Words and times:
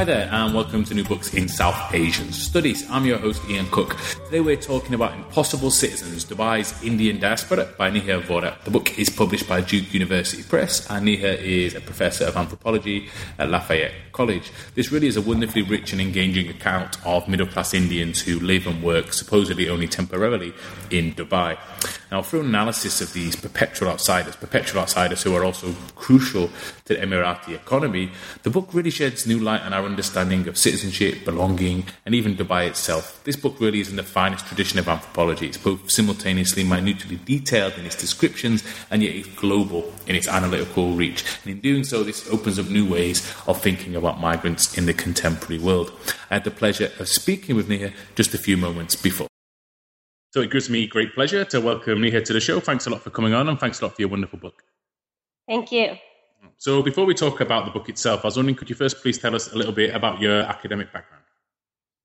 Hi 0.00 0.04
there, 0.04 0.30
and 0.32 0.54
welcome 0.54 0.82
to 0.84 0.94
New 0.94 1.04
Books 1.04 1.34
in 1.34 1.46
South 1.46 1.94
Asian 1.94 2.32
Studies. 2.32 2.90
I'm 2.90 3.04
your 3.04 3.18
host, 3.18 3.42
Ian 3.50 3.66
Cook. 3.66 3.98
Today 4.24 4.40
we're 4.40 4.56
talking 4.56 4.94
about 4.94 5.12
Impossible 5.12 5.70
Citizens 5.70 6.24
Dubai's 6.24 6.82
Indian 6.82 7.20
Diaspora 7.20 7.68
by 7.76 7.90
Neha 7.90 8.22
Vora. 8.22 8.58
The 8.64 8.70
book 8.70 8.98
is 8.98 9.10
published 9.10 9.46
by 9.46 9.60
Duke 9.60 9.92
University 9.92 10.42
Press, 10.42 10.90
and 10.90 11.04
Neha 11.04 11.38
is 11.38 11.74
a 11.74 11.82
professor 11.82 12.24
of 12.24 12.34
anthropology 12.38 13.10
at 13.38 13.50
Lafayette 13.50 13.92
College. 14.12 14.50
This 14.74 14.90
really 14.90 15.06
is 15.06 15.18
a 15.18 15.20
wonderfully 15.20 15.64
rich 15.64 15.92
and 15.92 16.00
engaging 16.00 16.48
account 16.48 16.96
of 17.04 17.28
middle 17.28 17.46
class 17.46 17.74
Indians 17.74 18.22
who 18.22 18.40
live 18.40 18.66
and 18.66 18.82
work 18.82 19.12
supposedly 19.12 19.68
only 19.68 19.86
temporarily 19.86 20.54
in 20.90 21.12
Dubai. 21.12 21.58
Now, 22.10 22.22
through 22.22 22.40
an 22.40 22.46
analysis 22.46 23.02
of 23.02 23.12
these 23.12 23.36
perpetual 23.36 23.90
outsiders, 23.90 24.34
perpetual 24.34 24.80
outsiders 24.80 25.22
who 25.22 25.36
are 25.36 25.44
also 25.44 25.74
crucial 25.94 26.48
to 26.86 26.94
the 26.94 27.00
Emirati 27.00 27.54
economy, 27.54 28.10
the 28.42 28.50
book 28.50 28.70
really 28.72 28.90
sheds 28.90 29.26
new 29.26 29.38
light 29.38 29.60
on 29.60 29.72
our 29.72 29.89
understanding 29.90 30.46
of 30.48 30.56
citizenship, 30.56 31.24
belonging, 31.24 31.84
and 32.06 32.14
even 32.14 32.36
Dubai 32.36 32.66
itself. 32.66 33.20
This 33.24 33.36
book 33.36 33.60
really 33.60 33.80
is 33.80 33.90
in 33.90 33.96
the 33.96 34.02
finest 34.02 34.46
tradition 34.46 34.78
of 34.78 34.88
anthropology. 34.88 35.46
It's 35.46 35.58
both 35.58 35.90
simultaneously 35.90 36.64
minutely 36.64 37.18
detailed 37.24 37.74
in 37.78 37.86
its 37.86 37.96
descriptions 37.96 38.64
and 38.90 39.02
yet 39.02 39.14
it's 39.14 39.28
global 39.34 39.92
in 40.06 40.14
its 40.14 40.28
analytical 40.28 40.92
reach. 40.92 41.24
And 41.42 41.52
in 41.52 41.60
doing 41.60 41.84
so, 41.84 42.02
this 42.02 42.28
opens 42.30 42.58
up 42.58 42.68
new 42.68 42.88
ways 42.88 43.18
of 43.46 43.60
thinking 43.60 43.96
about 43.96 44.20
migrants 44.20 44.78
in 44.78 44.86
the 44.86 44.94
contemporary 44.94 45.62
world. 45.62 45.92
I 46.30 46.34
had 46.34 46.44
the 46.44 46.50
pleasure 46.50 46.90
of 46.98 47.08
speaking 47.08 47.56
with 47.56 47.68
Neha 47.68 47.92
just 48.14 48.34
a 48.34 48.38
few 48.38 48.56
moments 48.56 48.96
before. 48.96 49.26
So 50.32 50.40
it 50.40 50.50
gives 50.50 50.70
me 50.70 50.86
great 50.86 51.14
pleasure 51.14 51.44
to 51.46 51.60
welcome 51.60 52.00
Neha 52.00 52.20
to 52.22 52.32
the 52.32 52.40
show. 52.40 52.60
Thanks 52.60 52.86
a 52.86 52.90
lot 52.90 53.02
for 53.02 53.10
coming 53.10 53.34
on 53.34 53.48
and 53.48 53.58
thanks 53.58 53.80
a 53.80 53.84
lot 53.84 53.96
for 53.96 54.02
your 54.02 54.08
wonderful 54.08 54.38
book. 54.38 54.62
Thank 55.48 55.72
you. 55.72 55.96
So, 56.56 56.82
before 56.82 57.06
we 57.06 57.14
talk 57.14 57.40
about 57.40 57.64
the 57.64 57.70
book 57.70 57.88
itself, 57.88 58.24
I 58.24 58.28
was 58.28 58.36
wondering, 58.36 58.56
could 58.56 58.68
you 58.68 58.76
first 58.76 59.00
please 59.00 59.18
tell 59.18 59.34
us 59.34 59.52
a 59.52 59.56
little 59.56 59.72
bit 59.72 59.94
about 59.94 60.20
your 60.20 60.42
academic 60.42 60.92
background? 60.92 61.24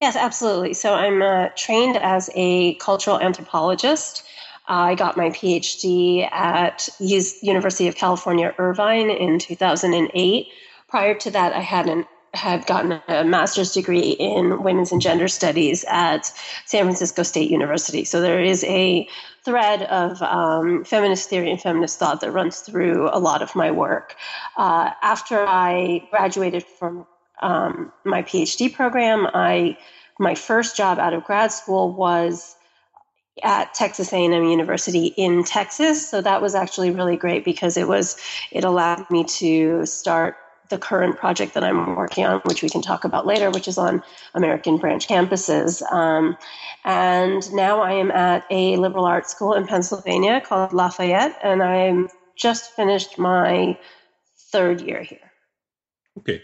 Yes, 0.02 0.16
absolutely. 0.16 0.74
So, 0.74 0.94
I'm 0.94 1.22
uh, 1.22 1.50
trained 1.56 1.98
as 1.98 2.30
a 2.36 2.76
cultural 2.76 3.20
anthropologist. 3.20 4.24
I 4.68 4.96
got 4.96 5.16
my 5.18 5.30
PhD 5.30 6.32
at 6.32 6.90
University 7.00 7.88
of 7.88 7.96
California, 7.96 8.54
Irvine 8.58 9.10
in 9.10 9.40
2008. 9.40 10.48
Prior 10.88 11.14
to 11.14 11.32
that, 11.32 11.54
I 11.54 11.60
had 11.60 11.88
an 11.88 12.06
had 12.36 12.66
gotten 12.66 13.02
a 13.08 13.24
master's 13.24 13.74
degree 13.74 14.12
in 14.12 14.62
women's 14.62 14.92
and 14.92 15.02
gender 15.02 15.28
studies 15.28 15.86
at 15.88 16.32
San 16.66 16.84
Francisco 16.84 17.24
State 17.24 17.50
University. 17.50 18.04
So 18.04 18.22
there 18.22 18.44
is 18.44 18.64
a 18.66 19.08
thread 19.44 19.84
of 19.84 20.22
um, 20.22 20.84
feminist 20.84 21.30
theory 21.30 21.52
and 21.52 21.62
feminist 21.62 22.00
thought 22.00 22.22
that 22.22 22.32
runs 22.32 22.60
through 22.60 23.10
a 23.12 23.20
lot 23.20 23.42
of 23.42 23.56
my 23.56 23.72
work. 23.72 24.16
Uh, 24.58 24.92
after 25.02 25.46
I 25.46 26.08
graduated 26.10 26.64
from 26.64 27.06
um, 27.42 27.92
my 28.04 28.24
PhD 28.24 28.74
program, 28.74 29.28
I 29.34 29.78
my 30.18 30.34
first 30.36 30.78
job 30.78 30.98
out 30.98 31.14
of 31.14 31.26
grad 31.26 31.52
school 31.52 31.92
was 31.92 32.56
at 33.44 33.74
Texas 33.74 34.14
A&M 34.14 34.32
University 34.32 35.08
in 35.18 35.44
Texas. 35.44 36.10
So 36.10 36.22
that 36.22 36.42
was 36.42 36.56
actually 36.56 36.92
really 36.92 37.18
great 37.18 37.44
because 37.44 37.76
it 37.76 37.88
was 37.88 38.18
it 38.52 38.64
allowed 38.64 39.10
me 39.12 39.26
to 39.26 39.86
start 39.86 40.38
the 40.70 40.78
current 40.78 41.18
project 41.18 41.54
that 41.54 41.64
I'm 41.64 41.96
working 41.96 42.26
on, 42.26 42.42
which 42.42 42.62
we 42.64 42.70
can 42.70 42.82
talk 42.82 43.04
about 43.04 43.26
later, 43.26 43.52
which 43.52 43.68
is 43.68 43.78
on 43.78 44.04
American 44.34 44.78
branch 44.78 45.08
campuses. 45.08 45.82
Um, 45.92 46.38
and 46.84 47.52
now 47.54 47.82
I 47.82 47.94
am 47.94 48.12
at 48.12 48.46
a 48.50 48.78
liberal 48.78 49.06
arts 49.06 49.32
school 49.32 49.54
in 49.54 49.68
Pennsylvania 49.68 50.42
called 50.42 50.74
Lafayette, 50.74 51.38
and 51.44 51.62
I'm 51.62 52.10
just 52.38 52.72
finished 52.72 53.18
my 53.18 53.78
third 54.52 54.82
year 54.82 55.02
here. 55.02 55.32
Okay, 56.20 56.42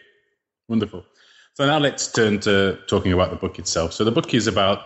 wonderful. 0.68 1.06
So 1.53 1.66
now 1.66 1.80
let's 1.80 2.12
turn 2.12 2.40
to 2.42 2.80
talking 2.88 3.14
about 3.14 3.30
the 3.30 3.36
book 3.36 3.59
itself. 3.59 3.94
So 3.94 4.03
the 4.03 4.12
book 4.12 4.34
is 4.34 4.48
about 4.48 4.86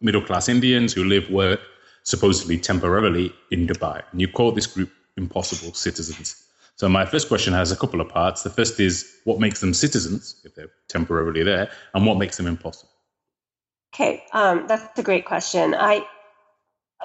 middle 0.00 0.22
class 0.22 0.48
Indians 0.48 0.92
who 0.92 1.04
live, 1.04 1.30
work 1.30 1.60
supposedly 2.04 2.58
temporarily 2.58 3.32
in 3.50 3.66
Dubai. 3.66 4.02
And 4.10 4.20
you 4.20 4.28
call 4.28 4.52
this 4.52 4.66
group 4.66 4.90
impossible 5.16 5.72
citizens. 5.74 6.42
So 6.76 6.88
my 6.88 7.04
first 7.04 7.28
question 7.28 7.52
has 7.52 7.70
a 7.70 7.76
couple 7.76 8.00
of 8.00 8.08
parts. 8.08 8.42
The 8.42 8.50
first 8.50 8.80
is 8.80 9.08
what 9.24 9.38
makes 9.38 9.60
them 9.60 9.74
citizens 9.74 10.40
if 10.44 10.54
they're 10.54 10.70
temporarily 10.88 11.42
there, 11.42 11.70
and 11.94 12.06
what 12.06 12.18
makes 12.18 12.36
them 12.36 12.46
impossible. 12.46 12.90
Okay, 13.94 14.24
um, 14.32 14.66
that's 14.66 14.98
a 14.98 15.02
great 15.02 15.26
question. 15.26 15.74
I 15.74 16.06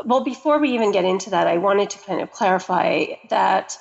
well, 0.06 0.24
before 0.24 0.60
we 0.60 0.72
even 0.72 0.92
get 0.92 1.06
into 1.06 1.30
that, 1.32 1.48
I 1.48 1.58
wanted 1.58 1.90
to 1.92 2.00
kind 2.00 2.22
of 2.22 2.32
clarify 2.32 3.06
that 3.30 3.78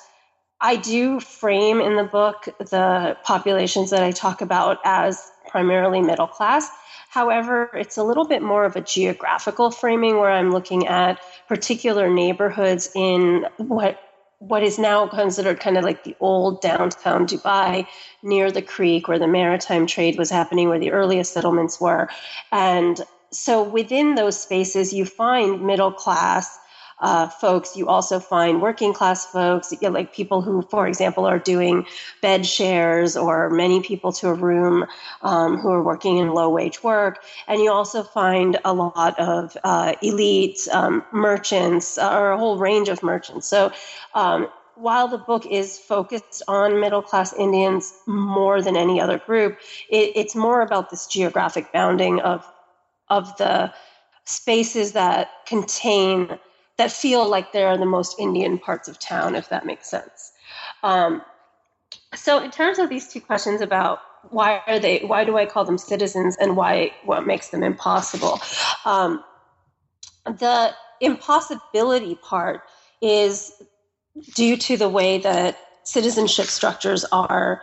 I 0.59 0.75
do 0.75 1.19
frame 1.19 1.79
in 1.79 1.95
the 1.95 2.03
book 2.03 2.47
the 2.57 3.17
populations 3.23 3.91
that 3.91 4.03
I 4.03 4.11
talk 4.11 4.41
about 4.41 4.79
as 4.83 5.31
primarily 5.47 6.01
middle 6.01 6.27
class. 6.27 6.69
However, 7.09 7.69
it's 7.73 7.97
a 7.97 8.03
little 8.03 8.25
bit 8.25 8.41
more 8.41 8.65
of 8.65 8.75
a 8.75 8.81
geographical 8.81 9.71
framing 9.71 10.17
where 10.17 10.31
I'm 10.31 10.51
looking 10.51 10.87
at 10.87 11.19
particular 11.47 12.09
neighborhoods 12.09 12.89
in 12.95 13.45
what 13.57 13.99
what 14.39 14.63
is 14.63 14.77
now 14.77 15.07
considered 15.07 15.59
kind 15.59 15.77
of 15.77 15.83
like 15.83 16.03
the 16.03 16.15
old 16.19 16.61
downtown 16.61 17.25
Dubai 17.25 17.87
near 18.21 18.51
the 18.51 18.61
creek 18.61 19.07
where 19.07 19.19
the 19.19 19.27
maritime 19.27 19.87
trade 19.87 20.17
was 20.17 20.29
happening, 20.29 20.69
where 20.69 20.79
the 20.79 20.91
earliest 20.91 21.33
settlements 21.33 21.81
were. 21.81 22.09
And 22.51 23.01
so 23.31 23.63
within 23.63 24.15
those 24.15 24.39
spaces, 24.39 24.93
you 24.93 25.05
find 25.05 25.65
middle 25.65 25.91
class 25.91 26.59
uh, 26.99 27.27
folks. 27.27 27.75
You 27.75 27.87
also 27.87 28.19
find 28.19 28.61
working 28.61 28.93
class 28.93 29.25
folks, 29.25 29.71
you 29.71 29.77
know, 29.83 29.89
like 29.89 30.13
people 30.13 30.41
who, 30.41 30.61
for 30.61 30.87
example, 30.87 31.25
are 31.25 31.39
doing 31.39 31.85
bed 32.21 32.45
shares 32.45 33.15
or 33.15 33.49
many 33.49 33.81
people 33.81 34.11
to 34.13 34.29
a 34.29 34.33
room 34.33 34.85
um, 35.21 35.57
who 35.57 35.69
are 35.69 35.83
working 35.83 36.17
in 36.17 36.33
low 36.33 36.49
wage 36.49 36.83
work. 36.83 37.23
And 37.47 37.61
you 37.61 37.71
also 37.71 38.03
find 38.03 38.59
a 38.65 38.73
lot 38.73 39.19
of 39.19 39.55
uh, 39.63 39.93
elite 40.01 40.67
um, 40.71 41.03
merchants 41.11 41.97
or 41.97 42.31
a 42.31 42.37
whole 42.37 42.57
range 42.57 42.89
of 42.89 43.03
merchants. 43.03 43.47
So 43.47 43.71
um, 44.15 44.47
while 44.75 45.07
the 45.07 45.17
book 45.17 45.45
is 45.45 45.79
focused 45.79 46.43
on 46.47 46.79
middle 46.79 47.01
class 47.01 47.33
Indians 47.33 47.93
more 48.05 48.61
than 48.61 48.75
any 48.75 49.01
other 49.01 49.17
group, 49.17 49.57
it, 49.89 50.13
it's 50.15 50.35
more 50.35 50.61
about 50.61 50.89
this 50.89 51.07
geographic 51.07 51.71
bounding 51.71 52.19
of 52.21 52.45
of 53.09 53.37
the 53.37 53.73
spaces 54.25 54.91
that 54.91 55.29
contain 55.45 56.37
that 56.77 56.91
feel 56.91 57.27
like 57.27 57.51
they're 57.51 57.77
the 57.77 57.85
most 57.85 58.19
Indian 58.19 58.57
parts 58.57 58.87
of 58.87 58.99
town, 58.99 59.35
if 59.35 59.49
that 59.49 59.65
makes 59.65 59.89
sense. 59.89 60.31
Um, 60.83 61.21
so, 62.15 62.41
in 62.43 62.51
terms 62.51 62.79
of 62.79 62.89
these 62.89 63.07
two 63.07 63.21
questions 63.21 63.61
about 63.61 63.99
why 64.29 64.61
are 64.67 64.79
they, 64.79 64.99
why 64.99 65.23
do 65.23 65.37
I 65.37 65.45
call 65.45 65.65
them 65.65 65.77
citizens, 65.77 66.37
and 66.37 66.55
why 66.55 66.91
what 67.03 67.25
makes 67.25 67.49
them 67.49 67.63
impossible, 67.63 68.39
um, 68.85 69.23
the 70.25 70.73
impossibility 71.01 72.15
part 72.15 72.61
is 73.01 73.51
due 74.35 74.57
to 74.57 74.77
the 74.77 74.89
way 74.89 75.19
that 75.19 75.57
citizenship 75.83 76.47
structures 76.47 77.05
are 77.05 77.61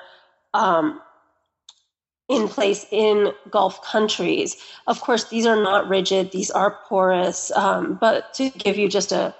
um, 0.54 1.00
in 2.28 2.48
place 2.48 2.86
in 2.90 3.32
Gulf 3.50 3.82
countries. 3.82 4.56
Of 4.86 5.00
course, 5.00 5.24
these 5.28 5.46
are 5.46 5.62
not 5.62 5.88
rigid, 5.88 6.32
these 6.32 6.50
are 6.50 6.78
porous, 6.88 7.50
um, 7.52 7.98
but 8.00 8.32
to 8.34 8.50
give 8.50 8.78
you 8.78 8.88
just 8.88 9.12
a, 9.12 9.34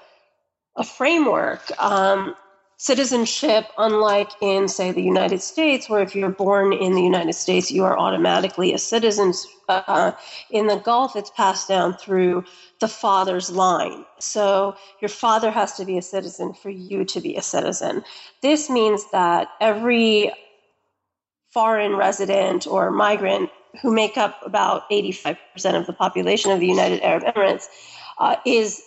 a 0.76 0.84
framework, 0.84 1.62
um, 1.81 2.34
citizenship, 2.76 3.66
unlike 3.78 4.31
in, 4.42 4.69
say, 4.69 4.92
the 4.92 5.02
United 5.02 5.40
States, 5.40 5.88
where 5.88 6.02
if 6.02 6.14
you're 6.14 6.28
born 6.28 6.72
in 6.72 6.92
the 6.92 7.02
United 7.02 7.32
States, 7.32 7.70
you 7.70 7.84
are 7.84 7.98
automatically 7.98 8.75
a 8.75 8.78
citizen. 8.78 9.32
Uh, 9.69 10.12
in 10.50 10.66
the 10.66 10.76
Gulf, 10.76 11.16
it's 11.16 11.31
passed 11.31 11.69
down 11.69 11.94
through 11.94 12.44
the 12.81 12.88
father's 12.88 13.50
line. 13.50 14.04
So 14.19 14.76
your 15.00 15.08
father 15.08 15.50
has 15.50 15.75
to 15.75 15.86
be 15.86 15.96
a 15.96 16.02
citizen 16.02 16.52
for 16.52 16.69
you 16.69 17.04
to 17.06 17.20
be 17.20 17.36
a 17.36 17.42
citizen. 17.42 18.04
This 18.42 18.69
means 18.69 19.10
that 19.12 19.48
every 19.60 20.32
foreign 21.55 21.95
resident 21.95 22.67
or 22.67 22.91
migrant 22.91 23.49
who 23.81 23.93
make 23.93 24.19
up 24.19 24.41
about 24.45 24.91
85% 24.91 25.37
of 25.75 25.87
the 25.87 25.93
population 25.93 26.51
of 26.51 26.61
the 26.61 26.67
United 26.67 27.01
Arab 27.03 27.23
Emirates 27.25 27.67
uh, 28.19 28.37
is 28.45 28.83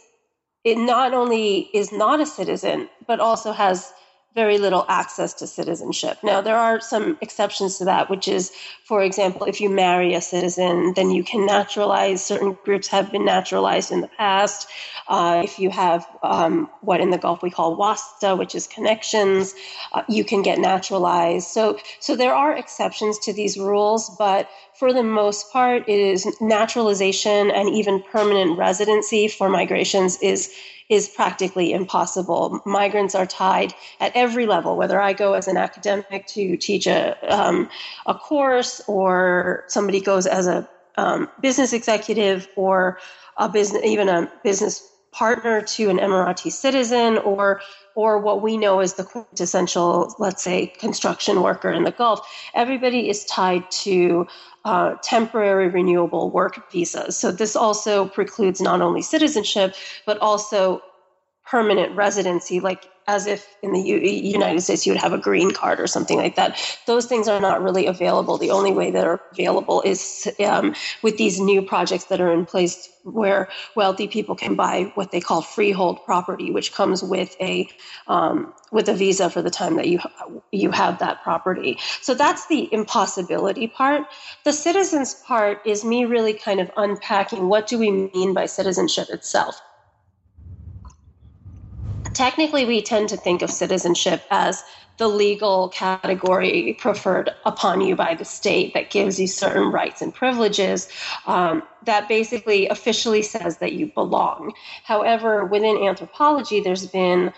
it 0.63 0.77
not 0.77 1.13
only 1.13 1.69
is 1.73 1.91
not 1.91 2.19
a 2.19 2.25
citizen, 2.25 2.89
but 3.07 3.19
also 3.19 3.53
has 3.53 3.93
very 4.37 4.59
little 4.59 4.85
access 4.87 5.33
to 5.33 5.47
citizenship. 5.47 6.19
Now, 6.21 6.41
there 6.41 6.59
are 6.67 6.79
some 6.79 7.17
exceptions 7.21 7.79
to 7.79 7.85
that, 7.85 8.07
which 8.07 8.27
is, 8.27 8.51
for 8.83 9.01
example, 9.01 9.47
if 9.47 9.59
you 9.59 9.67
marry 9.67 10.13
a 10.13 10.21
citizen, 10.21 10.93
then 10.95 11.09
you 11.09 11.23
can 11.23 11.47
naturalize. 11.47 12.23
Certain 12.23 12.55
groups 12.63 12.87
have 12.87 13.11
been 13.11 13.25
naturalized 13.25 13.91
in 13.91 14.01
the 14.01 14.11
past. 14.23 14.67
Uh, 15.07 15.41
if 15.43 15.57
you 15.57 15.71
have 15.71 16.05
um, 16.21 16.69
what 16.81 17.01
in 17.01 17.09
the 17.09 17.17
Gulf 17.17 17.41
we 17.41 17.49
call 17.49 17.75
wasta, 17.75 18.35
which 18.35 18.53
is 18.53 18.67
connections, 18.67 19.55
uh, 19.93 20.03
you 20.07 20.23
can 20.23 20.43
get 20.43 20.59
naturalized. 20.59 21.47
So, 21.47 21.79
so 21.99 22.15
there 22.15 22.35
are 22.35 22.55
exceptions 22.55 23.17
to 23.25 23.33
these 23.33 23.57
rules, 23.57 24.15
but 24.19 24.47
for 24.77 24.93
the 24.93 25.03
most 25.03 25.51
part, 25.51 25.89
it 25.89 25.99
is 25.99 26.27
naturalization 26.39 27.49
and 27.49 27.69
even 27.69 28.01
permanent 28.01 28.57
residency 28.57 29.27
for 29.27 29.49
migrations 29.49 30.17
is 30.21 30.53
is 30.89 31.09
practically 31.09 31.73
impossible. 31.73 32.61
Migrants 32.65 33.13
are 33.13 33.25
tied 33.25 33.73
at 33.99 34.11
every 34.15 34.45
level, 34.45 34.77
whether 34.77 35.01
I 35.01 35.11
go 35.11 35.33
as 35.33 35.49
an 35.49 35.57
academic 35.57 36.25
to 36.27 36.55
teach 36.55 36.87
a, 36.87 37.17
um, 37.27 37.69
a 38.05 38.13
course 38.13 38.79
or 38.87 39.65
somebody 39.67 39.99
goes 39.99 40.25
as 40.25 40.47
a 40.47 40.69
um, 40.95 41.29
business 41.41 41.73
executive 41.73 42.47
or 42.55 42.99
a 43.35 43.49
business, 43.49 43.83
even 43.83 44.07
a 44.07 44.31
business 44.45 44.81
partner 45.11 45.61
to 45.61 45.89
an 45.89 45.97
Emirati 45.97 46.51
citizen 46.51 47.17
or 47.17 47.61
or 47.95 48.19
what 48.19 48.43
we 48.43 48.57
know 48.57 48.79
as 48.79 48.93
the 48.93 49.03
quintessential, 49.03 50.13
let's 50.19 50.43
say, 50.43 50.67
construction 50.67 51.41
worker 51.41 51.71
in 51.71 51.83
the 51.83 51.91
Gulf. 51.91 52.19
Everybody 52.53 53.09
is 53.09 53.25
tied 53.25 53.69
to 53.71 54.27
uh, 54.67 54.97
temporary 55.01 55.69
renewable 55.69 56.29
work 56.29 56.69
visas. 56.69 57.15
So 57.15 57.31
this 57.31 57.55
also 57.55 58.05
precludes 58.05 58.59
not 58.59 58.81
only 58.81 59.01
citizenship, 59.01 59.73
but 60.05 60.17
also 60.17 60.81
permanent 61.45 61.95
residency, 61.95 62.59
like 62.59 62.89
as 63.07 63.25
if 63.25 63.55
in 63.63 63.71
the 63.71 63.79
U- 63.79 63.97
United 63.99 64.61
States 64.61 64.85
you 64.85 64.91
would 64.91 65.01
have 65.01 65.13
a 65.13 65.17
green 65.17 65.51
card 65.51 65.79
or 65.79 65.87
something 65.87 66.17
like 66.17 66.35
that. 66.35 66.59
Those 66.85 67.05
things 67.05 67.27
are 67.27 67.39
not 67.39 67.63
really 67.63 67.85
available. 67.85 68.37
The 68.37 68.51
only 68.51 68.73
way 68.73 68.91
that 68.91 69.07
are 69.07 69.21
available 69.31 69.81
is 69.81 70.29
um, 70.45 70.75
with 71.01 71.17
these 71.17 71.39
new 71.39 71.61
projects 71.61 72.05
that 72.05 72.19
are 72.19 72.31
in 72.31 72.45
place 72.45 72.89
where 73.03 73.47
wealthy 73.75 74.07
people 74.07 74.35
can 74.35 74.55
buy 74.55 74.91
what 74.95 75.11
they 75.11 75.21
call 75.21 75.41
freehold 75.41 76.03
property, 76.03 76.51
which 76.51 76.73
comes 76.73 77.01
with 77.01 77.35
a 77.39 77.69
um, 78.07 78.53
with 78.71 78.89
a 78.89 78.93
visa 78.93 79.29
for 79.29 79.41
the 79.41 79.49
time 79.49 79.77
that 79.77 79.87
you 79.87 79.99
you 80.51 80.71
have 80.71 80.99
that 80.99 81.23
property. 81.23 81.79
So 82.01 82.13
that's 82.13 82.47
the 82.47 82.71
impossibility 82.73 83.67
part. 83.67 84.03
The 84.43 84.51
citizens 84.51 85.15
part 85.15 85.65
is 85.65 85.85
me 85.85 86.03
really 86.03 86.33
kind 86.33 86.59
of 86.59 86.69
unpacking 86.75 87.47
what 87.47 87.67
do 87.67 87.79
we 87.79 87.91
mean 87.91 88.33
by 88.33 88.45
citizenship 88.47 89.07
itself 89.09 89.61
technically 92.17 92.65
we 92.65 92.81
tend 92.81 93.07
to 93.09 93.15
think 93.15 93.43
of 93.43 93.51
citizenship 93.51 94.23
as 94.31 94.63
the 94.97 95.07
legal 95.07 95.69
category 95.69 96.75
preferred 96.79 97.29
upon 97.45 97.79
you 97.79 97.95
by 97.95 98.15
the 98.15 98.25
state 98.25 98.73
that 98.73 98.89
gives 98.89 99.19
you 99.19 99.27
certain 99.27 99.71
rights 99.71 100.01
and 100.01 100.15
privileges 100.15 100.89
um, 101.27 101.61
that 101.85 102.07
basically 102.07 102.67
officially 102.69 103.21
says 103.21 103.59
that 103.59 103.73
you 103.73 103.91
belong. 103.93 104.51
However, 104.83 105.45
within 105.45 105.77
anthropology, 105.77 106.59
there's 106.59 106.87
been 106.87 107.31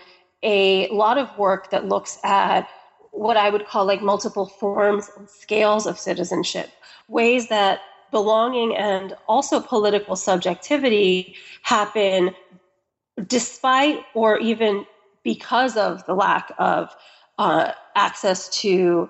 a 0.44 0.88
lot 0.88 1.18
of 1.18 1.38
work 1.38 1.70
that 1.72 1.86
looks 1.86 2.18
at 2.24 2.70
what 3.12 3.36
I 3.36 3.50
would 3.50 3.68
call 3.68 3.86
like 3.86 4.02
multiple 4.02 4.46
forms 4.46 5.12
and 5.18 5.30
scales 5.30 5.86
of 5.88 6.00
citizenship, 6.00 6.70
ways 7.10 7.50
that 7.50 7.81
belonging 8.12 8.78
and 8.78 9.14
also 9.28 9.60
political 9.60 10.16
subjectivity 10.16 11.36
happen 11.64 12.34
despite 13.27 14.04
or 14.13 14.39
even 14.39 14.86
because 15.24 15.77
of 15.77 16.06
the 16.06 16.13
lack 16.13 16.51
of 16.57 16.95
uh, 17.38 17.71
access 17.95 18.50
to 18.62 19.10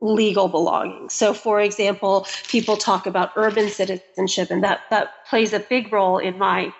legal 0.00 0.48
belonging. 0.48 1.08
So, 1.08 1.32
for 1.32 1.60
example, 1.60 2.26
people 2.48 2.76
talk 2.76 3.06
about 3.06 3.32
urban 3.36 3.68
citizenship, 3.68 4.50
and 4.50 4.62
that 4.62 4.80
that 4.90 5.26
plays 5.28 5.52
a 5.52 5.60
big 5.60 5.92
role 5.92 6.18
in 6.18 6.38
my 6.38 6.72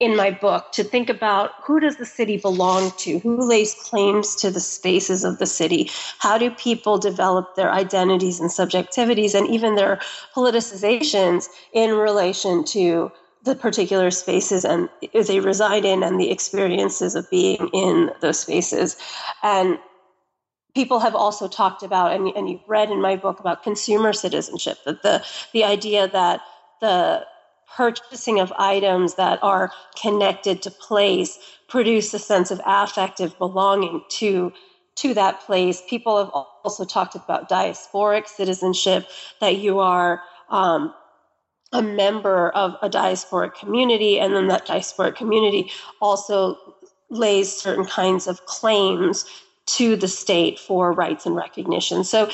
in 0.00 0.14
my 0.14 0.30
book 0.30 0.70
to 0.70 0.84
think 0.84 1.08
about 1.08 1.50
who 1.64 1.80
does 1.80 1.96
the 1.96 2.06
city 2.06 2.36
belong 2.36 2.92
to 2.98 3.18
who 3.18 3.48
lays 3.48 3.74
claims 3.74 4.36
to 4.36 4.48
the 4.48 4.60
spaces 4.60 5.24
of 5.24 5.38
the 5.38 5.46
city 5.46 5.90
how 6.18 6.38
do 6.38 6.52
people 6.52 6.98
develop 6.98 7.56
their 7.56 7.72
identities 7.72 8.38
and 8.38 8.48
subjectivities 8.48 9.34
and 9.34 9.48
even 9.48 9.74
their 9.74 9.98
politicizations 10.36 11.48
in 11.72 11.90
relation 11.90 12.62
to 12.62 13.10
the 13.44 13.54
particular 13.54 14.10
spaces 14.10 14.64
and 14.64 14.88
they 15.12 15.40
reside 15.40 15.84
in 15.84 16.02
and 16.02 16.20
the 16.20 16.30
experiences 16.30 17.14
of 17.14 17.28
being 17.30 17.68
in 17.72 18.10
those 18.20 18.40
spaces. 18.40 18.96
And 19.42 19.78
people 20.74 20.98
have 20.98 21.14
also 21.14 21.48
talked 21.48 21.82
about, 21.82 22.12
and, 22.12 22.28
and 22.36 22.48
you've 22.48 22.68
read 22.68 22.90
in 22.90 23.00
my 23.00 23.16
book 23.16 23.40
about 23.40 23.62
consumer 23.62 24.12
citizenship, 24.12 24.78
that 24.84 25.02
the, 25.02 25.24
the 25.52 25.64
idea 25.64 26.08
that 26.08 26.40
the 26.80 27.24
purchasing 27.76 28.40
of 28.40 28.52
items 28.58 29.14
that 29.14 29.38
are 29.42 29.70
connected 30.00 30.62
to 30.62 30.70
place 30.70 31.38
produce 31.68 32.12
a 32.14 32.18
sense 32.18 32.50
of 32.50 32.60
affective 32.64 33.36
belonging 33.38 34.02
to 34.08 34.52
to 34.94 35.14
that 35.14 35.40
place. 35.42 35.80
People 35.88 36.18
have 36.18 36.30
also 36.64 36.84
talked 36.84 37.14
about 37.14 37.48
diasporic 37.48 38.26
citizenship, 38.26 39.06
that 39.40 39.56
you 39.56 39.78
are 39.78 40.22
um, 40.48 40.92
a 41.72 41.82
member 41.82 42.50
of 42.50 42.76
a 42.82 42.88
diasporic 42.88 43.54
community, 43.54 44.18
and 44.18 44.34
then 44.34 44.48
that 44.48 44.66
diasporic 44.66 45.16
community 45.16 45.70
also 46.00 46.58
lays 47.10 47.52
certain 47.52 47.84
kinds 47.84 48.26
of 48.26 48.44
claims 48.46 49.26
to 49.66 49.96
the 49.96 50.08
state 50.08 50.58
for 50.58 50.92
rights 50.92 51.26
and 51.26 51.36
recognition. 51.36 52.04
So 52.04 52.30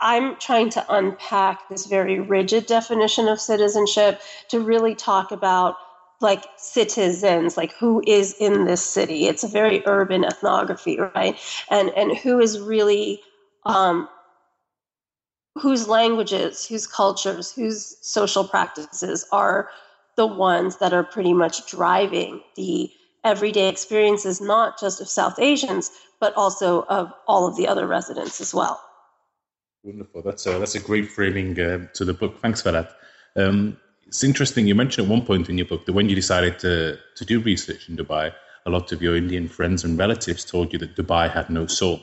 I'm 0.00 0.36
trying 0.36 0.70
to 0.70 0.84
unpack 0.94 1.68
this 1.68 1.86
very 1.86 2.20
rigid 2.20 2.66
definition 2.66 3.28
of 3.28 3.40
citizenship 3.40 4.20
to 4.48 4.60
really 4.60 4.94
talk 4.94 5.32
about 5.32 5.76
like 6.20 6.44
citizens, 6.56 7.56
like 7.56 7.72
who 7.74 8.02
is 8.06 8.34
in 8.38 8.64
this 8.64 8.82
city. 8.82 9.26
It's 9.26 9.44
a 9.44 9.48
very 9.48 9.82
urban 9.86 10.24
ethnography, 10.24 10.98
right? 10.98 11.38
And 11.70 11.90
and 11.90 12.16
who 12.16 12.40
is 12.40 12.58
really 12.58 13.22
um, 13.64 14.08
whose 15.60 15.88
languages, 15.88 16.66
whose 16.66 16.86
cultures, 16.86 17.52
whose 17.52 17.96
social 18.00 18.44
practices 18.44 19.26
are 19.32 19.68
the 20.16 20.26
ones 20.26 20.76
that 20.78 20.92
are 20.92 21.04
pretty 21.04 21.34
much 21.34 21.66
driving 21.66 22.40
the 22.56 22.90
everyday 23.24 23.68
experiences, 23.68 24.40
not 24.40 24.80
just 24.80 25.00
of 25.00 25.08
South 25.08 25.38
Asians, 25.38 25.90
but 26.20 26.34
also 26.34 26.82
of 26.84 27.12
all 27.26 27.46
of 27.46 27.56
the 27.56 27.66
other 27.68 27.86
residents 27.86 28.40
as 28.40 28.54
well. 28.54 28.80
Wonderful. 29.82 30.22
That's 30.22 30.46
a, 30.46 30.58
that's 30.58 30.74
a 30.74 30.80
great 30.80 31.10
framing 31.10 31.60
uh, 31.60 31.86
to 31.94 32.04
the 32.04 32.14
book. 32.14 32.40
Thanks 32.40 32.62
for 32.62 32.72
that. 32.72 32.96
Um, 33.36 33.76
it's 34.06 34.24
interesting. 34.24 34.66
You 34.66 34.74
mentioned 34.74 35.06
at 35.06 35.10
one 35.10 35.26
point 35.26 35.48
in 35.48 35.58
your 35.58 35.66
book 35.66 35.86
that 35.86 35.92
when 35.92 36.08
you 36.08 36.14
decided 36.14 36.58
to, 36.60 36.98
to 37.16 37.24
do 37.24 37.40
research 37.40 37.88
in 37.88 37.96
Dubai, 37.96 38.32
a 38.64 38.70
lot 38.70 38.90
of 38.92 39.02
your 39.02 39.16
Indian 39.16 39.48
friends 39.48 39.84
and 39.84 39.98
relatives 39.98 40.44
told 40.44 40.72
you 40.72 40.78
that 40.78 40.96
Dubai 40.96 41.30
had 41.30 41.50
no 41.50 41.66
soul. 41.66 42.00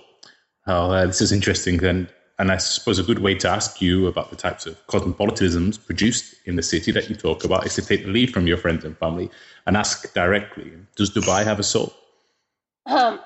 Uh, 0.65 1.05
this 1.05 1.21
is 1.21 1.31
interesting. 1.31 1.77
Then 1.77 2.07
and 2.39 2.51
I 2.51 2.57
suppose 2.57 2.99
a 2.99 3.03
good 3.03 3.19
way 3.19 3.35
to 3.35 3.49
ask 3.49 3.81
you 3.81 4.07
about 4.07 4.29
the 4.29 4.35
types 4.35 4.65
of 4.65 4.85
cosmopolitanisms 4.87 5.77
produced 5.77 6.35
in 6.45 6.55
the 6.55 6.63
city 6.63 6.91
that 6.91 7.09
you 7.09 7.15
talk 7.15 7.43
about 7.43 7.65
is 7.65 7.75
to 7.75 7.81
take 7.81 8.03
the 8.05 8.11
lead 8.11 8.33
from 8.33 8.47
your 8.47 8.57
friends 8.57 8.83
and 8.83 8.97
family 8.97 9.29
and 9.65 9.77
ask 9.77 10.13
directly 10.13 10.71
Does 10.95 11.11
Dubai 11.11 11.43
have 11.43 11.59
a 11.59 11.63
soul? 11.63 11.93
Um, 12.85 13.19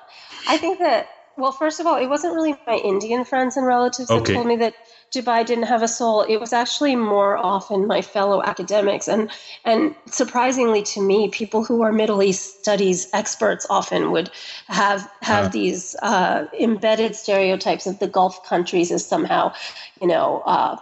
I 0.46 0.56
think 0.56 0.78
that, 0.78 1.08
well, 1.38 1.52
first 1.52 1.78
of 1.78 1.86
all, 1.86 1.96
it 1.96 2.08
wasn't 2.08 2.34
really 2.34 2.56
my 2.66 2.76
Indian 2.76 3.24
friends 3.24 3.56
and 3.56 3.64
relatives 3.64 4.10
okay. 4.10 4.18
that 4.18 4.34
told 4.34 4.46
me 4.46 4.56
that 4.56 4.74
Dubai 5.14 5.46
didn't 5.46 5.64
have 5.64 5.82
a 5.82 5.88
soul. 5.88 6.22
It 6.22 6.38
was 6.38 6.52
actually 6.52 6.96
more 6.96 7.36
often 7.36 7.86
my 7.86 8.02
fellow 8.02 8.42
academics, 8.42 9.08
and 9.08 9.30
and 9.64 9.94
surprisingly 10.06 10.82
to 10.82 11.00
me, 11.00 11.28
people 11.28 11.64
who 11.64 11.82
are 11.82 11.92
Middle 11.92 12.22
East 12.22 12.60
studies 12.60 13.08
experts 13.12 13.66
often 13.70 14.10
would 14.10 14.30
have 14.66 15.08
have 15.22 15.46
uh. 15.46 15.48
these 15.48 15.96
uh, 16.02 16.46
embedded 16.58 17.14
stereotypes 17.14 17.86
of 17.86 18.00
the 18.00 18.08
Gulf 18.08 18.42
countries 18.44 18.90
as 18.90 19.06
somehow, 19.06 19.52
you 20.00 20.08
know, 20.08 20.42
uh, 20.44 20.76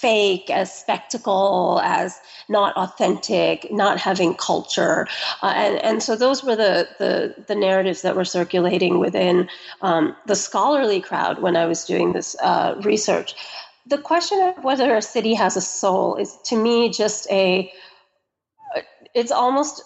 fake, 0.00 0.50
as 0.50 0.72
spectacle, 0.72 1.80
as 1.84 2.18
not 2.48 2.76
authentic, 2.76 3.70
not 3.70 3.98
having 3.98 4.34
culture, 4.34 5.06
uh, 5.42 5.52
and 5.54 5.76
and 5.78 6.02
so 6.02 6.16
those 6.16 6.42
were 6.42 6.56
the 6.56 6.88
the, 6.98 7.34
the 7.46 7.54
narratives 7.54 8.02
that 8.02 8.16
were 8.16 8.24
circulating 8.24 8.98
within 8.98 9.48
um, 9.82 10.16
the 10.26 10.36
scholarly 10.36 11.00
crowd 11.00 11.42
when 11.42 11.56
I 11.56 11.66
was 11.66 11.84
doing 11.84 12.12
this 12.12 12.36
uh, 12.42 12.74
research. 12.82 13.34
The 13.86 13.98
question 13.98 14.40
of 14.40 14.64
whether 14.64 14.94
a 14.96 15.02
city 15.02 15.34
has 15.34 15.56
a 15.56 15.60
soul 15.60 16.16
is 16.16 16.36
to 16.44 16.56
me 16.56 16.90
just 16.90 17.30
a 17.30 17.72
it's 19.14 19.32
almost 19.32 19.82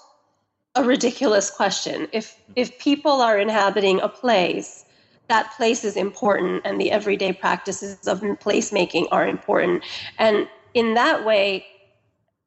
a 0.75 0.85
ridiculous 0.85 1.51
question. 1.51 2.09
If 2.13 2.37
if 2.57 2.79
people 2.79 3.23
are 3.23 3.39
inhabiting 3.39 4.01
a 4.01 4.09
place 4.09 4.84
that 5.29 5.53
place 5.57 5.85
is 5.85 5.97
important 5.97 6.63
and 6.65 6.81
the 6.81 6.91
everyday 6.91 7.33
practices 7.33 8.07
of 8.07 8.21
placemaking 8.21 9.07
are 9.11 9.27
important. 9.27 9.83
And 10.19 10.49
in 10.75 10.95
that 10.95 11.25
way, 11.25 11.67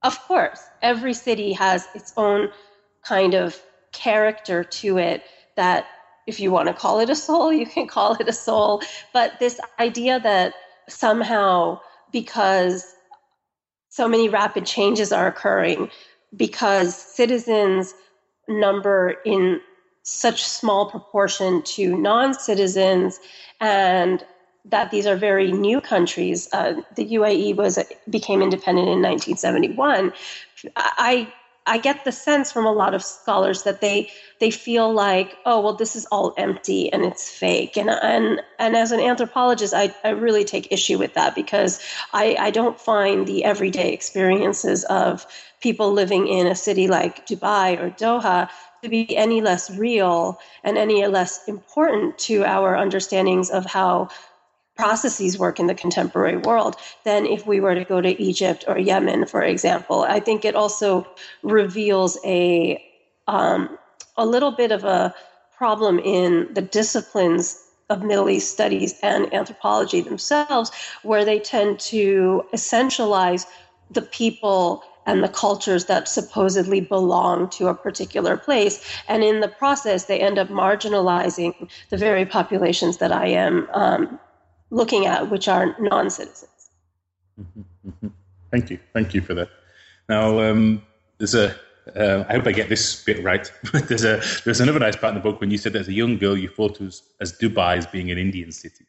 of 0.04 0.20
course, 0.22 0.62
every 0.82 1.14
city 1.14 1.54
has 1.54 1.88
its 1.96 2.14
own 2.18 2.50
kind 3.04 3.34
of 3.34 3.60
character 3.94 4.64
to 4.64 4.98
it 4.98 5.24
that 5.56 5.88
if 6.28 6.40
you 6.40 6.52
want 6.52 6.68
to 6.68 6.74
call 6.74 7.00
it 7.00 7.10
a 7.10 7.16
soul, 7.16 7.52
you 7.52 7.66
can 7.66 7.88
call 7.88 8.14
it 8.16 8.28
a 8.28 8.34
soul. 8.34 8.82
But 9.14 9.40
this 9.40 9.60
idea 9.80 10.20
that 10.20 10.54
somehow 10.88 11.80
because 12.12 12.94
so 13.90 14.08
many 14.08 14.30
rapid 14.30 14.66
changes 14.66 15.12
are 15.12 15.28
occurring, 15.28 15.90
because 16.36 16.96
citizens 16.96 17.94
number 18.48 19.16
in 19.26 19.60
such 20.08 20.48
small 20.48 20.90
proportion 20.90 21.62
to 21.62 21.98
non-citizens 21.98 23.20
and 23.60 24.24
that 24.64 24.90
these 24.90 25.06
are 25.06 25.18
very 25.18 25.52
new 25.52 25.82
countries. 25.82 26.48
Uh, 26.54 26.76
the 26.96 27.06
UAE 27.06 27.58
was 27.58 27.78
became 28.10 28.42
independent 28.42 28.88
in 28.88 29.02
1971. 29.02 30.14
I 30.76 31.32
I 31.68 31.78
get 31.78 32.06
the 32.06 32.12
sense 32.12 32.52
from 32.52 32.66
a 32.66 32.72
lot 32.72 32.94
of 32.94 33.04
scholars 33.04 33.64
that 33.64 33.82
they 33.82 34.10
they 34.40 34.52
feel 34.52 34.92
like, 34.94 35.36
oh 35.46 35.62
well, 35.62 35.74
this 35.74 35.96
is 35.96 36.06
all 36.06 36.34
empty 36.38 36.92
and 36.92 37.04
it's 37.04 37.30
fake. 37.30 37.78
And 37.78 37.90
and 37.90 38.42
and 38.58 38.76
as 38.76 38.92
an 38.92 39.00
anthropologist, 39.00 39.74
I, 39.74 39.94
I 40.04 40.10
really 40.10 40.46
take 40.46 40.72
issue 40.72 40.98
with 40.98 41.14
that 41.16 41.36
because 41.36 41.80
I, 42.14 42.36
I 42.40 42.52
don't 42.52 42.80
find 42.80 43.28
the 43.28 43.44
everyday 43.44 43.92
experiences 43.92 44.86
of 44.86 45.26
people 45.60 45.92
living 45.92 46.28
in 46.28 46.48
a 46.48 46.56
city 46.56 46.88
like 46.88 47.28
Dubai 47.28 47.80
or 47.80 47.90
Doha 47.90 48.50
to 48.84 48.90
be 48.90 49.16
any 49.18 49.42
less 49.42 49.70
real 49.72 50.40
and 50.64 50.78
any 50.78 51.06
less 51.08 51.48
important 51.48 52.18
to 52.20 52.46
our 52.46 52.78
understandings 52.78 53.50
of 53.50 53.66
how 53.66 54.10
processes 54.78 55.38
work 55.38 55.60
in 55.60 55.68
the 55.68 55.76
contemporary 55.76 56.38
world 56.38 56.76
than 57.04 57.26
if 57.26 57.46
we 57.46 57.60
were 57.60 57.76
to 57.76 57.84
go 57.84 58.00
to 58.02 58.22
Egypt 58.22 58.64
or 58.68 58.78
Yemen, 58.78 59.26
for 59.26 59.42
example. 59.42 60.04
I 60.04 60.20
think 60.20 60.46
it 60.46 60.56
also 60.56 61.08
reveals 61.44 62.18
a 62.24 62.84
um, 63.28 63.78
a 64.16 64.26
little 64.26 64.52
bit 64.52 64.72
of 64.72 64.84
a 64.84 65.14
problem 65.58 66.00
in 66.00 66.48
the 66.54 66.62
disciplines 66.62 67.62
of 67.90 68.04
Middle 68.04 68.30
East 68.30 68.52
studies 68.52 68.96
and 69.02 69.34
anthropology 69.34 70.02
themselves, 70.02 70.72
where 71.04 71.26
they 71.26 71.40
tend 71.40 71.80
to 71.80 72.44
essentialize 72.54 73.46
the 73.92 74.02
people 74.02 74.84
and 75.06 75.24
the 75.24 75.30
cultures 75.30 75.86
that 75.86 76.08
supposedly 76.08 76.82
belong 76.82 77.50
to 77.50 77.70
a 77.70 77.74
particular 77.74 78.36
place. 78.36 78.84
And 79.08 79.24
in 79.24 79.40
the 79.40 79.48
process, 79.48 80.06
they 80.06 80.20
end 80.20 80.38
up 80.38 80.50
marginalizing 80.50 81.70
the 81.90 81.98
very 81.98 82.26
populations 82.26 82.98
that 82.98 83.14
I 83.14 83.28
am 83.28 83.70
um, 83.74 84.20
looking 84.70 85.06
at, 85.06 85.30
which 85.30 85.48
are 85.48 85.76
non 85.80 86.10
citizens. 86.10 86.70
Mm-hmm, 87.40 87.90
mm-hmm. 87.90 88.08
Thank 88.52 88.70
you. 88.70 88.80
Thank 88.94 89.14
you 89.14 89.22
for 89.22 89.34
that. 89.34 89.50
Now, 90.10 90.40
um, 90.40 90.82
there's 91.18 91.36
a 91.36 91.56
uh, 91.96 92.26
I 92.28 92.34
hope 92.34 92.48
I 92.48 92.52
get 92.52 92.70
this 92.70 93.04
bit 93.04 93.24
right. 93.24 93.52
there's 93.88 94.04
a 94.04 94.22
there's 94.44 94.60
another 94.60 94.80
nice 94.80 94.96
part 94.96 95.16
in 95.16 95.16
the 95.16 95.22
book 95.22 95.40
when 95.40 95.52
you 95.52 95.58
said 95.58 95.76
as 95.76 95.88
a 95.88 95.94
young 95.94 96.18
girl 96.18 96.38
you 96.38 96.50
thought 96.50 96.80
was 96.80 97.04
as 97.22 97.34
Dubai 97.34 97.78
as 97.78 97.86
being 97.86 98.12
an 98.12 98.18
Indian 98.18 98.52
city, 98.52 98.86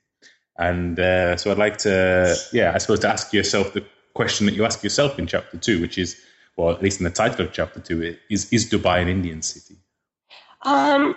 and 0.59 0.99
uh, 0.99 1.37
so 1.37 1.51
I'd 1.51 1.59
like 1.59 1.79
to 1.79 2.37
yeah 2.53 2.73
I 2.75 2.79
suppose 2.79 3.01
to 3.01 3.09
ask 3.09 3.33
yourself 3.33 3.73
the 3.73 3.85
question 4.15 4.47
that 4.47 4.55
you 4.55 4.65
ask 4.65 4.83
yourself 4.83 5.19
in 5.19 5.27
chapter 5.27 5.57
two, 5.59 5.81
which 5.81 5.97
is, 5.97 6.21
well, 6.57 6.71
at 6.71 6.83
least 6.83 6.99
in 7.01 7.05
the 7.05 7.11
title 7.11 7.47
of 7.47 7.53
chapter 7.53 7.81
two, 7.81 8.17
is 8.31 8.53
is 8.53 8.69
Dubai 8.69 9.01
an 9.01 9.09
Indian 9.09 9.43
city? 9.43 9.77
Um, 10.63 11.15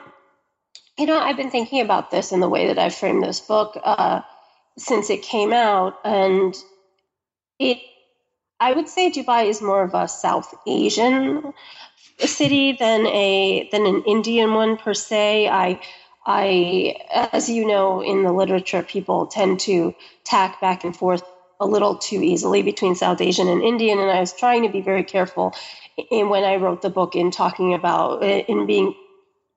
you 0.98 1.08
know, 1.08 1.20
I've 1.20 1.38
been 1.38 1.50
thinking 1.50 1.82
about 1.82 2.12
this 2.12 2.32
in 2.32 2.42
the 2.42 2.50
way 2.50 2.68
that 2.68 2.78
I've 2.78 2.94
framed 2.94 3.24
this 3.24 3.40
book 3.40 3.78
uh, 3.84 4.22
since 4.78 5.10
it 5.10 5.22
came 5.24 5.54
out, 5.54 6.00
and 6.04 6.56
it. 7.60 7.80
I 8.60 8.74
would 8.74 8.90
say 8.90 9.12
Dubai 9.12 9.46
is 9.46 9.62
more 9.62 9.84
of 9.84 9.94
a 9.96 10.08
South 10.08 10.54
Asian 10.68 11.54
city 12.20 12.74
than 12.74 13.08
a 13.08 13.70
than 13.72 13.86
an 13.86 14.04
Indian 14.06 14.54
one 14.54 14.78
per 14.78 14.94
se. 14.94 15.48
I 15.48 15.82
I, 16.26 16.98
as 17.34 17.50
you 17.50 17.66
know, 17.66 18.02
in 18.02 18.24
the 18.24 18.32
literature, 18.32 18.84
people 18.84 19.28
tend 19.28 19.62
to 19.62 19.96
tack 20.24 20.62
back 20.62 20.84
and 20.84 20.96
forth 20.96 21.24
a 21.60 21.66
little 21.66 21.98
too 21.98 22.22
easily 22.22 22.64
between 22.64 22.96
South 22.96 23.22
Asian 23.22 23.48
and 23.48 23.64
Indian, 23.64 24.00
and 24.00 24.12
I 24.12 24.20
was 24.20 24.34
trying 24.34 24.64
to 24.64 24.70
be 24.70 24.82
very 24.82 25.04
careful 25.04 25.54
in 26.12 26.30
when 26.30 26.44
I 26.44 26.58
wrote 26.58 26.82
the 26.82 26.90
book 26.90 27.16
in 27.16 27.32
talking 27.32 27.74
about 27.74 28.24
in 28.24 28.66
being 28.68 28.96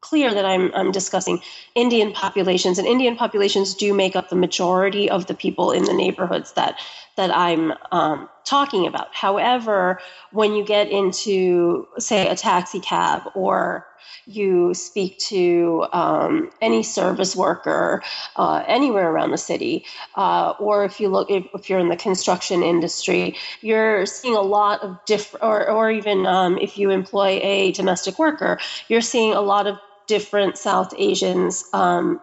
clear 0.04 0.32
that 0.34 0.44
I'm, 0.44 0.70
I'm 0.74 0.92
discussing 0.92 1.40
Indian 1.74 2.12
populations, 2.12 2.78
and 2.78 2.86
Indian 2.86 3.16
populations 3.16 3.74
do 3.74 3.94
make 3.94 4.14
up 4.14 4.28
the 4.28 4.36
majority 4.36 5.08
of 5.08 5.26
the 5.26 5.34
people 5.34 5.72
in 5.72 5.84
the 5.84 5.94
neighborhoods 5.94 6.52
that 6.52 6.78
that 7.16 7.30
I'm 7.30 7.72
um, 7.92 8.28
talking 8.44 8.86
about. 8.86 9.14
However, 9.14 10.00
when 10.32 10.54
you 10.54 10.64
get 10.64 10.90
into, 10.90 11.86
say, 11.98 12.28
a 12.28 12.34
taxi 12.34 12.80
cab 12.80 13.22
or 13.34 13.86
you 14.26 14.74
speak 14.74 15.18
to 15.18 15.86
um, 15.92 16.50
any 16.60 16.82
service 16.82 17.36
worker 17.36 18.02
uh, 18.36 18.64
anywhere 18.66 19.10
around 19.10 19.30
the 19.30 19.38
city, 19.38 19.84
uh, 20.16 20.54
or 20.58 20.84
if 20.84 21.00
you 21.00 21.08
look, 21.08 21.30
if, 21.30 21.44
if, 21.54 21.70
you're 21.70 21.78
in 21.78 21.88
the 21.88 21.96
construction 21.96 22.62
industry, 22.62 23.36
you're 23.60 24.06
seeing 24.06 24.34
a 24.34 24.42
lot 24.42 24.82
of 24.82 24.98
different, 25.06 25.44
or, 25.44 25.68
or 25.68 25.90
even 25.90 26.26
um, 26.26 26.58
if 26.58 26.78
you 26.78 26.90
employ 26.90 27.38
a 27.42 27.72
domestic 27.72 28.18
worker, 28.18 28.58
you're 28.88 29.00
seeing 29.00 29.34
a 29.34 29.40
lot 29.40 29.66
of 29.66 29.78
different 30.06 30.58
South 30.58 30.94
Asians 30.98 31.64
um, 31.72 32.20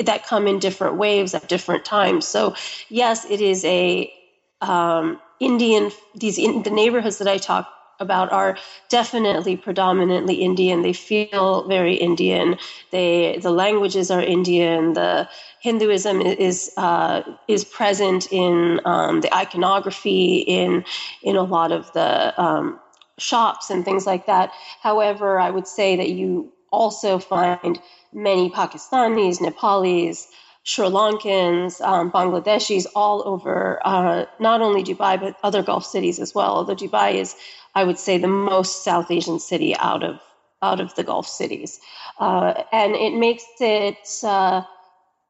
that 0.00 0.26
come 0.26 0.46
in 0.46 0.58
different 0.58 0.96
waves 0.96 1.34
at 1.34 1.48
different 1.48 1.84
times. 1.84 2.26
So, 2.26 2.54
yes, 2.88 3.24
it 3.28 3.40
is 3.40 3.64
a 3.64 4.12
um, 4.60 5.20
Indian. 5.40 5.90
These 6.14 6.38
in, 6.38 6.62
the 6.62 6.70
neighborhoods 6.70 7.18
that 7.18 7.28
I 7.28 7.38
talk 7.38 7.68
about 8.00 8.32
are 8.32 8.58
definitely 8.88 9.56
predominantly 9.56 10.34
Indian. 10.34 10.82
They 10.82 10.92
feel 10.92 11.66
very 11.68 11.94
Indian. 11.94 12.58
They 12.90 13.38
the 13.42 13.50
languages 13.50 14.10
are 14.10 14.20
Indian. 14.20 14.92
The 14.92 15.28
Hinduism 15.60 16.20
is 16.20 16.72
uh, 16.76 17.22
is 17.48 17.64
present 17.64 18.32
in 18.32 18.80
um, 18.84 19.20
the 19.20 19.34
iconography 19.34 20.38
in 20.38 20.84
in 21.22 21.36
a 21.36 21.42
lot 21.42 21.72
of 21.72 21.92
the 21.92 22.40
um, 22.40 22.78
shops 23.18 23.70
and 23.70 23.84
things 23.84 24.06
like 24.06 24.26
that. 24.26 24.52
However, 24.80 25.38
I 25.38 25.50
would 25.50 25.66
say 25.66 25.96
that 25.96 26.10
you 26.10 26.52
also 26.72 27.18
find 27.18 27.80
many 28.12 28.50
Pakistanis, 28.50 29.40
Nepalis, 29.40 30.26
Sri 30.64 30.86
Lankans, 30.86 31.80
um, 31.80 32.10
Bangladeshis 32.10 32.86
all 32.94 33.22
over 33.26 33.80
uh, 33.84 34.26
not 34.40 34.60
only 34.62 34.82
Dubai 34.82 35.20
but 35.20 35.36
other 35.42 35.62
Gulf 35.62 35.84
cities 35.84 36.18
as 36.18 36.34
well. 36.34 36.56
Although 36.56 36.76
Dubai 36.76 37.14
is 37.14 37.36
I 37.74 37.84
would 37.84 37.98
say, 37.98 38.18
the 38.18 38.28
most 38.28 38.84
South 38.84 39.10
Asian 39.10 39.40
city 39.40 39.74
out 39.76 40.02
of 40.02 40.20
out 40.60 40.80
of 40.80 40.94
the 40.94 41.02
Gulf 41.02 41.26
cities, 41.26 41.80
uh, 42.18 42.62
and 42.70 42.94
it 42.94 43.14
makes 43.14 43.44
it 43.60 44.08
uh, 44.22 44.62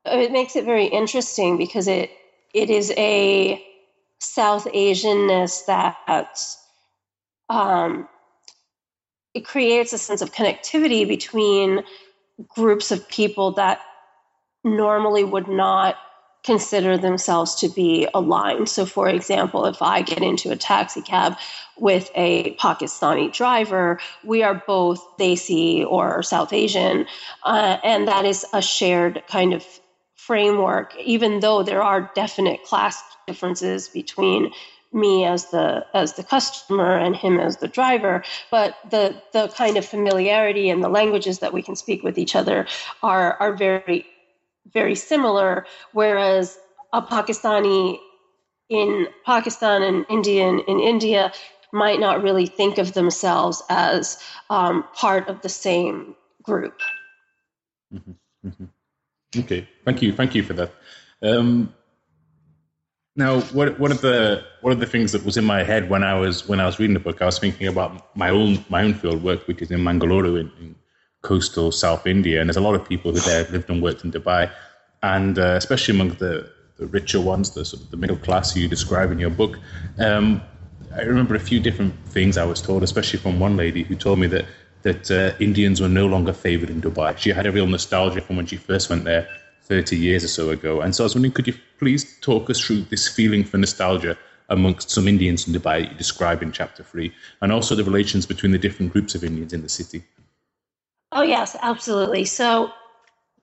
it 0.05 0.33
makes 0.33 0.57
it 0.57 0.65
very 0.65 0.87
interesting 0.87 1.57
because 1.57 1.87
it 1.87 2.11
it 2.53 2.69
is 2.69 2.93
a 2.97 3.65
South 4.19 4.67
Asianness 4.67 5.67
that 5.67 5.97
um, 7.49 8.09
it 9.35 9.45
creates 9.45 9.93
a 9.93 9.99
sense 9.99 10.23
of 10.23 10.33
connectivity 10.33 11.07
between 11.07 11.83
groups 12.49 12.91
of 12.91 13.09
people 13.09 13.53
that 13.53 13.81
normally 14.65 15.25
would 15.25 15.49
not 15.49 15.97
consider 16.45 16.99
themselves 16.99 17.55
to 17.55 17.69
be 17.69 18.09
aligned. 18.15 18.69
So, 18.69 18.85
for 18.85 19.09
example, 19.09 19.65
if 19.67 19.81
I 19.81 20.03
get 20.03 20.23
into 20.23 20.51
a 20.51 20.57
taxi 20.57 21.01
cab 21.01 21.37
with 21.79 22.11
a 22.15 22.57
Pakistani 22.57 23.33
driver, 23.33 24.01
we 24.25 24.43
are 24.43 24.63
both 24.67 25.01
Desi 25.19 25.87
or 25.87 26.23
South 26.23 26.53
Asian, 26.53 27.07
uh, 27.45 27.79
and 27.85 28.09
that 28.09 28.25
is 28.25 28.45
a 28.53 28.61
shared 28.61 29.23
kind 29.29 29.55
of 29.55 29.65
framework, 30.17 30.97
even 30.97 31.41
though 31.41 31.63
there 31.63 31.83
are 31.83 32.11
definite 32.15 32.65
class 32.65 33.03
differences 33.27 33.89
between 33.89 34.53
me 34.93 35.25
as 35.25 35.47
the 35.51 35.85
as 35.95 36.15
the 36.15 36.23
customer 36.23 36.97
and 36.97 37.17
him 37.17 37.41
as 37.41 37.57
the 37.59 37.69
driver 37.69 38.23
but 38.51 38.77
the 38.91 39.15
the 39.33 39.49
kind 39.49 39.77
of 39.77 39.85
familiarity 39.85 40.69
and 40.69 40.85
the 40.85 40.89
languages 40.89 41.39
that 41.39 41.53
we 41.53 41.63
can 41.63 41.77
speak 41.77 42.03
with 42.03 42.19
each 42.19 42.37
other 42.37 42.67
are 43.03 43.35
are 43.41 43.55
very 43.55 44.07
very 44.73 44.95
similar, 44.95 45.67
whereas 45.93 46.59
a 46.93 47.03
Pakistani 47.03 47.99
in 48.69 49.07
Pakistan 49.25 49.83
and 49.83 50.07
Indian 50.09 50.61
in 50.61 50.81
India 50.81 51.33
might 51.73 52.01
not 52.01 52.23
really 52.23 52.47
think 52.47 52.79
of 52.79 52.93
themselves 52.93 53.63
as 53.69 54.23
um, 54.51 54.85
part 54.95 55.29
of 55.29 55.41
the 55.41 55.49
same 55.49 56.15
group. 56.43 56.81
Mm-hmm. 57.93 58.49
Mm-hmm. 58.49 59.41
Okay, 59.41 59.69
thank 59.85 60.03
you, 60.03 60.13
thank 60.13 60.35
you 60.35 60.43
for 60.43 60.53
that. 60.53 60.73
Um, 61.23 61.75
now, 63.15 63.41
what 63.53 63.79
one 63.79 63.93
of 63.93 64.01
the 64.01 64.43
one 64.63 64.73
of 64.73 64.81
the 64.81 64.87
things 64.87 65.13
that 65.13 65.25
was 65.25 65.37
in 65.37 65.45
my 65.45 65.63
head 65.63 65.91
when 65.91 66.03
I 66.03 66.15
was 66.15 66.49
when 66.49 66.61
I 66.61 66.67
was 66.67 66.79
reading 66.79 66.95
the 66.95 67.01
book, 67.01 67.21
I 67.21 67.27
was 67.27 67.39
thinking 67.39 67.67
about 67.67 68.17
my 68.17 68.31
own 68.31 68.65
my 68.71 68.83
own 68.83 68.95
field 68.95 69.23
work, 69.23 69.47
which 69.47 69.61
is 69.61 69.71
in 69.71 69.85
Mangalore 69.85 70.27
in, 70.27 70.51
in 70.61 70.75
coastal 71.21 71.73
South 71.73 72.07
India, 72.07 72.41
and 72.41 72.49
there's 72.49 72.57
a 72.57 72.63
lot 72.63 72.75
of 72.75 72.89
people 72.89 73.13
who 73.13 73.21
there 73.21 73.45
lived 73.51 73.69
and 73.69 73.83
worked 73.83 74.03
in 74.05 74.13
Dubai, 74.13 74.51
and 75.03 75.39
uh, 75.39 75.55
especially 75.57 75.95
among 75.95 76.15
the, 76.15 76.51
the 76.79 76.87
richer 76.87 77.21
ones, 77.21 77.51
the 77.51 77.65
sort 77.67 77.83
of 77.83 77.91
the 77.91 77.99
middle 77.99 78.17
class 78.17 78.57
you 78.57 78.67
describe 78.67 79.13
in 79.13 79.19
your 79.19 79.31
book. 79.31 79.59
Um, 79.99 80.43
I 80.97 81.03
remember 81.03 81.35
a 81.35 81.41
few 81.41 81.61
different 81.61 81.95
things 82.07 82.39
I 82.39 82.45
was 82.45 82.63
told, 82.63 82.83
especially 82.83 83.19
from 83.19 83.39
one 83.39 83.57
lady 83.59 83.83
who 83.83 83.95
told 83.95 84.21
me 84.21 84.27
that 84.29 84.47
that 84.83 85.11
uh, 85.11 85.37
Indians 85.39 85.81
were 85.83 85.89
no 85.89 86.07
longer 86.07 86.33
favoured 86.33 86.71
in 86.71 86.81
Dubai. 86.81 87.17
She 87.19 87.31
had 87.31 87.47
a 87.47 87.53
real 87.53 87.67
nostalgia 87.67 88.23
from 88.23 88.37
when 88.37 88.47
she 88.47 88.57
first 88.57 88.89
went 88.91 89.05
there 89.05 89.29
30 89.73 89.97
years 89.97 90.23
or 90.23 90.29
so 90.29 90.51
ago. 90.51 90.83
And 90.83 90.95
so 90.95 91.03
I 91.03 91.07
was 91.07 91.15
wondering, 91.15 91.33
could 91.33 91.47
you 91.47 91.55
please 91.79 92.19
talk 92.21 92.51
us 92.51 92.61
through 92.61 92.83
this 92.91 93.09
feeling 93.09 93.43
for 93.43 93.57
nostalgia 93.57 94.19
amongst 94.51 94.91
some 94.91 95.09
Indians 95.09 95.49
in 95.49 95.55
Dubai 95.55 95.89
you 95.89 95.97
describe 95.97 96.43
in 96.43 96.53
chapter 96.53 96.83
three, 96.83 97.11
and 97.41 97.51
also 97.51 97.75
the 97.75 97.83
relations 97.83 98.27
between 98.27 98.53
the 98.53 98.59
different 98.59 98.93
groups 98.93 99.15
of 99.15 99.25
Indians 99.25 99.55
in 99.55 99.63
the 99.63 99.71
city? 99.71 100.05
Oh, 101.11 101.23
yes, 101.23 101.57
absolutely. 101.63 102.27
So 102.27 102.71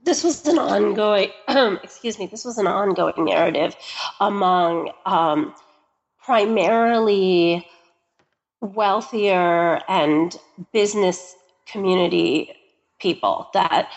this 0.03 0.23
was 0.23 0.45
an 0.45 0.59
ongoing, 0.59 1.31
excuse 1.83 2.19
me, 2.19 2.27
this 2.27 2.45
was 2.45 2.59
an 2.59 2.67
ongoing 2.67 3.25
narrative 3.25 3.75
among 4.19 4.91
um, 5.07 5.55
primarily 6.23 7.67
wealthier 8.61 9.81
and 9.87 10.37
business 10.73 11.35
community 11.65 12.53
people 12.99 13.49
that 13.55 13.89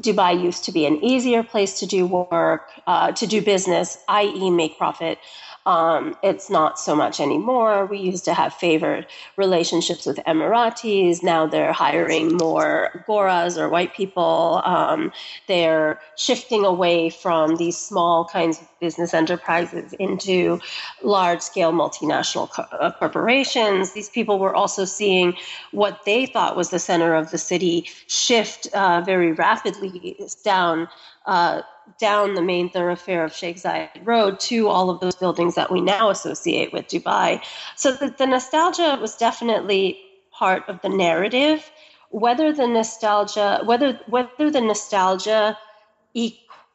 Dubai 0.00 0.42
used 0.42 0.64
to 0.64 0.72
be 0.72 0.84
an 0.84 1.02
easier 1.02 1.42
place 1.42 1.78
to 1.80 1.86
do 1.86 2.06
work, 2.06 2.70
uh, 2.86 3.12
to 3.12 3.26
do 3.26 3.40
business, 3.40 3.98
i.e., 4.08 4.50
make 4.50 4.76
profit. 4.76 5.18
Um, 5.66 6.16
it's 6.22 6.48
not 6.48 6.78
so 6.78 6.94
much 6.94 7.18
anymore. 7.18 7.86
We 7.86 7.98
used 7.98 8.24
to 8.26 8.34
have 8.34 8.54
favored 8.54 9.06
relationships 9.36 10.06
with 10.06 10.18
Emiratis. 10.18 11.24
Now 11.24 11.46
they're 11.46 11.72
hiring 11.72 12.36
more 12.36 13.04
Goras 13.08 13.58
or 13.58 13.68
white 13.68 13.92
people. 13.92 14.62
Um, 14.64 15.12
they're 15.48 16.00
shifting 16.16 16.64
away 16.64 17.10
from 17.10 17.56
these 17.56 17.76
small 17.76 18.24
kinds 18.24 18.60
of 18.60 18.68
business 18.80 19.12
enterprises 19.12 19.92
into 19.94 20.60
large 21.02 21.40
scale 21.40 21.72
multinational 21.72 22.48
co- 22.48 22.62
uh, 22.62 22.92
corporations. 22.92 23.92
These 23.92 24.08
people 24.08 24.38
were 24.38 24.54
also 24.54 24.84
seeing 24.84 25.34
what 25.72 26.04
they 26.04 26.26
thought 26.26 26.56
was 26.56 26.70
the 26.70 26.78
center 26.78 27.14
of 27.14 27.32
the 27.32 27.38
city 27.38 27.88
shift 28.06 28.68
uh, 28.72 29.02
very 29.04 29.32
rapidly 29.32 30.16
down. 30.44 30.88
Uh, 31.26 31.62
down 31.98 32.34
the 32.34 32.42
main 32.42 32.70
thoroughfare 32.70 33.24
of 33.24 33.34
Sheikh 33.34 33.56
Zayed 33.56 33.88
Road 34.04 34.38
to 34.40 34.68
all 34.68 34.90
of 34.90 35.00
those 35.00 35.16
buildings 35.16 35.54
that 35.54 35.70
we 35.70 35.80
now 35.80 36.10
associate 36.10 36.72
with 36.72 36.86
Dubai. 36.88 37.42
So 37.76 37.92
the, 37.92 38.14
the 38.16 38.26
nostalgia 38.26 38.98
was 39.00 39.16
definitely 39.16 39.98
part 40.30 40.68
of 40.68 40.80
the 40.82 40.88
narrative. 40.88 41.70
Whether 42.10 42.52
the 42.52 42.66
nostalgia, 42.66 43.62
whether 43.64 43.98
whether 44.06 44.50
the 44.50 44.60
nostalgia 44.60 45.58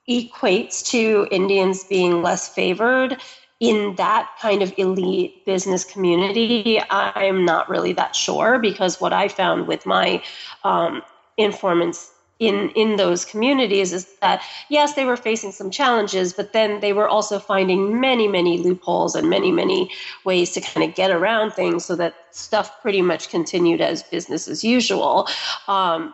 equates 0.10 0.86
to 0.92 1.28
Indians 1.32 1.84
being 1.84 2.22
less 2.22 2.50
favored 2.50 3.22
in 3.60 3.96
that 3.96 4.30
kind 4.42 4.64
of 4.64 4.74
elite 4.78 5.46
business 5.46 5.86
community, 5.86 6.82
I'm 6.90 7.46
not 7.46 7.70
really 7.70 7.94
that 7.94 8.16
sure 8.16 8.60
because 8.60 9.00
what 9.00 9.14
I 9.14 9.28
found 9.28 9.68
with 9.68 9.86
my 9.86 10.24
um, 10.64 11.04
informants 11.38 12.12
in 12.42 12.70
in 12.72 12.96
those 12.96 13.24
communities 13.24 13.94
is 13.94 14.06
that 14.20 14.42
yes 14.68 14.96
they 14.96 15.06
were 15.06 15.16
facing 15.16 15.52
some 15.52 15.70
challenges 15.70 16.34
but 16.34 16.54
then 16.54 16.80
they 16.80 16.92
were 16.92 17.08
also 17.08 17.38
finding 17.40 18.02
many 18.02 18.28
many 18.28 18.58
loopholes 18.58 19.16
and 19.16 19.30
many 19.30 19.52
many 19.52 19.90
ways 20.26 20.52
to 20.52 20.60
kind 20.60 20.84
of 20.90 20.96
get 20.96 21.12
around 21.12 21.52
things 21.52 21.86
so 21.86 21.96
that 21.96 22.16
stuff 22.32 22.82
pretty 22.82 23.02
much 23.02 23.30
continued 23.30 23.80
as 23.80 24.04
business 24.04 24.48
as 24.48 24.64
usual. 24.64 25.28
Um, 25.68 26.14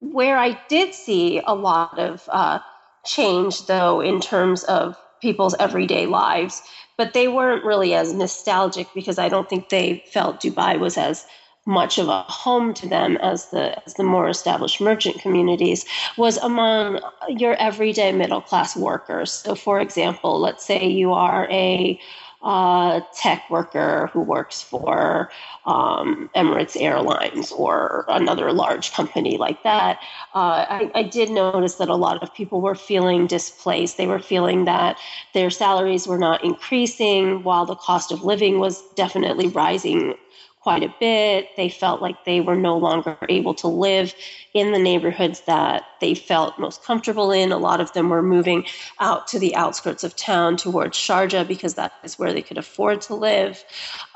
where 0.00 0.36
i 0.36 0.58
did 0.68 0.92
see 0.94 1.40
a 1.46 1.54
lot 1.54 1.98
of 1.98 2.28
uh, 2.32 2.58
change 3.04 3.66
though 3.66 4.00
in 4.00 4.20
terms 4.20 4.64
of 4.64 4.96
people's 5.20 5.54
everyday 5.58 6.06
lives 6.06 6.62
but 6.96 7.12
they 7.14 7.28
weren't 7.28 7.64
really 7.64 7.94
as 7.94 8.12
nostalgic 8.12 8.88
because 8.94 9.18
i 9.18 9.28
don't 9.28 9.48
think 9.48 9.68
they 9.68 10.04
felt 10.12 10.40
dubai 10.40 10.78
was 10.78 10.96
as 10.96 11.26
much 11.68 11.98
of 11.98 12.08
a 12.08 12.22
home 12.22 12.72
to 12.72 12.88
them 12.88 13.18
as 13.18 13.50
the 13.50 13.80
as 13.84 13.94
the 13.94 14.02
more 14.02 14.28
established 14.28 14.80
merchant 14.80 15.20
communities 15.20 15.84
was 16.16 16.38
among 16.38 16.98
your 17.28 17.54
everyday 17.56 18.10
middle 18.10 18.40
class 18.40 18.74
workers. 18.74 19.30
So, 19.30 19.54
for 19.54 19.78
example, 19.78 20.40
let's 20.40 20.64
say 20.64 20.86
you 20.86 21.12
are 21.12 21.46
a 21.50 22.00
uh, 22.40 23.00
tech 23.14 23.50
worker 23.50 24.08
who 24.12 24.20
works 24.20 24.62
for 24.62 25.28
um, 25.66 26.30
Emirates 26.36 26.80
Airlines 26.80 27.50
or 27.50 28.04
another 28.08 28.52
large 28.52 28.92
company 28.92 29.36
like 29.36 29.62
that. 29.64 29.98
Uh, 30.34 30.64
I, 30.68 30.90
I, 30.94 31.02
did 31.02 31.30
notice 31.30 31.74
that 31.74 31.88
a 31.88 31.96
lot 31.96 32.22
of 32.22 32.32
people 32.32 32.60
were 32.60 32.76
feeling 32.76 33.26
displaced. 33.26 33.96
They 33.96 34.06
were 34.06 34.20
feeling 34.20 34.66
that 34.66 34.98
their 35.34 35.50
salaries 35.50 36.06
were 36.06 36.16
not 36.16 36.44
increasing 36.44 37.42
while 37.42 37.66
the 37.66 37.74
cost 37.74 38.12
of 38.12 38.22
living 38.22 38.60
was 38.60 38.82
definitely 38.94 39.48
rising 39.48 40.14
quite 40.60 40.82
a 40.82 40.94
bit. 41.00 41.48
They 41.56 41.68
felt 41.68 42.02
like 42.02 42.24
they 42.24 42.40
were 42.40 42.56
no 42.56 42.76
longer 42.76 43.16
able 43.28 43.54
to 43.54 43.68
live 43.68 44.14
in 44.54 44.72
the 44.72 44.78
neighborhoods 44.78 45.42
that 45.42 45.84
they 46.00 46.14
felt 46.14 46.58
most 46.58 46.82
comfortable 46.82 47.30
in. 47.30 47.52
A 47.52 47.58
lot 47.58 47.80
of 47.80 47.92
them 47.92 48.08
were 48.08 48.22
moving 48.22 48.64
out 49.00 49.26
to 49.28 49.38
the 49.38 49.54
outskirts 49.54 50.04
of 50.04 50.16
town 50.16 50.56
towards 50.56 50.96
Sharjah 50.96 51.46
because 51.46 51.74
that 51.74 51.92
is 52.02 52.18
where 52.18 52.32
they 52.32 52.42
could 52.42 52.58
afford 52.58 53.00
to 53.02 53.14
live. 53.14 53.64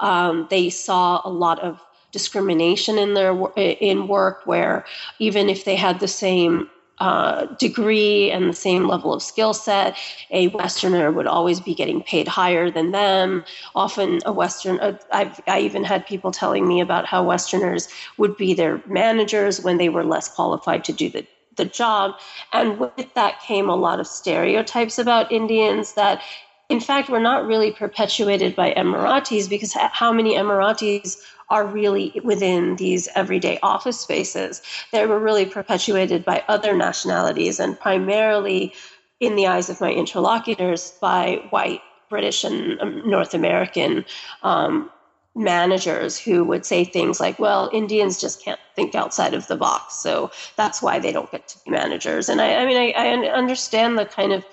Um, 0.00 0.46
they 0.50 0.70
saw 0.70 1.20
a 1.24 1.30
lot 1.30 1.60
of 1.60 1.80
discrimination 2.10 2.98
in 2.98 3.14
their 3.14 3.32
in 3.56 4.06
work 4.06 4.42
where 4.44 4.84
even 5.18 5.48
if 5.48 5.64
they 5.64 5.76
had 5.76 5.98
the 6.00 6.08
same 6.08 6.68
uh, 7.02 7.46
degree 7.56 8.30
and 8.30 8.48
the 8.48 8.54
same 8.54 8.86
level 8.86 9.12
of 9.12 9.24
skill 9.24 9.52
set, 9.52 9.96
a 10.30 10.46
Westerner 10.48 11.10
would 11.10 11.26
always 11.26 11.58
be 11.58 11.74
getting 11.74 12.00
paid 12.00 12.28
higher 12.28 12.70
than 12.70 12.92
them. 12.92 13.44
Often, 13.74 14.20
a 14.24 14.32
Western, 14.32 14.78
uh, 14.78 14.96
I've, 15.10 15.40
I 15.48 15.58
even 15.58 15.82
had 15.82 16.06
people 16.06 16.30
telling 16.30 16.68
me 16.68 16.80
about 16.80 17.06
how 17.06 17.24
Westerners 17.24 17.88
would 18.18 18.36
be 18.36 18.54
their 18.54 18.80
managers 18.86 19.60
when 19.60 19.78
they 19.78 19.88
were 19.88 20.04
less 20.04 20.28
qualified 20.32 20.84
to 20.84 20.92
do 20.92 21.10
the 21.10 21.26
the 21.56 21.64
job. 21.66 22.12
And 22.54 22.78
with 22.78 23.12
that 23.12 23.42
came 23.42 23.68
a 23.68 23.76
lot 23.76 24.00
of 24.00 24.06
stereotypes 24.06 24.96
about 24.98 25.30
Indians 25.30 25.92
that 25.94 26.22
in 26.68 26.80
fact, 26.80 27.10
were 27.10 27.20
not 27.20 27.46
really 27.46 27.70
perpetuated 27.70 28.56
by 28.56 28.72
Emiratis 28.72 29.46
because 29.46 29.74
how 29.74 30.10
many 30.10 30.34
Emiratis 30.36 31.18
are 31.52 31.66
really 31.66 32.18
within 32.24 32.76
these 32.76 33.08
everyday 33.14 33.58
office 33.62 34.00
spaces. 34.00 34.62
They 34.90 35.04
were 35.06 35.18
really 35.28 35.44
perpetuated 35.44 36.24
by 36.24 36.42
other 36.48 36.72
nationalities 36.74 37.60
and 37.60 37.78
primarily, 37.78 38.72
in 39.20 39.36
the 39.36 39.46
eyes 39.46 39.68
of 39.70 39.80
my 39.80 39.92
interlocutors, 39.92 40.94
by 41.00 41.42
white, 41.50 41.82
British, 42.08 42.42
and 42.42 42.80
um, 42.80 43.08
North 43.08 43.34
American 43.34 44.04
um, 44.42 44.90
managers 45.34 46.18
who 46.18 46.42
would 46.44 46.64
say 46.64 46.84
things 46.84 47.20
like, 47.20 47.38
well, 47.38 47.70
Indians 47.72 48.20
just 48.20 48.42
can't 48.42 48.60
think 48.74 48.94
outside 48.94 49.34
of 49.34 49.46
the 49.46 49.56
box. 49.56 49.94
So 49.96 50.30
that's 50.56 50.82
why 50.82 50.98
they 50.98 51.12
don't 51.12 51.30
get 51.30 51.48
to 51.48 51.58
be 51.64 51.70
managers. 51.70 52.28
And 52.28 52.40
I, 52.40 52.48
I 52.62 52.66
mean, 52.66 52.76
I, 52.76 52.88
I 52.96 53.08
understand 53.42 53.98
the 53.98 54.06
kind 54.06 54.32
of 54.32 54.44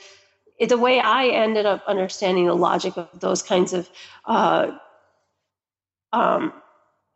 the 0.67 0.77
way 0.77 0.99
I 0.99 1.27
ended 1.27 1.65
up 1.65 1.81
understanding 1.88 2.45
the 2.47 2.53
logic 2.53 2.97
of 2.97 3.07
those 3.19 3.41
kinds 3.41 3.71
of 3.71 3.89
uh, 4.25 4.71
um, 6.12 6.53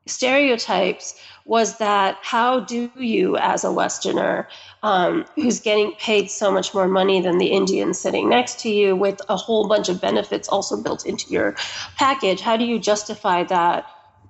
stereotypes 0.05 1.15
was 1.45 1.77
that 1.77 2.17
how 2.21 2.59
do 2.59 2.89
you, 2.95 3.37
as 3.37 3.63
a 3.63 3.71
Westerner, 3.71 4.47
um, 4.81 5.25
who's 5.35 5.59
getting 5.59 5.91
paid 5.93 6.29
so 6.29 6.51
much 6.51 6.73
more 6.73 6.87
money 6.87 7.21
than 7.21 7.37
the 7.37 7.47
Indian 7.47 7.93
sitting 7.93 8.29
next 8.29 8.59
to 8.61 8.69
you, 8.69 8.95
with 8.95 9.21
a 9.29 9.35
whole 9.35 9.67
bunch 9.67 9.89
of 9.89 9.99
benefits 9.99 10.47
also 10.47 10.81
built 10.81 11.05
into 11.05 11.29
your 11.29 11.55
package, 11.97 12.41
how 12.41 12.57
do 12.57 12.65
you 12.65 12.79
justify 12.79 13.43
that 13.43 13.85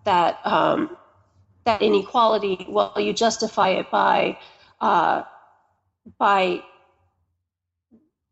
that 0.05 0.39
um, 0.45 0.97
that 1.65 1.81
inequality? 1.81 2.65
Well, 2.67 2.93
you 2.97 3.13
justify 3.13 3.69
it 3.69 3.89
by 3.91 4.37
uh, 4.81 5.23
by 6.17 6.63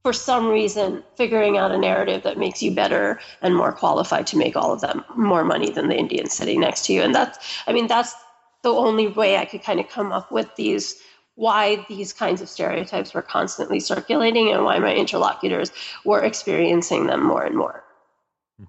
for 0.04 0.14
some 0.14 0.48
reason 0.48 1.04
figuring 1.16 1.58
out 1.58 1.72
a 1.72 1.78
narrative 1.78 2.24
that 2.24 2.38
makes 2.38 2.62
you 2.62 2.74
better 2.74 3.20
and 3.42 3.56
more 3.56 3.72
qualified 3.72 4.26
to 4.28 4.38
make 4.38 4.56
all 4.56 4.74
of 4.74 4.82
them 4.82 5.04
more 5.16 5.44
money 5.44 5.70
than 5.70 5.90
the 5.90 5.98
Indian 5.98 6.28
sitting 6.28 6.60
next 6.60 6.86
to 6.86 6.94
you. 6.94 7.02
And 7.02 7.14
that's, 7.14 7.38
I 7.68 7.74
mean, 7.74 7.88
that's 7.88 8.16
the 8.64 8.72
only 8.72 9.08
way 9.08 9.38
I 9.38 9.46
could 9.46 9.64
kind 9.64 9.80
of 9.80 9.90
come 9.90 10.12
up 10.12 10.32
with 10.32 10.56
these 10.56 11.02
why 11.36 11.84
these 11.90 12.14
kinds 12.14 12.42
of 12.42 12.50
stereotypes 12.50 13.14
were 13.14 13.22
constantly 13.22 13.80
circulating 13.80 14.52
and 14.52 14.64
why 14.64 14.78
my 14.80 14.94
interlocutors 14.94 15.72
were 16.06 16.22
experiencing 16.22 17.08
them 17.08 17.24
more 17.26 17.44
and 17.44 17.56
more. 17.56 17.84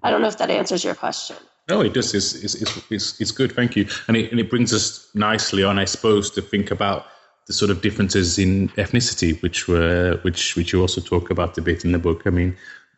I 0.01 0.09
don't 0.09 0.21
know 0.21 0.27
if 0.27 0.37
that 0.37 0.49
answers 0.49 0.83
your 0.83 0.95
question. 0.95 1.35
No, 1.69 1.81
it 1.81 1.93
does. 1.93 2.13
It's, 2.15 2.33
it's, 2.35 2.91
it's, 2.91 3.21
it's, 3.21 3.31
good. 3.31 3.51
Thank 3.51 3.75
you. 3.75 3.87
And 4.07 4.17
it, 4.17 4.31
and 4.31 4.39
it 4.39 4.49
brings 4.49 4.73
us 4.73 5.07
nicely 5.13 5.63
on, 5.63 5.77
I 5.77 5.85
suppose, 5.85 6.31
to 6.31 6.41
think 6.41 6.71
about 6.71 7.05
the 7.47 7.53
sort 7.53 7.71
of 7.71 7.81
differences 7.81 8.39
in 8.39 8.69
ethnicity, 8.69 9.41
which 9.41 9.67
were 9.67 10.19
which 10.21 10.55
which 10.55 10.73
you 10.73 10.81
also 10.81 11.01
talk 11.01 11.29
about 11.29 11.57
a 11.57 11.61
bit 11.61 11.83
in 11.83 11.91
the 11.91 11.99
book. 11.99 12.23
I 12.25 12.29
mean, 12.29 12.55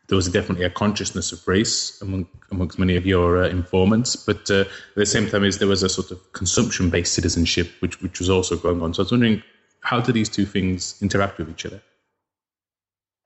there 0.07 0.15
was 0.15 0.27
definitely 0.27 0.65
a 0.65 0.69
consciousness 0.69 1.31
of 1.31 1.47
race 1.47 1.99
among 2.01 2.27
amongst 2.51 2.77
many 2.77 2.95
of 2.95 3.05
your 3.05 3.43
uh, 3.43 3.47
informants, 3.49 4.15
but 4.15 4.49
uh, 4.51 4.61
at 4.61 4.67
the 4.95 5.05
same 5.05 5.27
time, 5.29 5.43
is 5.43 5.57
there 5.57 5.67
was 5.67 5.83
a 5.83 5.89
sort 5.89 6.11
of 6.11 6.33
consumption-based 6.33 7.13
citizenship, 7.13 7.71
which 7.79 8.01
which 8.01 8.19
was 8.19 8.29
also 8.29 8.55
going 8.55 8.81
on. 8.81 8.93
So 8.93 9.01
I 9.01 9.03
was 9.03 9.11
wondering, 9.11 9.41
how 9.81 9.99
do 9.99 10.11
these 10.11 10.29
two 10.29 10.45
things 10.45 11.01
interact 11.01 11.37
with 11.39 11.49
each 11.49 11.65
other? 11.65 11.81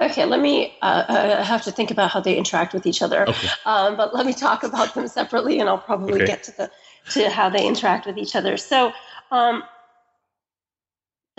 Okay, 0.01 0.23
let 0.23 0.39
me. 0.39 0.73
Uh, 0.81 1.03
I 1.09 1.43
have 1.43 1.63
to 1.63 1.71
think 1.71 1.91
about 1.91 2.11
how 2.11 2.21
they 2.21 2.37
interact 2.37 2.73
with 2.73 2.85
each 2.85 3.01
other. 3.01 3.27
Okay. 3.27 3.49
Um, 3.65 3.97
but 3.97 4.15
let 4.15 4.25
me 4.25 4.33
talk 4.33 4.63
about 4.63 4.93
them 4.93 5.07
separately, 5.09 5.59
and 5.59 5.67
I'll 5.67 5.77
probably 5.77 6.13
okay. 6.13 6.25
get 6.25 6.43
to 6.43 6.51
the 6.55 6.71
to 7.11 7.29
how 7.29 7.49
they 7.49 7.65
interact 7.67 8.05
with 8.05 8.17
each 8.17 8.35
other. 8.35 8.55
So, 8.55 8.93
um, 9.31 9.63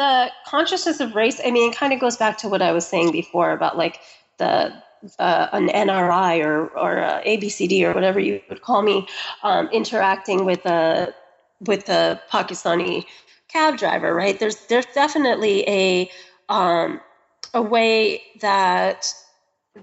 the 0.01 0.33
consciousness 0.47 0.99
of 0.99 1.15
race. 1.15 1.43
I 1.45 1.51
mean, 1.51 1.71
it 1.71 1.77
kind 1.77 1.93
of 1.93 2.01
goes 2.01 2.17
back 2.17 2.39
to 2.39 2.49
what 2.49 2.63
I 2.63 2.73
was 2.73 2.87
saying 2.87 3.13
before 3.13 3.53
about 3.53 3.77
like 3.77 4.01
the 4.39 4.73
uh, 5.19 5.49
an 5.53 5.69
NRI 5.69 6.43
or 6.43 6.69
or 6.69 7.21
ABCD 7.27 7.83
or 7.83 7.93
whatever 7.93 8.19
you 8.19 8.41
would 8.49 8.63
call 8.63 8.81
me 8.81 9.07
um, 9.43 9.69
interacting 9.69 10.47
with 10.47 10.65
a 10.65 11.15
with 11.61 11.91
a 11.91 12.19
Pakistani 12.33 13.05
cab 13.49 13.77
driver. 13.77 14.15
Right? 14.15 14.41
There's 14.41 14.57
there's 14.69 14.87
definitely 14.87 15.69
a 15.69 16.11
um, 16.49 16.99
a 17.53 17.61
way 17.61 18.23
that 18.41 19.13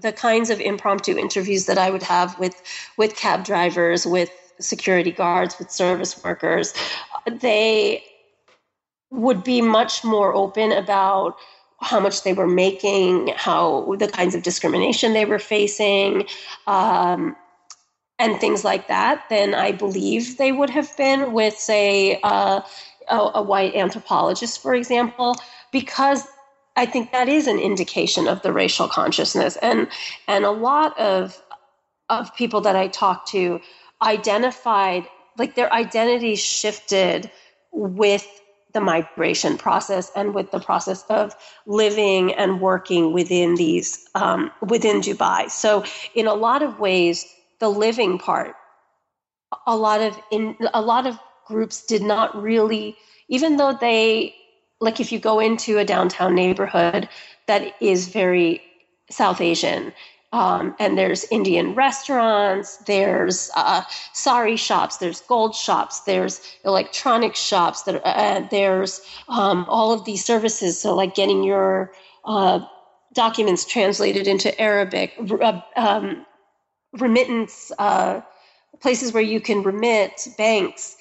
the 0.00 0.12
kinds 0.12 0.50
of 0.50 0.58
impromptu 0.60 1.16
interviews 1.16 1.66
that 1.66 1.78
I 1.78 1.90
would 1.90 2.02
have 2.02 2.36
with 2.40 2.60
with 2.96 3.14
cab 3.14 3.44
drivers, 3.44 4.04
with 4.04 4.30
security 4.58 5.12
guards, 5.12 5.56
with 5.60 5.70
service 5.70 6.20
workers, 6.24 6.74
they 7.40 8.02
would 9.10 9.42
be 9.42 9.62
much 9.62 10.04
more 10.04 10.34
open 10.34 10.72
about 10.72 11.36
how 11.80 12.00
much 12.00 12.22
they 12.22 12.32
were 12.32 12.46
making, 12.46 13.28
how 13.36 13.94
the 13.98 14.08
kinds 14.08 14.34
of 14.34 14.42
discrimination 14.42 15.12
they 15.12 15.24
were 15.24 15.38
facing, 15.38 16.26
um, 16.66 17.36
and 18.18 18.40
things 18.40 18.64
like 18.64 18.88
that, 18.88 19.24
than 19.30 19.54
I 19.54 19.70
believe 19.72 20.38
they 20.38 20.50
would 20.50 20.70
have 20.70 20.94
been 20.96 21.32
with, 21.32 21.56
say, 21.56 22.18
uh, 22.22 22.60
a, 23.08 23.30
a 23.34 23.42
white 23.42 23.74
anthropologist, 23.74 24.60
for 24.60 24.74
example, 24.74 25.36
because 25.72 26.26
I 26.76 26.86
think 26.86 27.12
that 27.12 27.28
is 27.28 27.46
an 27.46 27.58
indication 27.58 28.28
of 28.28 28.42
the 28.42 28.52
racial 28.52 28.88
consciousness, 28.88 29.56
and 29.62 29.88
and 30.28 30.44
a 30.44 30.50
lot 30.50 30.98
of 30.98 31.40
of 32.08 32.34
people 32.36 32.60
that 32.62 32.76
I 32.76 32.88
talked 32.88 33.28
to 33.30 33.60
identified 34.00 35.08
like 35.36 35.54
their 35.54 35.72
identity 35.72 36.36
shifted 36.36 37.30
with 37.72 38.26
the 38.78 38.84
migration 38.84 39.58
process 39.58 40.12
and 40.14 40.34
with 40.34 40.52
the 40.52 40.60
process 40.60 41.04
of 41.10 41.34
living 41.66 42.32
and 42.34 42.60
working 42.60 43.12
within 43.12 43.56
these 43.56 44.08
um, 44.14 44.52
within 44.72 45.00
Dubai. 45.00 45.50
So 45.50 45.84
in 46.14 46.28
a 46.28 46.34
lot 46.34 46.62
of 46.62 46.78
ways, 46.78 47.26
the 47.58 47.68
living 47.68 48.18
part, 48.18 48.54
a 49.66 49.76
lot 49.76 50.00
of 50.00 50.16
in 50.30 50.56
a 50.72 50.80
lot 50.80 51.08
of 51.08 51.18
groups 51.44 51.84
did 51.84 52.02
not 52.02 52.40
really, 52.40 52.96
even 53.28 53.56
though 53.56 53.72
they 53.72 54.34
like 54.80 55.00
if 55.00 55.10
you 55.10 55.18
go 55.18 55.40
into 55.40 55.78
a 55.78 55.84
downtown 55.84 56.36
neighborhood 56.36 57.08
that 57.48 57.74
is 57.80 58.06
very 58.06 58.62
South 59.10 59.40
Asian 59.40 59.92
um, 60.32 60.74
and 60.78 60.98
there's 60.98 61.24
Indian 61.30 61.74
restaurants, 61.74 62.76
there's 62.78 63.50
uh, 63.56 63.82
sari 64.12 64.56
shops, 64.56 64.98
there's 64.98 65.22
gold 65.22 65.54
shops, 65.54 66.00
there's 66.00 66.40
electronic 66.64 67.34
shops, 67.34 67.82
that, 67.82 68.02
uh, 68.04 68.46
there's 68.50 69.00
um, 69.28 69.64
all 69.68 69.92
of 69.92 70.04
these 70.04 70.24
services. 70.24 70.78
So, 70.78 70.94
like 70.94 71.14
getting 71.14 71.42
your 71.44 71.92
uh, 72.26 72.60
documents 73.14 73.64
translated 73.64 74.26
into 74.26 74.58
Arabic, 74.60 75.14
uh, 75.40 75.60
um, 75.76 76.26
remittance 76.92 77.72
uh, 77.78 78.20
places 78.80 79.14
where 79.14 79.22
you 79.22 79.40
can 79.40 79.62
remit, 79.62 80.28
banks, 80.36 80.96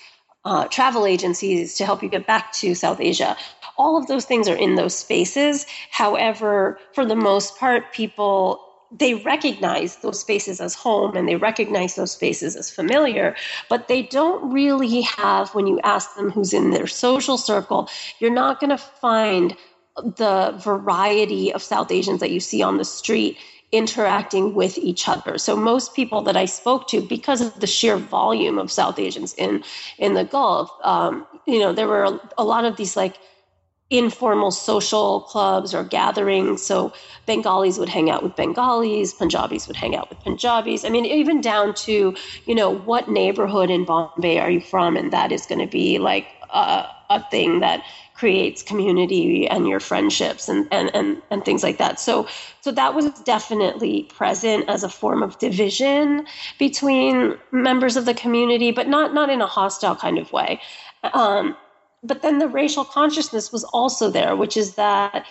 uh, 0.45 0.67
travel 0.69 1.05
agencies 1.05 1.75
to 1.75 1.85
help 1.85 2.01
you 2.01 2.07
get 2.07 2.25
back 2.25 2.53
to 2.53 2.73
South 2.73 3.01
Asia. 3.01 3.35
All 3.77 3.97
of 3.97 4.07
those 4.07 4.23
things 4.23 4.47
are 4.47 4.55
in 4.55 4.75
those 4.75 4.95
spaces. 4.95 5.65
However, 5.91 6.79
for 6.93 7.05
the 7.05 7.15
most 7.15 7.57
part, 7.57 7.91
people 7.91 8.66
they 8.91 9.15
recognize 9.15 9.97
those 9.97 10.19
spaces 10.19 10.61
as 10.61 10.73
home 10.73 11.15
and 11.15 11.27
they 11.27 11.35
recognize 11.35 11.95
those 11.95 12.11
spaces 12.11 12.55
as 12.55 12.71
familiar, 12.71 13.35
but 13.69 13.87
they 13.87 14.01
don't 14.01 14.51
really 14.51 15.01
have, 15.01 15.53
when 15.53 15.67
you 15.67 15.79
ask 15.83 16.15
them 16.15 16.31
who's 16.31 16.53
in 16.53 16.71
their 16.71 16.87
social 16.87 17.37
circle, 17.37 17.89
you're 18.19 18.31
not 18.31 18.59
going 18.59 18.69
to 18.69 18.77
find 18.77 19.55
the 19.97 20.55
variety 20.63 21.51
of 21.53 21.61
South 21.61 21.91
Asians 21.91 22.19
that 22.19 22.31
you 22.31 22.39
see 22.39 22.61
on 22.61 22.77
the 22.77 22.85
street 22.85 23.37
interacting 23.71 24.53
with 24.53 24.77
each 24.77 25.09
other. 25.09 25.37
So 25.37 25.55
most 25.55 25.93
people 25.93 26.21
that 26.21 26.37
I 26.37 26.45
spoke 26.45 26.87
to, 26.89 27.01
because 27.01 27.41
of 27.41 27.59
the 27.59 27.67
sheer 27.67 27.97
volume 27.97 28.57
of 28.57 28.71
South 28.71 28.97
Asians 28.97 29.33
in 29.33 29.63
in 29.97 30.13
the 30.13 30.23
Gulf, 30.23 30.71
um, 30.83 31.27
you 31.45 31.59
know, 31.59 31.73
there 31.73 31.87
were 31.87 32.05
a, 32.05 32.19
a 32.37 32.45
lot 32.45 32.63
of 32.63 32.77
these 32.77 32.95
like 32.95 33.17
informal 33.89 34.51
social 34.51 35.21
clubs 35.21 35.73
or 35.73 35.83
gatherings. 35.83 36.61
So 36.61 36.91
Bengalis 37.25 37.77
would 37.77 37.89
hang 37.89 38.09
out 38.09 38.21
with 38.21 38.35
Bengalis, 38.35 39.13
Punjabis 39.13 39.67
would 39.67 39.77
hang 39.77 39.95
out 39.95 40.09
with 40.09 40.19
Punjabis. 40.19 40.83
I 40.83 40.89
mean, 40.89 41.05
even 41.05 41.39
down 41.39 41.73
to, 41.75 42.15
you 42.45 42.55
know, 42.55 42.69
what 42.69 43.09
neighborhood 43.09 43.69
in 43.69 43.85
Bombay 43.85 44.39
are 44.39 44.51
you 44.51 44.61
from? 44.61 44.97
And 44.97 45.13
that 45.13 45.31
is 45.31 45.45
going 45.45 45.59
to 45.59 45.67
be 45.67 45.99
like 45.99 46.27
a, 46.53 46.85
a 47.09 47.23
thing 47.31 47.61
that 47.61 47.83
creates 48.13 48.63
community 48.63 49.47
and 49.47 49.67
your 49.67 49.79
friendships 49.79 50.49
and, 50.49 50.67
and, 50.71 50.93
and, 50.93 51.21
and 51.29 51.45
things 51.45 51.63
like 51.63 51.77
that. 51.77 51.99
So, 51.99 52.27
so 52.61 52.71
that 52.71 52.95
was 52.95 53.07
definitely 53.21 54.03
present 54.03 54.67
as 54.67 54.83
a 54.83 54.89
form 54.89 55.21
of 55.21 55.37
division 55.37 56.25
between 56.57 57.37
members 57.51 57.95
of 57.95 58.05
the 58.05 58.15
community, 58.15 58.71
but 58.71 58.87
not, 58.87 59.13
not 59.13 59.29
in 59.29 59.39
a 59.39 59.45
hostile 59.45 59.95
kind 59.95 60.17
of 60.17 60.33
way. 60.33 60.59
Um, 61.13 61.55
but 62.03 62.21
then 62.21 62.39
the 62.39 62.47
racial 62.47 62.85
consciousness 62.85 63.51
was 63.51 63.63
also 63.65 64.09
there, 64.09 64.35
which 64.35 64.57
is 64.57 64.75
that 64.75 65.25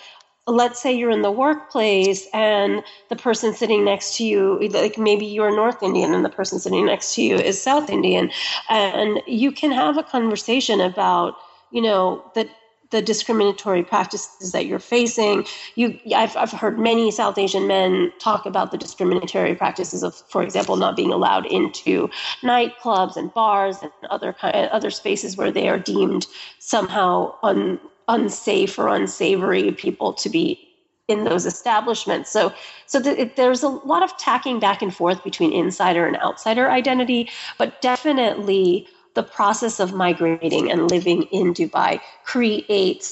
let's 0.47 0.81
say 0.81 0.93
you're 0.93 1.11
in 1.11 1.23
the 1.23 1.31
workplace 1.31 2.25
and 2.33 2.81
the 3.09 3.15
person 3.15 3.53
sitting 3.53 3.83
next 3.83 4.15
to 4.15 4.23
you, 4.23 4.57
like 4.69 4.97
maybe 4.97 5.25
you're 5.25 5.53
North 5.53 5.83
Indian 5.83 6.13
and 6.13 6.23
the 6.23 6.29
person 6.29 6.57
sitting 6.57 6.85
next 6.85 7.15
to 7.15 7.21
you 7.21 7.35
is 7.35 7.61
South 7.61 7.89
Indian, 7.89 8.31
and 8.69 9.21
you 9.27 9.51
can 9.51 9.71
have 9.71 9.97
a 9.97 10.03
conversation 10.03 10.79
about, 10.79 11.35
you 11.71 11.81
know, 11.81 12.23
the 12.33 12.49
the 12.89 13.01
discriminatory 13.01 13.83
practices 13.83 14.51
that 14.51 14.65
you're 14.65 14.79
facing. 14.79 15.45
You, 15.75 15.99
I've, 16.15 16.35
I've 16.37 16.51
heard 16.51 16.79
many 16.79 17.11
South 17.11 17.37
Asian 17.37 17.67
men 17.67 18.11
talk 18.19 18.45
about 18.45 18.71
the 18.71 18.77
discriminatory 18.77 19.55
practices 19.55 20.03
of, 20.03 20.15
for 20.29 20.41
example, 20.41 20.77
not 20.77 20.95
being 20.95 21.11
allowed 21.11 21.45
into 21.47 22.09
nightclubs 22.41 23.17
and 23.17 23.33
bars 23.33 23.77
and 23.81 23.91
other 24.09 24.33
kind, 24.33 24.55
other 24.69 24.89
spaces 24.89 25.35
where 25.37 25.51
they 25.51 25.67
are 25.67 25.79
deemed 25.79 26.27
somehow 26.59 27.35
un, 27.43 27.79
unsafe 28.07 28.79
or 28.79 28.87
unsavory 28.87 29.71
people 29.71 30.13
to 30.13 30.29
be 30.29 30.63
in 31.07 31.23
those 31.23 31.45
establishments. 31.45 32.29
So, 32.29 32.53
so 32.85 32.99
it, 32.99 33.37
there's 33.37 33.63
a 33.63 33.69
lot 33.69 34.03
of 34.03 34.17
tacking 34.17 34.59
back 34.59 34.81
and 34.81 34.93
forth 34.93 35.23
between 35.23 35.53
insider 35.53 36.05
and 36.05 36.17
outsider 36.17 36.69
identity, 36.69 37.29
but 37.57 37.81
definitely 37.81 38.87
the 39.17 39.23
process 39.23 39.79
of 39.79 39.95
migrating 40.05 40.71
and 40.71 40.91
living 40.91 41.23
in 41.39 41.51
Dubai 41.51 41.99
creates 42.23 43.05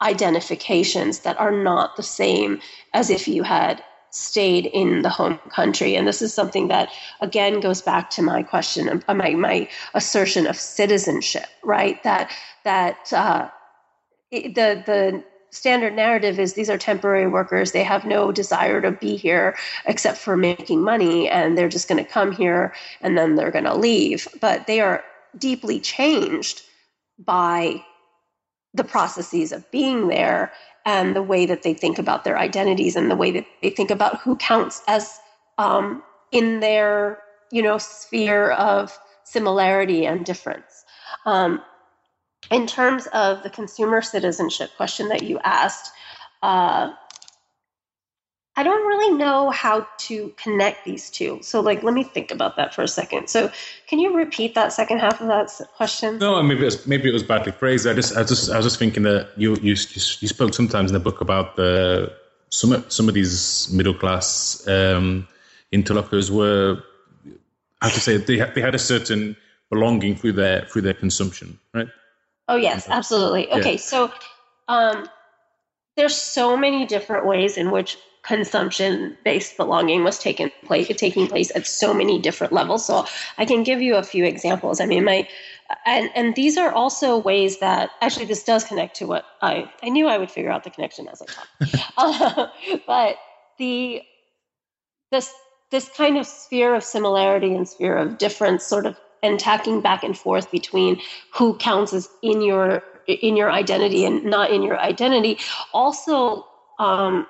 identifications 0.00 1.20
that 1.20 1.38
are 1.38 1.52
not 1.52 1.96
the 1.96 2.02
same 2.02 2.58
as 2.94 3.10
if 3.10 3.28
you 3.28 3.42
had 3.42 3.84
stayed 4.08 4.64
in 4.80 5.02
the 5.02 5.10
home 5.10 5.38
country. 5.50 5.94
And 5.94 6.08
this 6.08 6.22
is 6.22 6.32
something 6.32 6.68
that, 6.68 6.88
again, 7.20 7.60
goes 7.60 7.82
back 7.82 8.08
to 8.16 8.22
my 8.22 8.42
question, 8.42 9.02
uh, 9.08 9.14
my, 9.14 9.30
my 9.34 9.68
assertion 9.92 10.46
of 10.46 10.56
citizenship, 10.56 11.48
right? 11.62 12.02
That, 12.02 12.30
that 12.64 13.12
uh, 13.12 13.48
the, 14.30 14.72
the 14.90 15.22
standard 15.50 15.94
narrative 15.94 16.40
is 16.40 16.54
these 16.54 16.70
are 16.70 16.78
temporary 16.78 17.28
workers. 17.28 17.72
They 17.72 17.84
have 17.84 18.06
no 18.06 18.32
desire 18.32 18.80
to 18.80 18.90
be 18.90 19.16
here 19.16 19.54
except 19.84 20.16
for 20.16 20.34
making 20.34 20.80
money, 20.82 21.28
and 21.28 21.58
they're 21.58 21.68
just 21.68 21.88
going 21.88 22.02
to 22.02 22.10
come 22.10 22.32
here 22.32 22.72
and 23.02 23.18
then 23.18 23.34
they're 23.34 23.50
going 23.50 23.70
to 23.72 23.76
leave. 23.76 24.26
But 24.40 24.66
they 24.66 24.80
are 24.80 25.04
deeply 25.38 25.80
changed 25.80 26.62
by 27.18 27.84
the 28.74 28.84
processes 28.84 29.52
of 29.52 29.70
being 29.70 30.08
there 30.08 30.52
and 30.84 31.14
the 31.14 31.22
way 31.22 31.46
that 31.46 31.62
they 31.62 31.74
think 31.74 31.98
about 31.98 32.24
their 32.24 32.38
identities 32.38 32.96
and 32.96 33.10
the 33.10 33.16
way 33.16 33.30
that 33.30 33.46
they 33.62 33.70
think 33.70 33.90
about 33.90 34.20
who 34.20 34.36
counts 34.36 34.82
as 34.88 35.18
um, 35.58 36.02
in 36.32 36.60
their 36.60 37.22
you 37.50 37.62
know 37.62 37.78
sphere 37.78 38.50
of 38.52 38.98
similarity 39.24 40.06
and 40.06 40.24
difference. 40.24 40.84
Um, 41.26 41.62
in 42.50 42.66
terms 42.66 43.06
of 43.08 43.42
the 43.42 43.50
consumer 43.50 44.02
citizenship 44.02 44.70
question 44.76 45.08
that 45.08 45.22
you 45.22 45.38
asked, 45.44 45.92
uh, 46.42 46.92
I 48.54 48.62
don't 48.62 48.86
really 48.86 49.16
know 49.16 49.50
how 49.50 49.86
to 49.98 50.32
connect 50.36 50.84
these 50.84 51.08
two. 51.08 51.38
So, 51.42 51.60
like, 51.60 51.82
let 51.82 51.94
me 51.94 52.04
think 52.04 52.30
about 52.30 52.56
that 52.56 52.74
for 52.74 52.82
a 52.82 52.88
second. 52.88 53.28
So, 53.28 53.50
can 53.86 53.98
you 53.98 54.14
repeat 54.14 54.54
that 54.54 54.74
second 54.74 54.98
half 54.98 55.20
of 55.22 55.28
that 55.28 55.50
question? 55.74 56.18
No, 56.18 56.42
maybe 56.42 56.60
it 56.60 56.64
was, 56.64 56.86
maybe 56.86 57.08
it 57.08 57.12
was 57.12 57.22
badly 57.22 57.52
phrased. 57.52 57.86
I 57.86 57.94
just, 57.94 58.14
I 58.16 58.24
just, 58.24 58.50
I 58.50 58.56
was 58.56 58.66
just 58.66 58.78
thinking 58.78 59.04
that 59.04 59.30
you, 59.36 59.54
you, 59.56 59.70
you 59.70 60.28
spoke 60.28 60.52
sometimes 60.52 60.90
in 60.90 60.94
the 60.94 61.00
book 61.00 61.22
about 61.22 61.56
the 61.56 62.12
some, 62.50 62.84
some 62.88 63.08
of 63.08 63.14
these 63.14 63.72
middle 63.72 63.94
class 63.94 64.66
um, 64.68 65.26
interlocutors 65.72 66.30
were, 66.30 66.82
I 67.80 67.86
have 67.86 67.94
to 67.94 68.00
say, 68.00 68.18
they 68.18 68.36
had, 68.36 68.54
they 68.54 68.60
had 68.60 68.74
a 68.74 68.78
certain 68.78 69.34
belonging 69.70 70.14
through 70.14 70.32
their 70.32 70.66
through 70.66 70.82
their 70.82 70.94
consumption, 70.94 71.58
right? 71.72 71.88
Oh 72.46 72.56
yes, 72.56 72.86
absolutely. 72.88 73.50
Okay, 73.50 73.72
yeah. 73.72 73.78
so 73.78 74.12
um, 74.68 75.08
there's 75.96 76.14
so 76.14 76.56
many 76.56 76.84
different 76.84 77.24
ways 77.26 77.56
in 77.56 77.70
which 77.70 77.96
consumption 78.22 79.16
based 79.24 79.56
belonging 79.56 80.04
was 80.04 80.18
taking 80.18 80.50
place 80.64 80.88
taking 80.96 81.26
place 81.26 81.50
at 81.56 81.66
so 81.66 81.92
many 81.92 82.20
different 82.20 82.52
levels. 82.52 82.86
So 82.86 83.06
i 83.38 83.44
can 83.44 83.62
give 83.62 83.82
you 83.82 83.96
a 83.96 84.02
few 84.02 84.24
examples. 84.24 84.80
I 84.80 84.86
mean 84.86 85.04
my 85.04 85.28
and 85.86 86.10
and 86.14 86.34
these 86.34 86.56
are 86.56 86.72
also 86.72 87.18
ways 87.18 87.58
that 87.58 87.90
actually 88.00 88.26
this 88.26 88.44
does 88.44 88.64
connect 88.64 88.96
to 88.96 89.06
what 89.06 89.24
i 89.40 89.70
i 89.82 89.88
knew 89.88 90.06
i 90.06 90.18
would 90.18 90.30
figure 90.30 90.50
out 90.50 90.64
the 90.64 90.70
connection 90.70 91.08
as 91.08 91.22
i 91.22 91.26
talk. 91.26 91.48
Uh, 91.96 92.46
but 92.86 93.16
the 93.58 94.02
this 95.10 95.32
this 95.70 95.88
kind 95.96 96.18
of 96.18 96.26
sphere 96.26 96.74
of 96.74 96.84
similarity 96.84 97.54
and 97.54 97.68
sphere 97.68 97.96
of 97.96 98.18
difference 98.18 98.64
sort 98.64 98.86
of 98.86 98.96
and 99.22 99.38
tacking 99.40 99.80
back 99.80 100.02
and 100.02 100.16
forth 100.16 100.50
between 100.50 101.00
who 101.32 101.56
counts 101.56 101.92
as 101.92 102.08
in 102.22 102.40
your 102.42 102.82
in 103.06 103.36
your 103.36 103.50
identity 103.50 104.04
and 104.04 104.24
not 104.24 104.50
in 104.50 104.62
your 104.62 104.78
identity 104.78 105.38
also 105.72 106.46
um, 106.78 107.26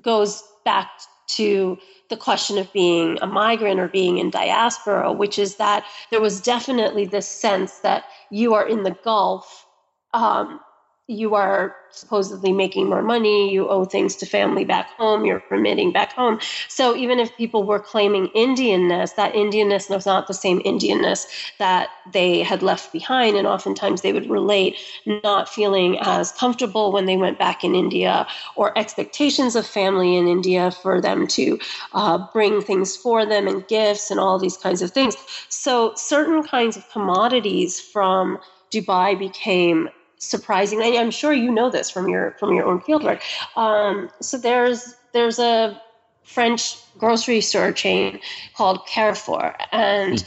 goes 0.00 0.42
back 0.64 0.90
to 1.28 1.78
the 2.10 2.16
question 2.16 2.58
of 2.58 2.72
being 2.72 3.18
a 3.22 3.26
migrant 3.26 3.80
or 3.80 3.88
being 3.88 4.18
in 4.18 4.30
diaspora, 4.30 5.12
which 5.12 5.38
is 5.38 5.56
that 5.56 5.84
there 6.10 6.20
was 6.20 6.40
definitely 6.40 7.06
this 7.06 7.28
sense 7.28 7.78
that 7.78 8.04
you 8.30 8.54
are 8.54 8.66
in 8.66 8.82
the 8.82 8.96
Gulf 9.02 9.66
um, 10.14 10.60
you 11.08 11.34
are 11.34 11.74
supposedly 11.90 12.52
making 12.52 12.88
more 12.88 13.02
money, 13.02 13.52
you 13.52 13.68
owe 13.68 13.84
things 13.84 14.16
to 14.16 14.24
family 14.24 14.64
back 14.64 14.88
home, 14.96 15.24
you're 15.24 15.42
remitting 15.50 15.92
back 15.92 16.12
home. 16.12 16.38
So 16.68 16.96
even 16.96 17.18
if 17.18 17.36
people 17.36 17.64
were 17.64 17.80
claiming 17.80 18.28
Indianness, 18.28 19.16
that 19.16 19.34
Indianness 19.34 19.90
was 19.90 20.06
not 20.06 20.26
the 20.26 20.34
same 20.34 20.60
Indianness 20.60 21.26
that 21.58 21.90
they 22.12 22.42
had 22.42 22.62
left 22.62 22.92
behind. 22.92 23.36
And 23.36 23.46
oftentimes 23.46 24.00
they 24.00 24.12
would 24.12 24.30
relate 24.30 24.78
not 25.24 25.48
feeling 25.48 25.98
as 26.00 26.32
comfortable 26.32 26.92
when 26.92 27.06
they 27.06 27.16
went 27.16 27.38
back 27.38 27.64
in 27.64 27.74
India 27.74 28.26
or 28.54 28.76
expectations 28.78 29.56
of 29.56 29.66
family 29.66 30.16
in 30.16 30.28
India 30.28 30.70
for 30.70 31.00
them 31.00 31.26
to 31.26 31.58
uh, 31.94 32.26
bring 32.32 32.62
things 32.62 32.96
for 32.96 33.26
them 33.26 33.48
and 33.48 33.66
gifts 33.66 34.10
and 34.10 34.20
all 34.20 34.38
these 34.38 34.56
kinds 34.56 34.80
of 34.80 34.92
things. 34.92 35.16
So 35.48 35.92
certain 35.96 36.42
kinds 36.42 36.76
of 36.76 36.88
commodities 36.90 37.80
from 37.80 38.38
Dubai 38.70 39.18
became 39.18 39.90
surprisingly. 40.22 40.98
I'm 40.98 41.10
sure 41.10 41.32
you 41.32 41.50
know 41.50 41.68
this 41.70 41.90
from 41.90 42.08
your 42.08 42.32
from 42.38 42.54
your 42.54 42.64
own 42.66 42.80
fieldwork. 42.80 43.20
Um, 43.56 44.10
so 44.20 44.38
there's 44.38 44.94
there's 45.12 45.38
a 45.38 45.80
French 46.22 46.76
grocery 46.98 47.40
store 47.40 47.72
chain 47.72 48.20
called 48.54 48.86
Carrefour, 48.86 49.56
and 49.72 50.24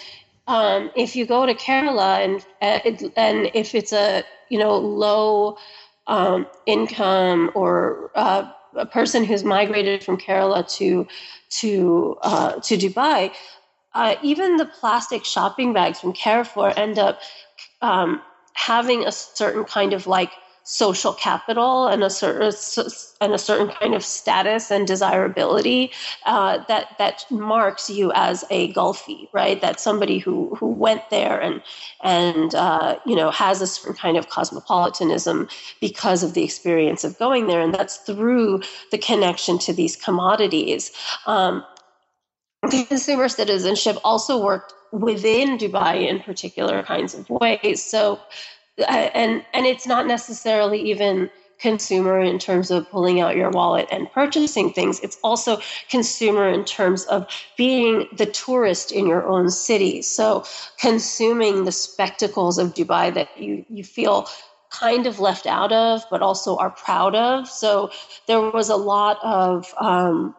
um, 0.47 0.91
if 0.95 1.15
you 1.15 1.25
go 1.25 1.45
to 1.45 1.53
Kerala 1.53 2.23
and 2.23 2.45
and 3.15 3.49
if 3.53 3.73
it's 3.73 3.93
a 3.93 4.23
you 4.49 4.59
know 4.59 4.77
low 4.77 5.57
um, 6.07 6.45
income 6.65 7.51
or 7.55 8.11
uh, 8.15 8.51
a 8.75 8.85
person 8.85 9.23
who's 9.23 9.43
migrated 9.43 10.03
from 10.03 10.17
Kerala 10.17 10.67
to 10.77 11.07
to 11.61 12.17
uh, 12.21 12.59
to 12.59 12.77
Dubai, 12.77 13.31
uh, 13.93 14.15
even 14.21 14.57
the 14.57 14.65
plastic 14.65 15.23
shopping 15.23 15.73
bags 15.73 15.99
from 16.01 16.11
Carrefour 16.11 16.73
end 16.77 16.99
up 16.99 17.21
um, 17.81 18.21
having 18.55 19.05
a 19.05 19.11
certain 19.11 19.63
kind 19.63 19.93
of 19.93 20.07
like 20.07 20.31
social 20.65 21.13
capital 21.13 21.87
and 21.87 22.03
a 22.03 22.09
certain 22.09 22.51
and 23.21 23.33
a 23.33 23.37
certain 23.37 23.69
kind 23.69 23.93
of 23.93 24.03
status 24.03 24.71
and 24.71 24.87
desirability 24.87 25.91
uh, 26.25 26.57
that 26.67 26.95
that 26.97 27.23
marks 27.29 27.87
you 27.87 28.11
as 28.15 28.43
a 28.49 28.73
Gulfie, 28.73 29.29
right? 29.31 29.61
That 29.61 29.79
somebody 29.79 30.17
who 30.17 30.55
who 30.55 30.67
went 30.67 31.07
there 31.11 31.39
and 31.39 31.61
and 32.03 32.55
uh, 32.55 32.97
you 33.05 33.15
know 33.15 33.29
has 33.29 33.61
a 33.61 33.67
certain 33.67 33.95
kind 33.95 34.17
of 34.17 34.29
cosmopolitanism 34.29 35.47
because 35.79 36.23
of 36.23 36.33
the 36.33 36.43
experience 36.43 37.03
of 37.03 37.17
going 37.19 37.45
there, 37.45 37.61
and 37.61 37.73
that's 37.73 37.97
through 37.97 38.61
the 38.91 38.97
connection 38.97 39.59
to 39.59 39.71
these 39.73 39.95
commodities. 39.95 40.91
Um, 41.27 41.63
consumer 42.69 43.29
citizenship 43.29 43.97
also 44.03 44.43
worked 44.43 44.73
within 44.91 45.57
Dubai 45.57 46.07
in 46.07 46.19
particular 46.19 46.83
kinds 46.83 47.13
of 47.13 47.29
ways. 47.29 47.83
So, 47.83 48.19
uh, 48.79 49.09
and 49.13 49.43
and 49.53 49.65
it's 49.65 49.87
not 49.87 50.07
necessarily 50.07 50.79
even 50.91 51.29
consumer 51.59 52.19
in 52.19 52.37
terms 52.37 52.69
of 52.71 52.89
pulling 52.89 53.21
out 53.21 53.35
your 53.35 53.49
wallet 53.49 53.87
and 53.91 54.11
purchasing 54.11 54.71
things. 54.71 54.99
It's 54.99 55.17
also 55.23 55.59
consumer 55.89 56.49
in 56.49 56.65
terms 56.65 57.05
of 57.05 57.27
being 57.57 58.07
the 58.15 58.25
tourist 58.25 58.91
in 58.91 59.07
your 59.07 59.25
own 59.25 59.49
city. 59.49 60.01
So 60.01 60.43
consuming 60.79 61.63
the 61.63 61.71
spectacles 61.71 62.57
of 62.57 62.73
Dubai 62.73 63.13
that 63.13 63.29
you, 63.39 63.65
you 63.69 63.83
feel 63.83 64.27
kind 64.69 65.07
of 65.07 65.19
left 65.19 65.47
out 65.47 65.71
of, 65.71 66.03
but 66.11 66.21
also 66.21 66.57
are 66.57 66.71
proud 66.71 67.15
of. 67.15 67.47
So 67.47 67.91
there 68.27 68.41
was 68.41 68.69
a 68.69 68.75
lot 68.75 69.19
of, 69.23 69.73
um, 69.79 70.35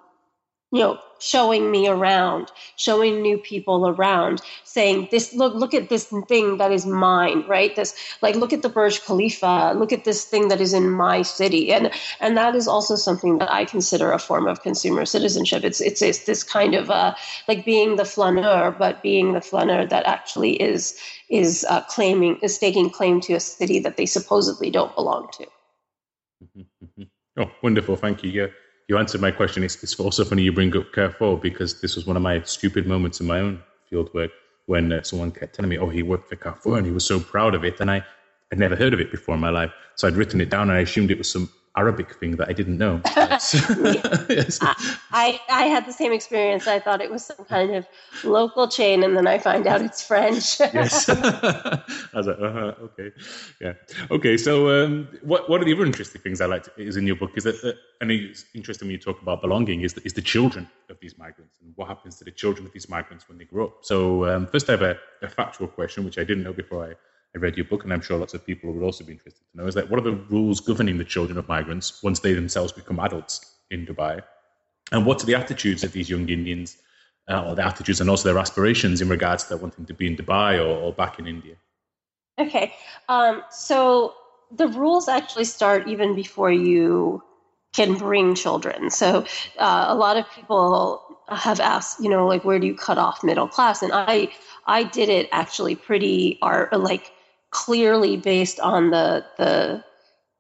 you 0.73 0.81
know, 0.81 0.99
showing 1.19 1.71
me 1.71 1.89
around, 1.89 2.51
showing 2.77 3.23
new 3.23 3.39
people 3.39 3.89
around, 3.89 4.43
saying 4.65 5.09
this 5.11 5.33
look 5.33 5.55
look 5.55 5.73
at 5.75 5.89
this 5.89 6.07
thing 6.29 6.59
that 6.59 6.73
is 6.73 6.85
mine, 6.85 7.45
right? 7.47 7.75
This 7.77 7.95
like 8.21 8.35
look 8.35 8.53
at 8.53 8.63
the 8.63 8.69
Burj 8.69 9.05
Khalifa, 9.05 9.75
look 9.77 9.93
at 9.93 10.05
this 10.05 10.25
thing 10.25 10.49
that 10.49 10.61
is 10.61 10.73
in 10.73 10.91
my 10.91 11.23
city. 11.23 11.73
And 11.73 11.93
and 12.21 12.37
that 12.37 12.57
is 12.57 12.67
also 12.67 12.97
something 12.97 13.39
that 13.39 13.51
I 13.51 13.65
consider 13.65 14.11
a 14.11 14.19
form 14.19 14.49
of 14.49 14.63
consumer 14.63 15.05
citizenship. 15.07 15.63
It's 15.63 15.81
it's, 15.81 16.03
it's 16.03 16.25
this 16.25 16.43
kind 16.43 16.75
of 16.75 16.91
uh, 16.91 17.15
like 17.47 17.65
being 17.65 17.97
the 17.97 18.05
flaneur, 18.05 18.75
but 18.77 19.03
being 19.03 19.35
the 19.35 19.41
flaneur 19.41 19.87
that 19.87 20.05
actually 20.07 20.61
is 20.61 20.99
is 21.31 21.65
uh, 21.71 21.83
claiming 21.83 22.39
is 22.43 22.57
staking 22.57 22.91
claim 22.91 23.21
to 23.21 23.35
a 23.35 23.41
city 23.41 23.79
that 23.79 23.97
they 23.97 24.07
supposedly 24.07 24.71
don't 24.71 24.95
belong 24.95 25.29
to. 25.33 25.47
Oh, 27.39 27.51
wonderful! 27.63 27.97
Thank 27.97 28.25
you. 28.25 28.31
Yeah 28.31 28.47
you 28.89 28.99
answered 28.99 29.21
my 29.21 29.31
question. 29.31 29.65
It's, 29.65 29.83
it's 29.83 29.99
also 29.99 30.25
funny 30.25 30.43
you 30.43 30.53
bring 30.53 30.77
up 30.77 30.93
Carrefour 30.93 31.39
because 31.39 31.81
this 31.81 31.97
was 31.97 32.07
one 32.07 32.17
of 32.17 32.23
my 32.23 32.43
stupid 32.43 32.87
moments 32.87 33.21
in 33.21 33.27
my 33.27 33.41
own 33.41 33.63
field 33.89 34.13
work 34.15 34.31
when 34.67 34.93
uh, 34.93 35.03
someone 35.03 35.33
kept 35.33 35.55
telling 35.55 35.69
me, 35.69 35.79
oh, 35.79 35.89
he 35.89 36.03
worked 36.03 36.29
for 36.29 36.37
Carrefour 36.37 36.79
and 36.79 36.87
he 36.87 36.93
was 36.93 37.05
so 37.05 37.19
proud 37.19 37.55
of 37.55 37.65
it. 37.65 37.81
And 37.81 37.91
I 37.91 38.05
had 38.51 38.59
never 38.59 38.77
heard 38.77 38.95
of 38.95 39.01
it 39.01 39.11
before 39.11 39.35
in 39.35 39.41
my 39.41 39.51
life. 39.51 39.73
So 39.97 40.07
I'd 40.07 40.15
written 40.15 40.41
it 40.41 40.51
down 40.51 40.71
and 40.71 40.79
I 40.79 40.83
assumed 40.83 41.11
it 41.11 41.19
was 41.19 41.31
some 41.31 41.51
Arabic 41.77 42.15
thing 42.15 42.37
that 42.37 42.49
I 42.49 42.53
didn't 42.53 42.79
know. 42.79 43.01
yes. 43.17 44.59
I, 45.13 45.39
I 45.51 45.65
had 45.65 45.85
the 45.87 45.93
same 45.93 46.13
experience. 46.13 46.67
I 46.67 46.81
thought 46.81 47.03
it 47.03 47.11
was 47.11 47.27
some 47.27 47.45
kind 47.45 47.75
of 47.75 47.87
local 48.25 48.67
chain, 48.67 49.03
and 49.03 49.17
then 49.17 49.27
I 49.27 49.39
find 49.39 49.67
out 49.67 49.83
it's 49.83 50.03
French. 50.03 50.59
yes. 50.61 51.09
I 51.11 51.83
was 52.15 52.27
like, 52.27 52.39
uh-huh, 52.41 52.75
okay, 52.83 53.13
yeah, 53.61 53.75
okay. 54.11 54.37
So, 54.37 54.85
um, 54.85 55.09
what 55.23 55.51
what 55.51 55.61
are 55.61 55.65
the 55.65 55.75
other 55.75 55.85
interesting 55.85 56.21
things 56.23 56.41
I 56.41 56.47
like 56.47 56.67
is 56.79 56.97
in 56.97 57.07
your 57.07 57.17
book 57.17 57.33
is 57.37 57.45
that, 57.45 57.63
uh, 57.63 57.73
and 58.01 58.11
it's 58.11 58.47
interesting 58.55 58.89
when 58.89 58.93
you 58.93 58.99
talk 58.99 59.21
about 59.21 59.43
belonging 59.43 59.83
is 59.83 59.95
the, 59.95 60.03
is 60.05 60.15
the 60.15 60.23
children 60.23 60.69
of 60.89 60.99
these 61.01 61.19
migrants 61.19 61.59
and 61.63 61.73
what 61.77 61.89
happens 61.89 62.17
to 62.19 62.25
the 62.25 62.31
children 62.31 62.67
of 62.67 62.73
these 62.73 62.89
migrants 62.89 63.29
when 63.29 63.37
they 63.37 63.45
grow 63.45 63.67
up. 63.67 63.79
So, 63.83 64.25
um, 64.27 64.47
first, 64.47 64.69
I 64.71 64.73
have 64.73 64.83
a, 64.83 64.97
a 65.23 65.29
factual 65.29 65.69
question 65.69 66.05
which 66.05 66.19
I 66.19 66.25
didn't 66.25 66.45
know 66.45 66.55
before 66.55 66.87
I 66.87 66.95
I 67.37 67.39
read 67.39 67.57
your 67.57 67.67
book, 67.67 67.85
and 67.85 67.93
I'm 67.93 68.01
sure 68.01 68.17
lots 68.17 68.33
of 68.33 68.47
people 68.47 68.73
would 68.73 68.83
also 68.83 69.05
be 69.05 69.13
interested 69.13 69.45
to 69.51 69.57
know, 69.59 69.67
is 69.67 69.75
that 69.75 69.91
what 69.91 70.01
are 70.01 70.05
the 70.11 70.17
rules 70.31 70.59
governing 70.61 70.97
the 70.97 71.05
children 71.05 71.37
of 71.37 71.47
migrants 71.49 72.03
once 72.03 72.21
they 72.21 72.33
themselves 72.33 72.73
become 72.73 72.99
adults 72.99 73.57
in 73.71 73.85
Dubai? 73.85 74.23
And 74.91 75.05
what 75.05 75.23
are 75.23 75.27
the 75.27 75.35
attitudes 75.35 75.85
of 75.85 75.93
these 75.93 76.09
young 76.09 76.29
Indians, 76.31 76.79
uh, 77.29 77.45
or 77.47 77.55
the 77.55 77.67
attitudes 77.67 78.01
and 78.01 78.09
also 78.09 78.29
their 78.29 78.39
aspirations 78.39 79.03
in 79.03 79.09
regards 79.11 79.45
to 79.45 79.57
wanting 79.59 79.85
to 79.85 79.93
be 79.93 80.07
in 80.07 80.17
Dubai 80.17 80.59
or, 80.59 80.79
or 80.85 80.93
back 80.95 81.19
in 81.19 81.27
India? 81.27 81.57
Okay, 82.39 82.75
um, 83.11 83.43
so 83.51 84.15
the 84.51 84.69
rules 84.69 85.09
actually 85.09 85.45
start 85.45 85.89
even 85.89 86.15
before 86.15 86.53
you 86.53 87.23
can 87.75 87.97
bring 87.99 88.35
children. 88.35 88.91
So 88.91 89.27
uh, 89.59 89.85
a 89.89 89.95
lot 89.95 90.17
of 90.17 90.25
people 90.31 91.03
have 91.29 91.61
asked, 91.61 92.01
you 92.01 92.09
know, 92.09 92.27
like 92.27 92.45
where 92.45 92.59
do 92.59 92.67
you 92.67 92.75
cut 92.75 92.97
off 92.97 93.23
middle 93.23 93.49
class? 93.49 93.83
And 93.83 93.93
I 93.93 94.33
I 94.67 94.85
did 94.85 95.11
it 95.11 95.29
actually 95.33 95.75
pretty 95.75 96.39
art 96.41 96.73
like 96.73 97.13
clearly 97.51 98.17
based 98.17 98.61
on 98.61 98.91
the 98.91 99.25
the 99.39 99.85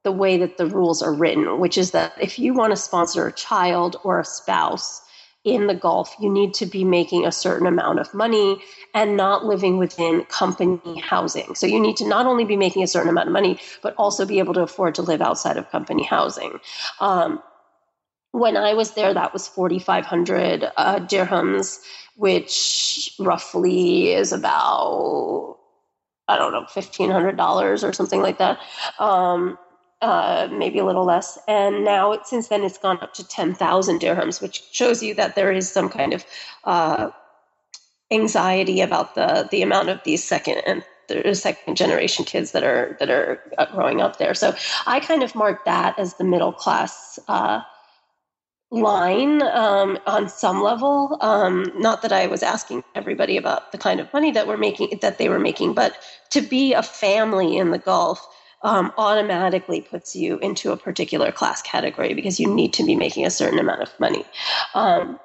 the 0.04 0.12
way 0.12 0.36
that 0.36 0.56
the 0.56 0.66
rules 0.66 1.02
are 1.02 1.12
written, 1.12 1.58
which 1.58 1.76
is 1.76 1.90
that 1.90 2.12
if 2.20 2.38
you 2.38 2.54
want 2.54 2.70
to 2.70 2.76
sponsor 2.76 3.26
a 3.26 3.32
child 3.32 3.96
or 4.04 4.20
a 4.20 4.24
spouse 4.24 5.02
in 5.46 5.66
the 5.66 5.74
Gulf, 5.74 6.14
you 6.20 6.30
need 6.30 6.54
to 6.54 6.66
be 6.66 6.84
making 6.84 7.24
a 7.24 7.32
certain 7.32 7.66
amount 7.66 8.00
of 8.00 8.12
money 8.14 8.58
and 8.94 9.16
not 9.16 9.44
living 9.44 9.78
within 9.78 10.24
company 10.24 11.00
housing. 11.00 11.54
So 11.54 11.66
you 11.66 11.80
need 11.80 11.96
to 11.98 12.06
not 12.06 12.26
only 12.26 12.44
be 12.44 12.56
making 12.56 12.82
a 12.82 12.86
certain 12.86 13.08
amount 13.08 13.28
of 13.28 13.32
money, 13.32 13.58
but 13.82 13.94
also 13.96 14.26
be 14.26 14.38
able 14.40 14.54
to 14.54 14.62
afford 14.62 14.96
to 14.96 15.02
live 15.02 15.20
outside 15.20 15.56
of 15.56 15.70
company 15.70 16.04
housing. 16.04 16.58
Um, 17.00 17.42
when 18.32 18.56
I 18.56 18.74
was 18.74 18.92
there, 18.92 19.14
that 19.14 19.32
was 19.32 19.48
4,500 19.48 20.70
uh, 20.76 20.98
dirhams, 21.00 21.80
which 22.16 23.14
roughly 23.18 24.12
is 24.12 24.32
about, 24.32 25.58
I 26.28 26.36
don't 26.36 26.52
know, 26.52 26.62
$1,500 26.62 27.82
or 27.88 27.92
something 27.92 28.20
like 28.20 28.38
that. 28.38 28.58
Um, 28.98 29.58
uh, 30.02 30.48
maybe 30.52 30.78
a 30.78 30.84
little 30.84 31.04
less. 31.04 31.38
And 31.48 31.84
now, 31.84 32.12
it, 32.12 32.26
since 32.26 32.48
then, 32.48 32.62
it's 32.62 32.78
gone 32.78 32.98
up 33.00 33.14
to 33.14 33.26
10,000 33.26 34.00
dirhams, 34.00 34.42
which 34.42 34.62
shows 34.70 35.02
you 35.02 35.14
that 35.14 35.36
there 35.36 35.50
is 35.52 35.70
some 35.70 35.88
kind 35.88 36.12
of 36.12 36.24
uh, 36.64 37.10
anxiety 38.10 38.80
about 38.80 39.14
the, 39.14 39.48
the 39.50 39.62
amount 39.62 39.88
of 39.88 40.00
these 40.04 40.22
second 40.22 40.62
and 40.66 40.84
second 41.32 41.76
generation 41.76 42.24
kids 42.24 42.52
that 42.52 42.64
are 42.64 42.96
that 42.98 43.10
are 43.10 43.40
growing 43.72 44.00
up 44.00 44.18
there. 44.18 44.34
So 44.34 44.54
I 44.86 45.00
kind 45.00 45.22
of 45.22 45.34
mark 45.34 45.64
that 45.64 45.98
as 45.98 46.14
the 46.14 46.24
middle 46.24 46.52
class 46.52 47.18
uh, 47.28 47.62
line 48.70 49.42
um, 49.42 49.98
on 50.06 50.28
some 50.28 50.62
level. 50.62 51.18
Um, 51.20 51.70
not 51.76 52.02
that 52.02 52.12
I 52.12 52.26
was 52.26 52.42
asking 52.42 52.82
everybody 52.94 53.36
about 53.36 53.72
the 53.72 53.78
kind 53.78 54.00
of 54.00 54.12
money 54.12 54.32
that 54.32 54.46
we're 54.46 54.56
making 54.56 54.98
that 55.02 55.18
they 55.18 55.28
were 55.28 55.38
making, 55.38 55.74
but 55.74 55.96
to 56.30 56.40
be 56.40 56.72
a 56.72 56.82
family 56.82 57.56
in 57.56 57.70
the 57.70 57.78
Gulf 57.78 58.26
um, 58.62 58.92
automatically 58.98 59.80
puts 59.80 60.16
you 60.16 60.38
into 60.38 60.72
a 60.72 60.76
particular 60.76 61.30
class 61.30 61.62
category 61.62 62.14
because 62.14 62.40
you 62.40 62.52
need 62.52 62.72
to 62.74 62.84
be 62.84 62.96
making 62.96 63.24
a 63.24 63.30
certain 63.30 63.58
amount 63.58 63.82
of 63.82 64.00
money. 64.00 64.24
Um, 64.74 65.20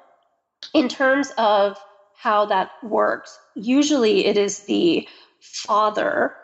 in 0.74 0.88
terms 0.88 1.32
of 1.38 1.76
how 2.16 2.46
that 2.46 2.70
works, 2.84 3.38
usually 3.54 4.26
it 4.26 4.36
is 4.36 4.60
the 4.60 5.08
father 5.40 6.34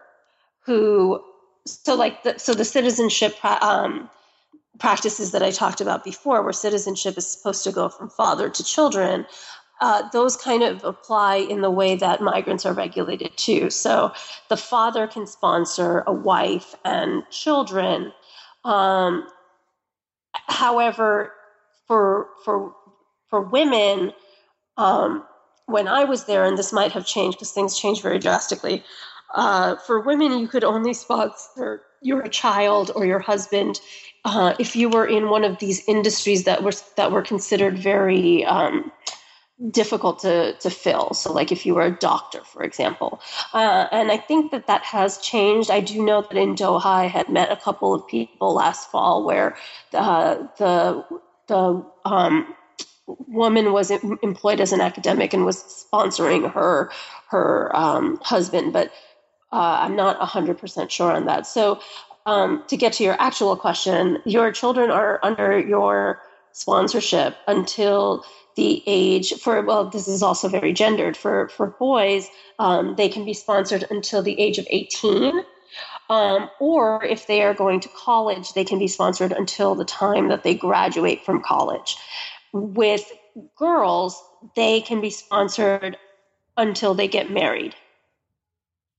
who, 0.65 1.23
so 1.67 1.95
like 1.95 2.25
the, 2.25 2.39
so 2.39 2.53
the 2.53 2.65
citizenship 2.65 3.37
um, 3.45 4.11
practices 4.79 5.33
that 5.33 5.43
I 5.43 5.51
talked 5.51 5.81
about 5.81 6.05
before, 6.05 6.43
where 6.43 6.53
citizenship 6.53 7.19
is 7.19 7.27
supposed 7.27 7.65
to 7.65 7.73
go 7.73 7.89
from 7.89 8.09
father 8.11 8.49
to 8.49 8.65
children, 8.65 9.27
uh, 9.81 10.09
those 10.11 10.37
kind 10.37 10.63
of 10.63 10.83
apply 10.85 11.37
in 11.37 11.61
the 11.61 11.71
way 11.71 11.95
that 11.97 12.21
migrants 12.21 12.67
are 12.67 12.73
regulated 12.73 13.37
too. 13.37 13.71
So 13.71 14.13
the 14.49 14.57
father 14.57 15.07
can 15.07 15.27
sponsor 15.27 16.03
a 16.07 16.13
wife 16.13 16.75
and 16.85 17.23
children. 17.31 18.13
Um, 18.65 19.29
however, 20.49 21.33
for 21.87 22.29
for 22.45 22.75
for 23.29 23.41
women, 23.41 24.13
um, 24.77 25.25
when 25.67 25.87
I 25.87 26.05
was 26.05 26.25
there, 26.25 26.45
and 26.45 26.59
this 26.59 26.73
might 26.73 26.93
have 26.93 27.07
changed 27.07 27.39
because 27.39 27.53
things 27.53 27.79
change 27.79 28.03
very 28.03 28.19
drastically. 28.19 28.83
Uh, 29.35 29.77
for 29.77 30.01
women, 30.01 30.39
you 30.39 30.49
could 30.49 30.65
only 30.65 30.95
sponsor 30.95 31.83
your 32.01 32.27
child 32.29 32.91
or 32.95 33.05
your 33.05 33.19
husband 33.19 33.81
uh, 34.25 34.55
if 34.59 34.77
you 34.77 34.89
were 34.89 35.07
in 35.07 35.29
one 35.29 35.45
of 35.45 35.59
these 35.59 35.83
industries 35.89 36.45
that 36.45 36.63
were 36.63 36.73
that 36.97 37.13
were 37.13 37.23
considered 37.23 37.79
very 37.79 38.45
um, 38.45 38.91
difficult 39.71 40.21
to, 40.21 40.55
to 40.55 40.71
fill. 40.71 41.13
So, 41.15 41.33
like 41.33 41.51
if 41.51 41.67
you 41.67 41.75
were 41.75 41.83
a 41.83 41.91
doctor, 41.91 42.41
for 42.45 42.63
example. 42.63 43.21
Uh, 43.53 43.87
and 43.91 44.11
I 44.11 44.17
think 44.17 44.53
that 44.53 44.67
that 44.67 44.83
has 44.85 45.19
changed. 45.19 45.71
I 45.71 45.81
do 45.81 46.05
know 46.05 46.23
that 46.23 46.37
in 46.37 46.55
Doha, 46.55 46.85
I 46.85 47.07
had 47.07 47.29
met 47.29 47.51
a 47.51 47.57
couple 47.57 47.93
of 47.95 48.07
people 48.07 48.55
last 48.55 48.91
fall 48.91 49.25
where 49.25 49.57
the, 49.91 50.49
the, 50.59 51.21
the 51.49 51.85
um, 52.05 52.55
woman 53.07 53.73
was 53.73 53.91
employed 53.91 54.61
as 54.61 54.73
an 54.73 54.81
academic 54.81 55.33
and 55.33 55.45
was 55.45 55.87
sponsoring 55.93 56.53
her, 56.53 56.91
her 57.31 57.75
um, 57.75 58.19
husband, 58.23 58.73
but 58.73 58.93
uh, 59.53 59.79
I'm 59.81 59.97
not 59.97 60.21
100% 60.21 60.91
sure 60.91 61.13
on 61.13 61.27
that. 61.27 61.47
So, 61.47 61.81
um, 62.27 62.63
to 62.69 62.77
get 62.77 62.93
to 62.95 63.05
your 63.05 63.17
actual 63.19 63.57
question, 63.57 64.19
your 64.27 64.53
children 64.53 64.91
are 64.91 65.19
under 65.23 65.59
your 65.59 66.21
sponsorship 66.53 67.37
until 67.47 68.25
the 68.57 68.83
age 68.87 69.35
for 69.35 69.63
well 69.63 69.89
this 69.89 70.09
is 70.09 70.23
also 70.23 70.49
very 70.49 70.73
gendered. 70.73 71.17
For 71.17 71.49
for 71.49 71.69
boys 71.69 72.29
um, 72.59 72.97
they 72.97 73.09
can 73.09 73.25
be 73.25 73.33
sponsored 73.33 73.87
until 73.91 74.23
the 74.23 74.39
age 74.39 74.59
of 74.59 74.67
18 74.69 75.45
um, 76.11 76.51
or 76.59 77.05
if 77.05 77.27
they 77.27 77.43
are 77.43 77.55
going 77.55 77.81
to 77.81 77.89
college 77.91 78.53
they 78.53 78.65
can 78.65 78.79
be 78.79 78.89
sponsored 78.89 79.33
until 79.33 79.75
the 79.75 79.85
time 79.85 80.29
that 80.29 80.43
they 80.43 80.55
graduate 80.55 81.25
from 81.25 81.41
college. 81.41 81.97
With 82.53 83.11
girls 83.57 84.21
they 84.57 84.81
can 84.81 85.01
be 85.01 85.11
sponsored 85.11 85.97
until 86.57 86.95
they 86.95 87.09
get 87.09 87.31
married 87.31 87.75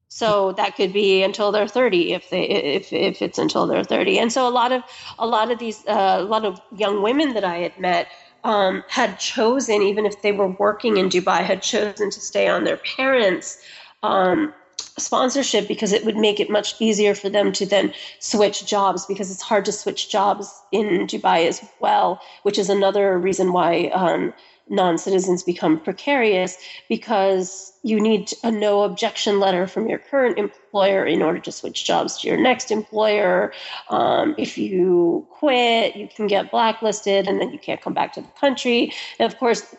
so 0.09 0.51
that 0.53 0.75
could 0.75 0.91
be 0.91 1.23
until 1.23 1.51
they're 1.51 1.67
30 1.67 2.13
if 2.13 2.29
they 2.29 2.43
if 2.43 2.91
if 2.91 3.21
it's 3.21 3.37
until 3.37 3.67
they're 3.67 3.83
30 3.83 4.19
and 4.19 4.33
so 4.33 4.47
a 4.47 4.49
lot 4.49 4.71
of 4.71 4.83
a 5.17 5.27
lot 5.27 5.51
of 5.51 5.59
these 5.59 5.85
uh, 5.87 6.17
a 6.19 6.23
lot 6.23 6.45
of 6.45 6.59
young 6.75 7.01
women 7.01 7.33
that 7.33 7.43
i 7.43 7.57
had 7.57 7.79
met 7.79 8.07
um, 8.43 8.83
had 8.87 9.19
chosen, 9.19 9.81
even 9.81 10.05
if 10.05 10.21
they 10.21 10.31
were 10.31 10.47
working 10.47 10.97
in 10.97 11.09
Dubai, 11.09 11.43
had 11.43 11.61
chosen 11.61 12.09
to 12.09 12.19
stay 12.19 12.47
on 12.47 12.63
their 12.63 12.77
parents' 12.77 13.61
um, 14.03 14.53
sponsorship 14.97 15.67
because 15.67 15.91
it 15.91 16.05
would 16.05 16.17
make 16.17 16.39
it 16.39 16.49
much 16.49 16.75
easier 16.79 17.15
for 17.15 17.29
them 17.29 17.51
to 17.53 17.65
then 17.65 17.93
switch 18.19 18.65
jobs 18.65 19.05
because 19.05 19.31
it's 19.31 19.41
hard 19.41 19.65
to 19.65 19.71
switch 19.71 20.09
jobs 20.09 20.61
in 20.71 21.07
Dubai 21.07 21.47
as 21.47 21.67
well, 21.79 22.21
which 22.43 22.57
is 22.57 22.69
another 22.69 23.17
reason 23.17 23.51
why 23.51 23.87
um, 23.87 24.33
non 24.69 24.97
citizens 24.97 25.43
become 25.43 25.79
precarious 25.79 26.57
because 26.87 27.73
you 27.83 27.99
need 27.99 28.31
a 28.43 28.51
no 28.51 28.83
objection 28.83 29.39
letter 29.39 29.65
from 29.67 29.87
your 29.89 29.99
current 29.99 30.37
employer 30.37 31.05
in 31.05 31.21
order 31.21 31.39
to 31.39 31.51
switch 31.51 31.85
jobs 31.85 32.19
to 32.19 32.27
your 32.27 32.37
next 32.37 32.71
employer. 32.71 33.53
Um, 33.89 34.35
if 34.37 34.57
you 34.57 35.27
quit, 35.31 35.95
you 35.95 36.07
can 36.13 36.27
get 36.27 36.51
blacklisted 36.51 37.27
and 37.27 37.39
then 37.39 37.51
you 37.51 37.59
can't 37.59 37.81
come 37.81 37.93
back 37.93 38.13
to 38.13 38.21
the 38.21 38.27
country. 38.39 38.93
And 39.17 39.31
of 39.31 39.39
course, 39.39 39.75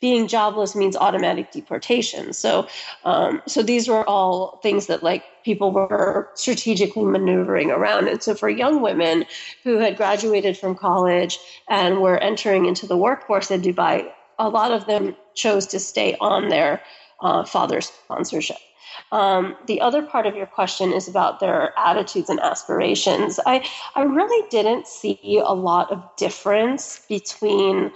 being 0.00 0.28
jobless 0.28 0.76
means 0.76 0.96
automatic 0.96 1.50
deportation. 1.52 2.32
So, 2.32 2.68
um, 3.04 3.42
so 3.46 3.62
these 3.62 3.88
were 3.88 4.06
all 4.08 4.58
things 4.62 4.86
that 4.86 5.02
like 5.02 5.24
people 5.44 5.72
were 5.72 6.28
strategically 6.34 7.04
maneuvering 7.04 7.70
around. 7.70 8.08
And 8.08 8.22
so, 8.22 8.34
for 8.34 8.48
young 8.48 8.82
women 8.82 9.24
who 9.64 9.78
had 9.78 9.96
graduated 9.96 10.56
from 10.56 10.74
college 10.74 11.38
and 11.68 12.00
were 12.00 12.18
entering 12.18 12.66
into 12.66 12.86
the 12.86 12.96
workforce 12.96 13.50
in 13.50 13.62
Dubai, 13.62 14.10
a 14.40 14.48
lot 14.48 14.72
of 14.72 14.86
them 14.86 15.14
chose 15.34 15.66
to 15.68 15.78
stay 15.78 16.16
on 16.20 16.48
their 16.48 16.82
uh, 17.20 17.44
father's 17.44 17.86
sponsorship. 17.86 18.56
Um, 19.12 19.56
the 19.66 19.80
other 19.80 20.02
part 20.02 20.26
of 20.26 20.34
your 20.34 20.46
question 20.46 20.92
is 20.92 21.08
about 21.08 21.40
their 21.40 21.72
attitudes 21.78 22.30
and 22.30 22.40
aspirations. 22.40 23.38
I, 23.44 23.68
I 23.94 24.02
really 24.02 24.48
didn't 24.50 24.86
see 24.86 25.40
a 25.44 25.54
lot 25.54 25.92
of 25.92 26.02
difference 26.16 27.04
between 27.08 27.92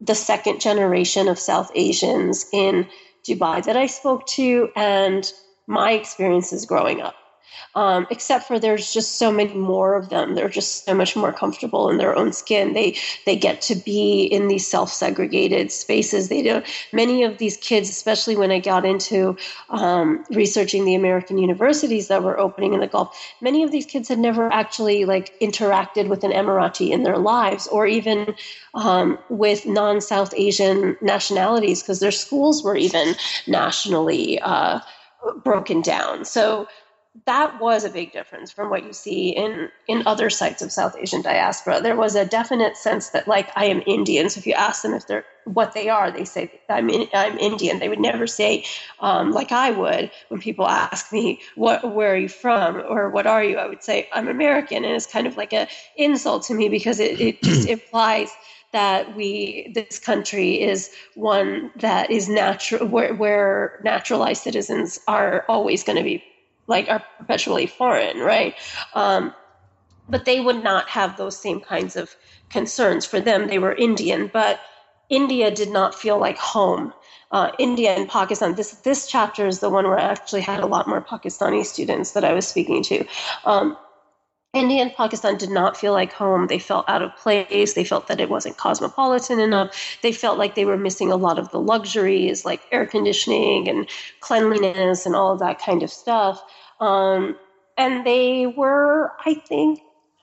the 0.00 0.14
second 0.14 0.60
generation 0.60 1.28
of 1.28 1.38
South 1.38 1.70
Asians 1.74 2.46
in 2.52 2.86
Dubai 3.26 3.64
that 3.64 3.76
I 3.76 3.86
spoke 3.86 4.26
to 4.28 4.70
and 4.76 5.30
my 5.66 5.92
experiences 5.92 6.64
growing 6.66 7.00
up 7.00 7.14
um, 7.74 8.06
except 8.10 8.46
for 8.46 8.58
there's 8.58 8.92
just 8.92 9.16
so 9.18 9.32
many 9.32 9.54
more 9.54 9.94
of 9.94 10.08
them. 10.08 10.34
They're 10.34 10.48
just 10.48 10.84
so 10.84 10.94
much 10.94 11.16
more 11.16 11.32
comfortable 11.32 11.88
in 11.88 11.98
their 11.98 12.16
own 12.16 12.32
skin. 12.32 12.72
They 12.72 12.96
they 13.26 13.36
get 13.36 13.60
to 13.62 13.74
be 13.74 14.24
in 14.24 14.48
these 14.48 14.66
self-segregated 14.66 15.72
spaces. 15.72 16.28
They 16.28 16.42
don't. 16.42 16.64
many 16.92 17.24
of 17.24 17.38
these 17.38 17.56
kids, 17.56 17.88
especially 17.88 18.36
when 18.36 18.50
I 18.50 18.58
got 18.58 18.84
into 18.84 19.36
um, 19.70 20.24
researching 20.30 20.84
the 20.84 20.94
American 20.94 21.38
universities 21.38 22.08
that 22.08 22.22
were 22.22 22.38
opening 22.38 22.74
in 22.74 22.80
the 22.80 22.86
Gulf. 22.86 23.16
Many 23.40 23.62
of 23.62 23.70
these 23.70 23.86
kids 23.86 24.08
had 24.08 24.18
never 24.18 24.52
actually 24.52 25.04
like 25.04 25.38
interacted 25.40 26.08
with 26.08 26.24
an 26.24 26.32
Emirati 26.32 26.90
in 26.90 27.02
their 27.02 27.18
lives, 27.18 27.66
or 27.68 27.86
even 27.86 28.34
um, 28.74 29.18
with 29.28 29.66
non-South 29.66 30.34
Asian 30.36 30.96
nationalities, 31.00 31.82
because 31.82 32.00
their 32.00 32.10
schools 32.10 32.62
were 32.62 32.76
even 32.76 33.14
nationally. 33.46 34.40
Uh, 34.40 34.80
broken 35.44 35.82
down. 35.82 36.24
So 36.24 36.66
that 37.26 37.60
was 37.60 37.84
a 37.84 37.90
big 37.90 38.12
difference 38.12 38.52
from 38.52 38.70
what 38.70 38.84
you 38.84 38.92
see 38.92 39.30
in 39.30 39.68
in 39.88 40.06
other 40.06 40.30
sites 40.30 40.62
of 40.62 40.70
South 40.70 40.96
Asian 40.96 41.22
diaspora. 41.22 41.80
There 41.80 41.96
was 41.96 42.14
a 42.14 42.24
definite 42.24 42.76
sense 42.76 43.10
that 43.10 43.26
like 43.26 43.50
I 43.56 43.64
am 43.66 43.82
Indian. 43.84 44.30
So 44.30 44.38
if 44.38 44.46
you 44.46 44.52
ask 44.52 44.82
them 44.82 44.94
if 44.94 45.06
they're 45.08 45.24
what 45.44 45.74
they 45.74 45.88
are, 45.88 46.12
they 46.12 46.24
say 46.24 46.60
I'm 46.68 46.88
in, 46.88 47.08
I'm 47.12 47.36
Indian. 47.38 47.80
They 47.80 47.88
would 47.88 47.98
never 47.98 48.28
say 48.28 48.64
um, 49.00 49.32
like 49.32 49.50
I 49.50 49.72
would 49.72 50.12
when 50.28 50.40
people 50.40 50.68
ask 50.68 51.12
me 51.12 51.40
what 51.56 51.94
where 51.94 52.14
are 52.14 52.16
you 52.16 52.28
from 52.28 52.76
or 52.76 53.10
what 53.10 53.26
are 53.26 53.42
you. 53.42 53.58
I 53.58 53.66
would 53.66 53.82
say 53.82 54.08
I'm 54.12 54.28
American, 54.28 54.84
and 54.84 54.94
it's 54.94 55.06
kind 55.06 55.26
of 55.26 55.36
like 55.36 55.52
a 55.52 55.66
insult 55.96 56.44
to 56.44 56.54
me 56.54 56.68
because 56.68 57.00
it, 57.00 57.20
it 57.20 57.42
just 57.42 57.68
implies 57.76 58.30
that 58.72 59.16
we 59.16 59.72
this 59.74 59.98
country 59.98 60.62
is 60.62 60.90
one 61.16 61.72
that 61.76 62.10
is 62.10 62.28
natural 62.28 62.86
where, 62.86 63.14
where 63.14 63.80
naturalized 63.82 64.44
citizens 64.44 65.00
are 65.08 65.44
always 65.48 65.82
going 65.82 65.98
to 65.98 66.04
be 66.04 66.22
like 66.70 66.88
are 66.88 67.04
perpetually 67.18 67.66
foreign, 67.66 68.18
right? 68.20 68.54
Um, 68.94 69.34
but 70.08 70.24
they 70.24 70.40
would 70.40 70.64
not 70.64 70.88
have 70.88 71.16
those 71.16 71.36
same 71.36 71.60
kinds 71.60 71.96
of 71.96 72.16
concerns. 72.48 73.04
For 73.04 73.20
them, 73.20 73.48
they 73.48 73.58
were 73.58 73.74
Indian, 73.74 74.30
but 74.32 74.60
India 75.10 75.50
did 75.50 75.70
not 75.70 75.94
feel 75.94 76.18
like 76.18 76.38
home. 76.38 76.94
Uh, 77.32 77.50
India 77.58 77.90
and 77.90 78.08
Pakistan. 78.08 78.54
This 78.54 78.72
this 78.88 79.06
chapter 79.06 79.46
is 79.46 79.60
the 79.60 79.70
one 79.70 79.84
where 79.84 79.98
I 79.98 80.02
actually 80.02 80.40
had 80.40 80.60
a 80.60 80.66
lot 80.66 80.88
more 80.88 81.00
Pakistani 81.00 81.64
students 81.64 82.12
that 82.12 82.24
I 82.24 82.32
was 82.32 82.46
speaking 82.46 82.82
to. 82.84 83.04
Um, 83.44 83.76
India 84.52 84.82
and 84.82 84.92
Pakistan 84.92 85.36
did 85.36 85.50
not 85.50 85.76
feel 85.76 85.92
like 85.92 86.12
home. 86.12 86.48
They 86.48 86.58
felt 86.58 86.88
out 86.88 87.02
of 87.02 87.16
place. 87.16 87.74
They 87.74 87.84
felt 87.84 88.08
that 88.08 88.20
it 88.20 88.28
wasn't 88.28 88.56
cosmopolitan 88.56 89.38
enough. 89.38 89.98
They 90.02 90.10
felt 90.12 90.38
like 90.38 90.56
they 90.56 90.64
were 90.64 90.76
missing 90.76 91.12
a 91.12 91.16
lot 91.16 91.38
of 91.38 91.50
the 91.52 91.60
luxuries 91.60 92.44
like 92.44 92.62
air 92.72 92.84
conditioning 92.84 93.68
and 93.68 93.88
cleanliness 94.18 95.06
and 95.06 95.14
all 95.14 95.32
of 95.32 95.38
that 95.38 95.60
kind 95.60 95.84
of 95.84 95.90
stuff. 95.90 96.42
Um, 96.80 97.36
and 97.76 98.06
they 98.06 98.46
were, 98.46 99.12
I 99.24 99.34
think, 99.34 99.80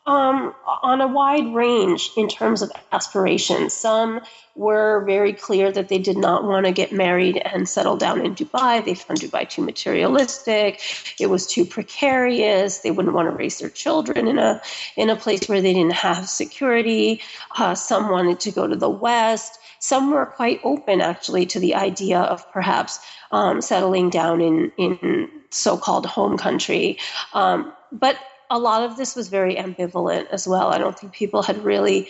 um, 0.08 0.56
on 0.82 1.02
a 1.02 1.08
wide 1.08 1.54
range 1.54 2.12
in 2.16 2.30
terms 2.30 2.62
of 2.62 2.72
aspirations. 2.94 3.74
Some 3.74 4.22
were 4.56 5.04
very 5.06 5.34
clear 5.34 5.72
that 5.72 5.90
they 5.90 6.00
did 6.00 6.18
not 6.18 6.46
want 6.46 6.66
to 6.66 6.72
get 6.72 6.92
married 6.92 7.38
and 7.38 7.68
settle 7.68 7.98
down 7.98 8.26
in 8.26 8.34
Dubai. 8.34 8.84
They 8.84 8.96
found 8.96 9.20
Dubai 9.20 9.48
too 9.48 9.62
materialistic. 9.62 10.82
It 11.20 11.30
was 11.30 11.46
too 11.46 11.66
precarious. 11.66 12.80
They 12.80 12.90
wouldn't 12.90 13.14
want 13.14 13.30
to 13.30 13.36
raise 13.36 13.60
their 13.60 13.70
children 13.70 14.28
in 14.28 14.40
a 14.40 14.62
in 14.96 15.10
a 15.10 15.16
place 15.16 15.48
where 15.48 15.62
they 15.62 15.74
didn't 15.74 15.94
have 15.94 16.28
security. 16.28 17.22
Uh, 17.56 17.76
some 17.76 18.10
wanted 18.10 18.40
to 18.40 18.52
go 18.52 18.66
to 18.66 18.76
the 18.76 18.90
West. 18.90 19.60
Some 19.80 20.10
were 20.10 20.26
quite 20.26 20.62
open, 20.64 21.02
actually, 21.02 21.46
to 21.48 21.60
the 21.60 21.76
idea 21.76 22.20
of 22.20 22.52
perhaps 22.52 23.00
um, 23.32 23.62
settling 23.62 24.10
down 24.10 24.42
in 24.42 24.72
in 24.78 25.30
so-called 25.50 26.06
home 26.06 26.38
country. 26.38 26.98
Um, 27.34 27.74
but 27.92 28.18
a 28.50 28.60
lot 28.60 28.84
of 28.84 28.98
this 28.98 29.16
was 29.16 29.28
very 29.30 29.56
ambivalent 29.56 30.28
as 30.28 30.48
well. 30.48 30.70
I 30.70 30.78
don't 30.78 30.98
think 30.98 31.14
people 31.14 31.44
had 31.44 31.64
really. 31.64 32.10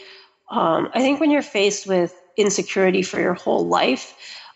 Um, 0.50 0.90
I 0.94 1.00
think 1.00 1.20
when 1.20 1.32
you're 1.32 1.42
faced 1.42 1.88
with 1.88 2.14
insecurity 2.38 3.02
for 3.02 3.20
your 3.20 3.34
whole 3.34 3.68
life 3.68 4.16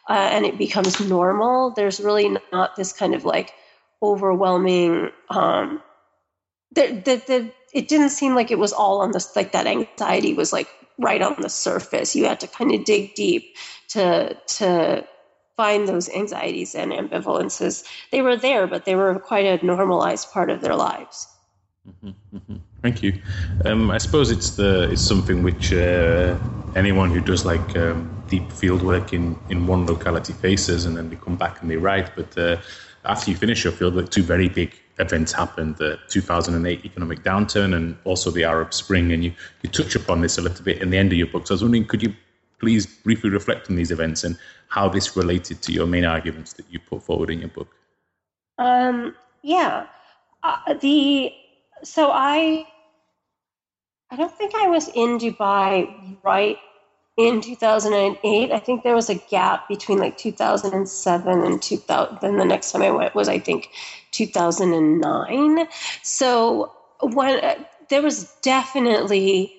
uh, 0.10 0.30
and 0.32 0.46
it 0.46 0.58
becomes 0.58 1.00
normal, 1.00 1.72
there's 1.72 2.00
really 2.00 2.38
not 2.54 2.76
this 2.76 2.94
kind 2.94 3.14
of 3.14 3.26
like 3.26 3.54
overwhelming. 4.02 5.10
Um, 5.30 5.82
the, 6.74 7.02
the, 7.04 7.24
the, 7.28 7.52
it 7.74 7.90
didn't 7.90 8.12
seem 8.12 8.36
like 8.36 8.52
it 8.52 8.60
was 8.60 8.72
all 8.72 9.02
on 9.02 9.12
this, 9.12 9.36
like 9.36 9.52
that 9.52 9.68
anxiety 9.68 10.34
was 10.34 10.54
like 10.54 10.68
right 10.98 11.22
on 11.22 11.36
the 11.42 11.50
surface. 11.50 12.16
You 12.16 12.26
had 12.26 12.40
to 12.40 12.48
kind 12.48 12.74
of 12.74 12.86
dig 12.86 13.16
deep 13.16 13.56
to 13.90 14.38
to 14.58 15.06
find 15.58 15.88
those 15.88 16.10
anxieties 16.10 16.74
and 16.74 16.92
ambivalences. 16.92 17.84
They 18.12 18.22
were 18.22 18.38
there, 18.38 18.68
but 18.68 18.86
they 18.86 18.96
were 18.96 19.20
quite 19.20 19.46
a 19.46 19.66
normalized 19.66 20.32
part 20.32 20.50
of 20.50 20.62
their 20.62 20.76
lives. 20.76 21.28
Thank 22.82 23.04
you. 23.04 23.22
Um, 23.66 23.92
I 23.92 23.98
suppose 23.98 24.32
it's 24.32 24.52
the 24.52 24.92
it's 24.92 25.02
something 25.02 25.44
which 25.44 25.74
uh, 25.74 26.38
anyone 26.76 27.12
who 27.12 27.22
does 27.22 27.46
like 27.46 27.76
um, 27.76 28.24
deep 28.28 28.52
field 28.52 28.82
work 28.82 29.14
in, 29.14 29.38
in 29.50 29.68
one 29.68 29.86
locality 29.86 30.34
faces, 30.34 30.86
and 30.86 30.96
then 30.96 31.10
they 31.10 31.16
come 31.16 31.36
back 31.36 31.62
and 31.62 31.70
they 31.70 31.78
write. 31.78 32.16
But 32.16 32.38
uh, 32.38 32.58
after 33.06 33.32
you 33.32 33.38
finish 33.38 33.64
your 33.64 33.74
field, 33.74 33.96
like 33.96 34.10
two 34.10 34.24
very 34.24 34.50
big 34.50 34.76
events 35.00 35.32
happened: 35.32 35.78
the 35.78 36.00
2008 36.10 36.86
economic 36.86 37.24
downturn 37.24 37.76
and 37.76 37.98
also 38.04 38.32
the 38.32 38.44
Arab 38.44 38.74
Spring. 38.74 39.12
And 39.12 39.24
you 39.24 39.34
you 39.62 39.70
touch 39.70 39.96
upon 39.96 40.22
this 40.22 40.38
a 40.38 40.42
little 40.42 40.64
bit 40.64 40.82
in 40.82 40.90
the 40.92 40.98
end 40.98 41.12
of 41.12 41.18
your 41.18 41.28
book. 41.28 41.48
So 41.48 41.54
I 41.54 41.56
was 41.56 41.64
wondering, 41.64 41.86
could 41.86 42.04
you 42.04 42.14
please 42.60 42.86
briefly 42.86 43.32
reflect 43.32 43.70
on 43.70 43.76
these 43.76 43.90
events 43.92 44.24
and 44.24 44.38
how 44.68 44.88
this 44.88 45.18
related 45.18 45.62
to 45.64 45.72
your 45.72 45.88
main 45.88 46.06
arguments 46.06 46.54
that 46.54 46.66
you 46.70 46.80
put 46.80 47.02
forward 47.04 47.32
in 47.32 47.40
your 47.40 47.50
book? 47.50 47.76
Um, 48.60 49.16
yeah, 49.42 49.88
uh, 50.44 50.74
the 50.76 51.34
so 51.84 52.12
I 52.12 52.66
I 54.12 54.16
don't 54.18 54.32
think 54.32 54.56
I 54.56 54.68
was 54.68 54.90
in 54.90 55.18
Dubai 55.18 56.20
right 56.24 56.58
in 57.18 57.42
2008. 57.42 58.52
I 58.52 58.60
think 58.60 58.84
there 58.84 58.96
was 58.96 59.10
a 59.10 59.16
gap 59.16 59.68
between 59.70 60.00
like 60.00 60.18
2007 60.18 61.44
and 61.44 61.62
2000. 61.62 62.18
Then 62.22 62.38
the 62.38 62.46
next 62.46 62.72
time 62.72 62.82
I 62.82 62.92
went 62.92 63.16
was 63.16 63.30
I 63.30 63.40
think 63.40 63.70
2009. 64.12 65.68
So 66.04 66.72
when 67.02 67.44
uh, 67.44 67.56
there 67.90 68.02
was 68.02 68.36
definitely 68.42 69.54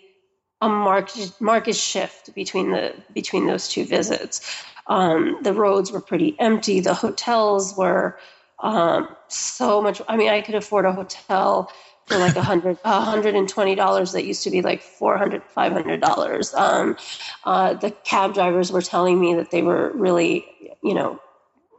a 0.60 0.68
market 0.68 1.32
market 1.40 1.76
shift 1.76 2.34
between 2.34 2.70
the 2.70 2.94
between 3.12 3.46
those 3.46 3.68
two 3.68 3.84
visits. 3.84 4.64
Um, 4.86 5.38
the 5.42 5.52
roads 5.52 5.92
were 5.92 6.00
pretty 6.00 6.36
empty. 6.38 6.80
The 6.80 6.94
hotels 6.94 7.76
were 7.76 8.18
um, 8.60 9.08
so 9.28 9.82
much. 9.82 10.00
I 10.08 10.16
mean, 10.16 10.30
I 10.30 10.40
could 10.40 10.54
afford 10.54 10.84
a 10.86 10.92
hotel 10.92 11.70
for 12.06 12.18
like 12.18 12.36
a 12.36 12.42
hundred, 12.42 12.78
a 12.84 13.00
hundred 13.00 13.34
and 13.34 13.48
twenty 13.48 13.74
dollars 13.74 14.12
that 14.12 14.24
used 14.24 14.42
to 14.44 14.50
be 14.50 14.62
like 14.62 14.82
four 14.82 15.16
hundred, 15.16 15.42
five 15.44 15.72
hundred 15.72 16.00
dollars. 16.00 16.52
Um, 16.54 16.96
uh, 17.44 17.74
the 17.74 17.90
cab 17.90 18.34
drivers 18.34 18.72
were 18.72 18.82
telling 18.82 19.20
me 19.20 19.34
that 19.34 19.50
they 19.50 19.62
were 19.62 19.92
really, 19.94 20.46
you 20.82 20.94
know, 20.94 21.20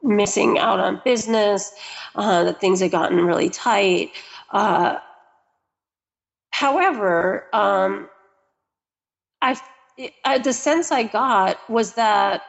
missing 0.01 0.57
out 0.59 0.80
on 0.80 1.01
business, 1.05 1.74
uh, 2.15 2.43
that 2.43 2.59
things 2.59 2.82
had 2.82 2.91
gotten 2.91 3.26
really 3.26 3.49
tight. 3.49 4.11
Uh, 4.51 4.97
however, 6.51 7.45
um, 7.53 8.09
I, 9.41 9.59
I, 10.26 10.39
the 10.39 10.53
sense 10.53 10.91
I 10.91 11.03
got 11.03 11.57
was 11.69 11.93
that 11.93 12.43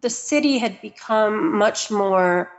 the 0.00 0.10
city 0.10 0.58
had 0.58 0.80
become 0.80 1.56
much 1.56 1.90
more 1.90 2.50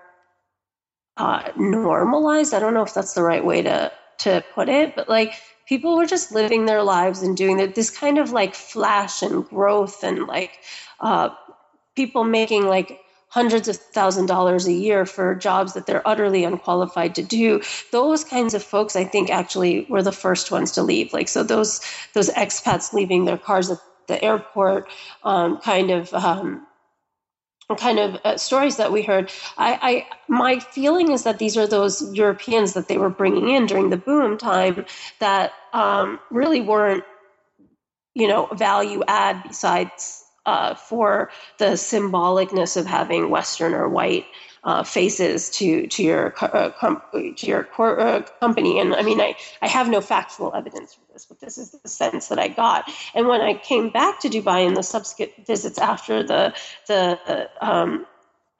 uh, 1.17 1.51
normalized. 1.55 2.53
I 2.53 2.59
don't 2.59 2.73
know 2.73 2.83
if 2.83 2.93
that's 2.93 3.13
the 3.13 3.23
right 3.23 3.43
way 3.43 3.61
to 3.61 3.91
to 4.19 4.43
put 4.53 4.69
it, 4.69 4.95
but 4.95 5.09
like 5.09 5.33
people 5.67 5.97
were 5.97 6.05
just 6.05 6.31
living 6.31 6.65
their 6.65 6.83
lives 6.83 7.21
and 7.21 7.35
doing 7.35 7.57
this 7.73 7.89
kind 7.89 8.17
of 8.17 8.31
like 8.31 8.55
flash 8.55 9.21
and 9.21 9.47
growth 9.47 10.03
and 10.03 10.27
like 10.27 10.51
uh, 10.99 11.29
people 11.95 12.23
making 12.23 12.67
like 12.67 12.99
hundreds 13.29 13.67
of 13.67 13.75
thousand 13.75 14.27
dollars 14.27 14.65
a 14.65 14.71
year 14.71 15.05
for 15.05 15.35
jobs 15.35 15.73
that 15.73 15.85
they're 15.85 16.07
utterly 16.07 16.45
unqualified 16.45 17.15
to 17.15 17.23
do. 17.23 17.61
Those 17.91 18.23
kinds 18.23 18.53
of 18.53 18.63
folks 18.63 18.95
i 18.95 19.03
think 19.03 19.29
actually 19.29 19.85
were 19.89 20.03
the 20.03 20.11
first 20.11 20.51
ones 20.51 20.71
to 20.73 20.83
leave. 20.83 21.11
Like 21.11 21.27
so 21.27 21.43
those 21.43 21.81
those 22.13 22.29
expats 22.29 22.93
leaving 22.93 23.25
their 23.25 23.37
cars 23.37 23.69
at 23.69 23.79
the 24.07 24.23
airport 24.23 24.87
um, 25.23 25.57
kind 25.57 25.91
of 25.91 26.13
um, 26.13 26.65
kind 27.73 27.97
of 27.97 28.19
uh, 28.23 28.37
stories 28.37 28.77
that 28.77 28.91
we 28.91 29.01
heard. 29.01 29.31
I, 29.57 29.79
I, 29.81 30.07
my 30.27 30.59
feeling 30.59 31.11
is 31.11 31.23
that 31.23 31.39
these 31.39 31.57
are 31.57 31.65
those 31.65 32.13
Europeans 32.13 32.73
that 32.73 32.87
they 32.87 32.99
were 32.99 33.09
bringing 33.09 33.49
in 33.49 33.65
during 33.65 33.89
the 33.89 33.97
boom 33.97 34.37
time 34.37 34.85
that 35.19 35.51
um, 35.73 36.19
really 36.29 36.61
weren't, 36.61 37.03
you 38.13 38.27
know, 38.27 38.45
value 38.47 39.03
add 39.07 39.41
besides 39.47 40.23
uh, 40.45 40.75
for 40.75 41.31
the 41.57 41.75
symbolicness 41.75 42.77
of 42.77 42.85
having 42.85 43.31
Western 43.31 43.73
or 43.73 43.89
white 43.89 44.25
uh, 44.65 44.83
faces 44.83 45.49
to 45.51 45.87
to 45.87 46.03
your 46.03 46.33
uh, 46.41 46.71
com- 46.71 47.01
to 47.13 47.45
your 47.45 47.63
core, 47.63 47.99
uh, 47.99 48.21
company. 48.41 48.79
And 48.79 48.95
I 48.95 49.03
mean, 49.03 49.21
I, 49.21 49.35
I 49.61 49.67
have 49.67 49.89
no 49.89 50.01
factual 50.01 50.53
evidence 50.53 50.95
for 50.95 51.13
this, 51.13 51.25
but 51.25 51.39
this 51.39 51.57
is 51.57 51.71
the 51.71 51.87
sense 51.87 52.27
that 52.27 52.39
I 52.39 52.47
got. 52.47 52.89
And 53.13 53.27
when 53.27 53.41
I 53.41 53.53
came 53.53 53.89
back 53.89 54.19
to 54.21 54.29
Dubai 54.29 54.65
in 54.65 54.73
the 54.73 54.83
subsequent 54.83 55.31
visits 55.45 55.77
after 55.77 56.23
the 56.23 56.53
the 56.87 57.49
um, 57.61 58.05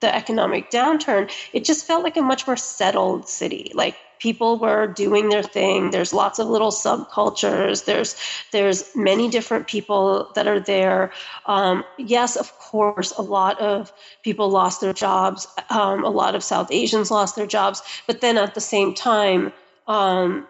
the 0.00 0.14
economic 0.14 0.70
downturn, 0.70 1.30
it 1.52 1.64
just 1.64 1.86
felt 1.86 2.04
like 2.04 2.16
a 2.16 2.22
much 2.22 2.46
more 2.46 2.56
settled 2.56 3.28
city. 3.28 3.72
Like 3.74 3.96
people 4.18 4.58
were 4.58 4.86
doing 4.86 5.28
their 5.28 5.42
thing. 5.42 5.90
There's 5.90 6.12
lots 6.12 6.38
of 6.38 6.48
little 6.48 6.70
subcultures. 6.70 7.84
There's 7.84 8.16
there's 8.52 8.94
many 8.94 9.28
different 9.28 9.66
people 9.66 10.30
that 10.34 10.46
are 10.46 10.60
there. 10.60 11.12
Um, 11.46 11.84
yes, 11.98 12.36
of 12.36 12.52
course, 12.58 13.12
a 13.12 13.22
lot 13.22 13.60
of 13.60 13.92
people 14.22 14.50
lost 14.50 14.80
their 14.80 14.92
jobs. 14.92 15.46
Um, 15.70 16.04
a 16.04 16.10
lot 16.10 16.34
of 16.34 16.42
South 16.42 16.68
Asians 16.70 17.10
lost 17.10 17.36
their 17.36 17.46
jobs. 17.46 17.82
But 18.06 18.20
then 18.20 18.38
at 18.38 18.54
the 18.54 18.60
same 18.60 18.94
time. 18.94 19.52
Um, 19.86 20.46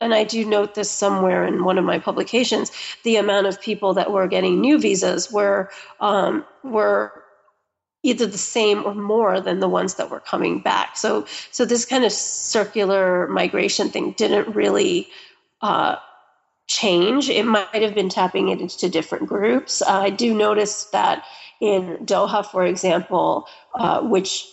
and 0.00 0.14
I 0.14 0.24
do 0.24 0.46
note 0.46 0.74
this 0.74 0.90
somewhere 0.90 1.46
in 1.46 1.62
one 1.62 1.76
of 1.76 1.84
my 1.84 1.98
publications, 1.98 2.72
the 3.04 3.16
amount 3.16 3.46
of 3.46 3.60
people 3.60 3.92
that 3.94 4.10
were 4.10 4.26
getting 4.26 4.58
new 4.58 4.78
visas 4.78 5.30
were 5.30 5.70
um, 6.00 6.44
were 6.64 7.19
either 8.02 8.26
the 8.26 8.38
same 8.38 8.84
or 8.84 8.94
more 8.94 9.40
than 9.40 9.60
the 9.60 9.68
ones 9.68 9.94
that 9.94 10.10
were 10.10 10.20
coming 10.20 10.60
back. 10.60 10.96
So, 10.96 11.26
so 11.50 11.64
this 11.64 11.84
kind 11.84 12.04
of 12.04 12.12
circular 12.12 13.28
migration 13.28 13.90
thing 13.90 14.12
didn't 14.12 14.54
really 14.54 15.08
uh, 15.60 15.96
change. 16.66 17.28
It 17.28 17.44
might 17.44 17.82
have 17.82 17.94
been 17.94 18.08
tapping 18.08 18.48
it 18.48 18.60
into 18.60 18.88
different 18.88 19.26
groups. 19.26 19.82
Uh, 19.82 20.00
I 20.02 20.10
do 20.10 20.32
notice 20.32 20.84
that 20.92 21.24
in 21.60 21.98
Doha, 22.06 22.46
for 22.46 22.64
example, 22.64 23.46
uh, 23.74 24.00
which 24.00 24.46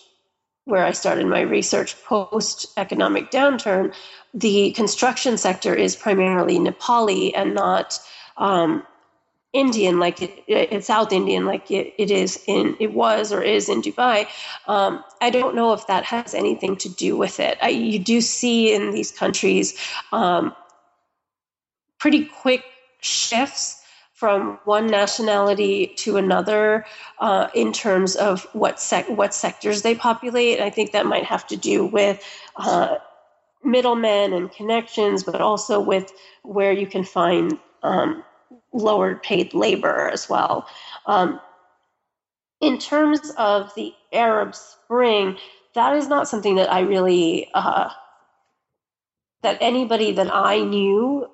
where 0.64 0.84
I 0.84 0.92
started 0.92 1.26
my 1.26 1.40
research 1.40 1.96
post 2.04 2.66
economic 2.76 3.30
downturn, 3.30 3.94
the 4.34 4.72
construction 4.72 5.38
sector 5.38 5.74
is 5.74 5.96
primarily 5.96 6.58
Nepali 6.58 7.32
and 7.34 7.54
not 7.54 7.98
um, 8.36 8.86
Indian, 9.52 9.98
like 9.98 10.20
it, 10.20 10.44
it's 10.46 10.86
South 10.86 11.12
Indian, 11.12 11.46
like 11.46 11.70
it, 11.70 11.94
it 11.96 12.10
is 12.10 12.42
in, 12.46 12.76
it 12.80 12.92
was 12.92 13.32
or 13.32 13.42
is 13.42 13.68
in 13.68 13.80
Dubai. 13.80 14.26
Um, 14.66 15.02
I 15.22 15.30
don't 15.30 15.54
know 15.54 15.72
if 15.72 15.86
that 15.86 16.04
has 16.04 16.34
anything 16.34 16.76
to 16.76 16.88
do 16.88 17.16
with 17.16 17.40
it. 17.40 17.56
I, 17.62 17.70
you 17.70 17.98
do 17.98 18.20
see 18.20 18.74
in 18.74 18.90
these 18.90 19.10
countries 19.10 19.78
um, 20.12 20.54
pretty 21.98 22.26
quick 22.26 22.62
shifts 23.00 23.82
from 24.12 24.58
one 24.64 24.88
nationality 24.88 25.86
to 25.96 26.16
another 26.16 26.84
uh, 27.20 27.48
in 27.54 27.72
terms 27.72 28.16
of 28.16 28.46
what 28.52 28.80
sec- 28.80 29.08
what 29.08 29.32
sectors 29.32 29.82
they 29.82 29.94
populate. 29.94 30.60
I 30.60 30.70
think 30.70 30.92
that 30.92 31.06
might 31.06 31.24
have 31.24 31.46
to 31.46 31.56
do 31.56 31.86
with 31.86 32.22
uh, 32.56 32.96
middlemen 33.62 34.32
and 34.32 34.50
connections, 34.50 35.22
but 35.22 35.40
also 35.40 35.80
with 35.80 36.12
where 36.42 36.72
you 36.72 36.86
can 36.86 37.04
find 37.04 37.58
um, 37.82 38.24
lower 38.72 39.16
paid 39.16 39.54
labor 39.54 40.08
as 40.08 40.28
well. 40.28 40.66
Um, 41.06 41.40
in 42.60 42.78
terms 42.78 43.32
of 43.38 43.72
the 43.74 43.94
Arab 44.12 44.54
Spring, 44.54 45.36
that 45.74 45.96
is 45.96 46.08
not 46.08 46.28
something 46.28 46.56
that 46.56 46.72
I 46.72 46.80
really 46.80 47.48
uh, 47.54 47.90
that 49.42 49.58
anybody 49.60 50.12
that 50.12 50.34
I 50.34 50.60
knew 50.60 51.28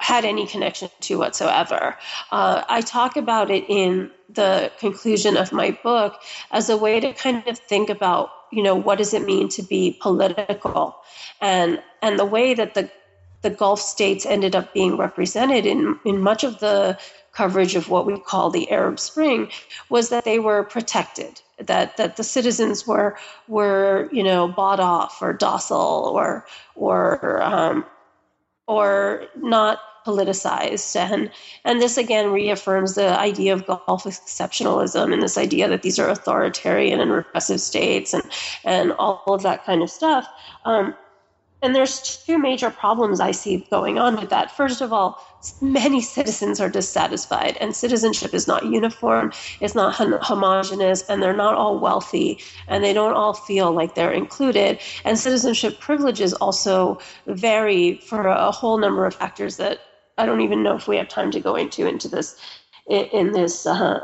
had 0.00 0.24
any 0.24 0.46
connection 0.46 0.90
to 1.00 1.18
whatsoever. 1.18 1.96
Uh, 2.30 2.62
I 2.68 2.82
talk 2.82 3.16
about 3.16 3.50
it 3.50 3.64
in 3.68 4.10
the 4.28 4.70
conclusion 4.78 5.36
of 5.36 5.52
my 5.52 5.70
book 5.82 6.20
as 6.50 6.68
a 6.68 6.76
way 6.76 7.00
to 7.00 7.12
kind 7.14 7.46
of 7.46 7.58
think 7.58 7.88
about, 7.88 8.30
you 8.52 8.62
know, 8.62 8.74
what 8.74 8.98
does 8.98 9.14
it 9.14 9.24
mean 9.24 9.48
to 9.50 9.62
be 9.62 9.96
political, 10.02 10.96
and 11.40 11.82
and 12.02 12.18
the 12.18 12.24
way 12.24 12.52
that 12.54 12.74
the 12.74 12.90
the 13.44 13.50
Gulf 13.50 13.78
states 13.78 14.24
ended 14.24 14.56
up 14.56 14.72
being 14.72 14.96
represented 14.96 15.66
in 15.66 16.00
in 16.04 16.20
much 16.20 16.42
of 16.44 16.58
the 16.58 16.98
coverage 17.32 17.76
of 17.76 17.90
what 17.90 18.06
we 18.06 18.18
call 18.18 18.48
the 18.48 18.70
Arab 18.70 18.98
Spring 18.98 19.50
was 19.90 20.08
that 20.08 20.24
they 20.24 20.38
were 20.38 20.64
protected, 20.64 21.42
that 21.58 21.96
that 21.98 22.16
the 22.16 22.24
citizens 22.24 22.86
were 22.86 23.16
were 23.46 24.08
you 24.10 24.22
know 24.22 24.48
bought 24.48 24.80
off 24.80 25.20
or 25.20 25.34
docile 25.34 26.10
or 26.16 26.46
or 26.74 27.42
um, 27.42 27.84
or 28.66 29.26
not 29.36 29.78
politicized. 30.06 30.96
And 30.96 31.30
and 31.66 31.82
this 31.82 31.98
again 31.98 32.32
reaffirms 32.32 32.94
the 32.94 33.18
idea 33.18 33.52
of 33.52 33.66
Gulf 33.66 34.04
exceptionalism 34.04 35.12
and 35.12 35.22
this 35.22 35.36
idea 35.36 35.68
that 35.68 35.82
these 35.82 35.98
are 35.98 36.08
authoritarian 36.08 36.98
and 36.98 37.12
repressive 37.12 37.60
states 37.60 38.14
and 38.14 38.24
and 38.64 38.92
all 38.92 39.22
of 39.26 39.42
that 39.42 39.66
kind 39.66 39.82
of 39.82 39.90
stuff. 39.90 40.26
Um, 40.64 40.94
and 41.64 41.74
there's 41.74 42.22
two 42.24 42.38
major 42.38 42.70
problems 42.70 43.20
I 43.20 43.30
see 43.30 43.66
going 43.70 43.98
on 43.98 44.16
with 44.16 44.28
that. 44.28 44.54
First 44.54 44.82
of 44.82 44.92
all, 44.92 45.18
many 45.62 46.02
citizens 46.02 46.60
are 46.60 46.68
dissatisfied, 46.68 47.56
and 47.58 47.74
citizenship 47.74 48.34
is 48.34 48.46
not 48.46 48.66
uniform, 48.66 49.32
it's 49.60 49.74
not 49.74 49.94
homogenous, 49.94 51.02
and 51.08 51.22
they're 51.22 51.36
not 51.36 51.54
all 51.54 51.78
wealthy, 51.78 52.38
and 52.68 52.84
they 52.84 52.92
don't 52.92 53.14
all 53.14 53.32
feel 53.32 53.72
like 53.72 53.94
they're 53.94 54.12
included. 54.12 54.78
And 55.06 55.18
citizenship 55.18 55.80
privileges 55.80 56.34
also 56.34 56.98
vary 57.26 57.96
for 57.96 58.26
a 58.26 58.50
whole 58.50 58.76
number 58.76 59.06
of 59.06 59.14
factors 59.14 59.56
that 59.56 59.80
I 60.18 60.26
don't 60.26 60.42
even 60.42 60.62
know 60.62 60.76
if 60.76 60.86
we 60.86 60.98
have 60.98 61.08
time 61.08 61.30
to 61.30 61.40
go 61.40 61.56
into 61.56 61.86
into 61.86 62.08
this 62.08 62.36
in 62.88 63.32
this 63.32 63.66
uh, 63.66 64.00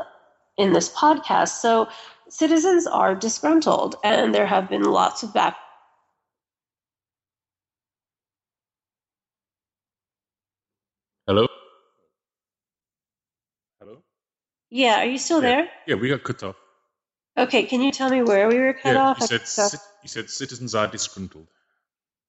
in 0.57 0.73
this 0.73 0.89
podcast. 0.93 1.61
So 1.61 1.87
citizens 2.27 2.87
are 2.87 3.13
disgruntled, 3.13 3.95
and 4.03 4.33
there 4.33 4.47
have 4.47 4.67
been 4.67 4.83
lots 4.83 5.21
of 5.21 5.31
back 5.31 5.57
Hello? 11.31 11.47
Hello? 13.79 14.03
Yeah, 14.69 14.99
are 14.99 15.05
you 15.05 15.17
still 15.17 15.41
yeah. 15.41 15.49
there? 15.49 15.69
Yeah, 15.87 15.95
we 15.95 16.09
got 16.09 16.23
cut 16.23 16.43
off. 16.43 16.57
Okay, 17.37 17.63
can 17.63 17.81
you 17.81 17.89
tell 17.93 18.09
me 18.09 18.21
where 18.21 18.49
we 18.49 18.59
were 18.59 18.73
cut 18.73 18.95
yeah, 18.95 19.01
off? 19.01 19.21
You 19.21 19.39
said, 19.39 19.79
you 20.03 20.09
said 20.09 20.29
citizens 20.29 20.75
are 20.75 20.87
disgruntled. 20.87 21.47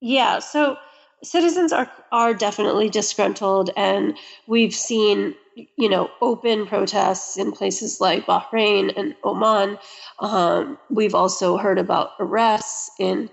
Yeah, 0.00 0.38
so 0.38 0.76
citizens 1.24 1.72
are 1.72 1.90
are 2.12 2.32
definitely 2.32 2.90
disgruntled, 2.90 3.70
and 3.76 4.16
we've 4.46 4.72
seen 4.72 5.34
you 5.56 5.88
know 5.88 6.08
open 6.20 6.68
protests 6.68 7.36
in 7.36 7.50
places 7.50 8.00
like 8.00 8.26
Bahrain 8.26 8.96
and 8.96 9.16
Oman. 9.24 9.80
Um, 10.20 10.78
we've 10.90 11.16
also 11.16 11.56
heard 11.56 11.80
about 11.80 12.10
arrests 12.20 12.92
in 13.00 13.30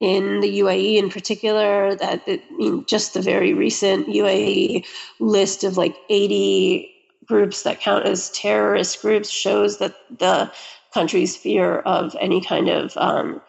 in 0.00 0.40
the 0.40 0.60
UAE 0.60 0.96
in 0.96 1.10
particular, 1.10 1.94
that 1.96 2.22
it, 2.26 2.42
just 2.86 3.14
the 3.14 3.22
very 3.22 3.54
recent 3.54 4.08
UAE 4.08 4.84
list 5.20 5.64
of 5.64 5.76
like 5.76 5.96
80 6.08 6.92
groups 7.24 7.62
that 7.62 7.80
count 7.80 8.06
as 8.06 8.30
terrorist 8.30 9.00
groups 9.02 9.28
shows 9.28 9.78
that 9.78 9.94
the 10.18 10.52
country's 10.92 11.36
fear 11.36 11.80
of 11.80 12.16
any 12.20 12.40
kind 12.40 12.68
of 12.68 12.96
um, 12.96 13.40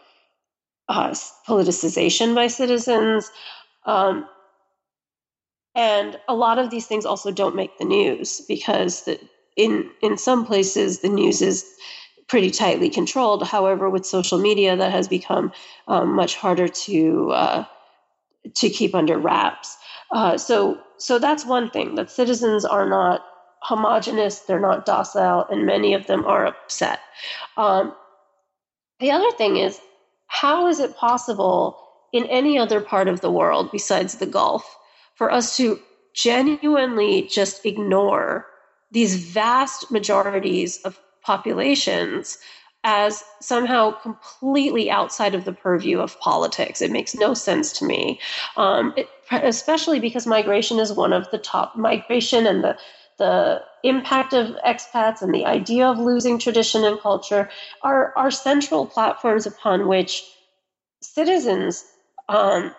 uh, 0.90 1.12
politicization 1.48 2.34
by 2.34 2.48
citizens. 2.48 3.30
Um, 3.86 4.28
and 5.76 6.20
a 6.28 6.36
lot 6.36 6.60
of 6.60 6.70
these 6.70 6.88
things 6.88 7.06
also 7.06 7.32
don't 7.32 7.56
make 7.56 7.78
the 7.78 7.86
news 7.86 8.42
because 8.48 9.04
the, 9.04 9.20
in 9.56 9.90
in 10.02 10.18
some 10.18 10.46
places 10.46 11.00
the 11.00 11.10
news 11.10 11.42
is 11.42 11.66
pretty 12.28 12.52
tightly 12.52 12.90
controlled. 12.90 13.48
However, 13.48 13.90
with 13.90 14.06
social 14.06 14.38
media, 14.38 14.76
that 14.76 14.92
has 14.92 15.08
become 15.08 15.52
um, 15.88 16.14
much 16.14 16.36
harder 16.36 16.68
to 16.68 17.32
uh, 17.32 17.66
to 18.56 18.70
keep 18.70 18.96
under 18.96 19.18
wraps. 19.18 19.78
Uh, 20.12 20.38
so, 20.38 20.80
so 20.98 21.20
that's 21.20 21.46
one 21.46 21.70
thing 21.70 21.96
that 21.96 22.10
citizens 22.10 22.66
are 22.66 22.88
not 22.88 23.26
homogenous; 23.62 24.40
they're 24.40 24.60
not 24.60 24.86
docile, 24.86 25.46
and 25.50 25.66
many 25.66 25.94
of 25.94 26.08
them 26.08 26.26
are 26.26 26.46
upset. 26.46 27.00
Um, 27.56 27.94
the 29.00 29.12
other 29.12 29.32
thing 29.32 29.58
is, 29.58 29.80
how 30.28 30.68
is 30.68 30.80
it 30.80 30.96
possible 30.96 31.78
in 32.14 32.26
any 32.26 32.58
other 32.58 32.82
part 32.82 33.08
of 33.08 33.22
the 33.22 33.32
world 33.32 33.70
besides 33.72 34.16
the 34.16 34.26
Gulf 34.26 34.78
for 35.16 35.32
us 35.32 35.58
to 35.58 35.80
genuinely 36.14 37.24
just 37.24 37.66
ignore 37.66 38.48
these 38.92 39.16
vast 39.16 39.92
majorities 39.92 40.80
of 40.84 41.00
populations 41.28 42.38
as 42.84 43.22
somehow 43.42 43.92
completely 43.92 44.90
outside 44.90 45.36
of 45.36 45.44
the 45.44 45.52
purview 45.52 46.00
of 46.00 46.18
politics. 46.22 46.82
It 46.82 46.90
makes 46.90 47.14
no 47.14 47.34
sense 47.34 47.74
to 47.74 47.86
me, 47.86 48.20
um, 48.56 48.94
it, 48.96 49.10
especially 49.30 50.00
because 50.00 50.26
migration 50.26 50.80
is 50.80 50.94
one 50.94 51.12
of 51.12 51.30
the 51.30 51.38
top 51.38 51.76
migration 51.76 52.48
and 52.48 52.64
the 52.64 52.78
the 53.18 53.64
impact 53.84 54.34
of 54.34 54.56
expats 54.64 55.24
and 55.24 55.34
the 55.34 55.46
idea 55.46 55.88
of 55.88 55.98
losing 55.98 56.38
tradition 56.38 56.84
and 56.84 57.00
culture 57.00 57.50
are, 57.82 58.14
are 58.16 58.30
central 58.30 58.86
platforms 58.86 59.48
upon 59.48 59.88
which 59.88 60.24
citizens 61.02 61.84
um, 62.30 62.76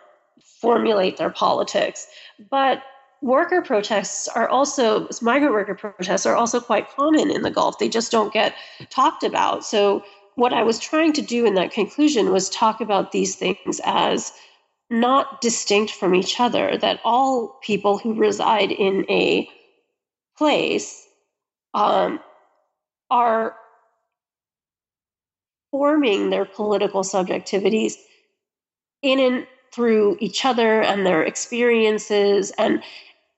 formulate 0.60 1.16
their 1.16 1.30
politics. 1.30 2.06
But 2.50 2.82
worker 3.20 3.62
protests 3.62 4.28
are 4.28 4.48
also 4.48 5.08
migrant 5.20 5.52
worker 5.52 5.74
protests 5.74 6.26
are 6.26 6.36
also 6.36 6.60
quite 6.60 6.88
common 6.90 7.30
in 7.30 7.42
the 7.42 7.50
Gulf. 7.50 7.78
They 7.78 7.88
just 7.88 8.12
don't 8.12 8.32
get 8.32 8.54
talked 8.90 9.24
about. 9.24 9.64
So 9.64 10.04
what 10.36 10.52
I 10.52 10.62
was 10.62 10.78
trying 10.78 11.12
to 11.14 11.22
do 11.22 11.44
in 11.44 11.54
that 11.54 11.72
conclusion 11.72 12.30
was 12.30 12.48
talk 12.48 12.80
about 12.80 13.10
these 13.10 13.34
things 13.34 13.80
as 13.84 14.32
not 14.90 15.40
distinct 15.40 15.92
from 15.92 16.14
each 16.14 16.40
other, 16.40 16.78
that 16.78 17.00
all 17.04 17.58
people 17.62 17.98
who 17.98 18.14
reside 18.14 18.70
in 18.70 19.04
a 19.10 19.48
place 20.38 21.06
um, 21.74 22.20
are 23.10 23.56
forming 25.70 26.30
their 26.30 26.44
political 26.44 27.02
subjectivities 27.02 27.94
in 29.02 29.18
and 29.18 29.46
through 29.72 30.16
each 30.20 30.44
other 30.44 30.80
and 30.82 31.04
their 31.04 31.22
experiences 31.22 32.52
and 32.56 32.82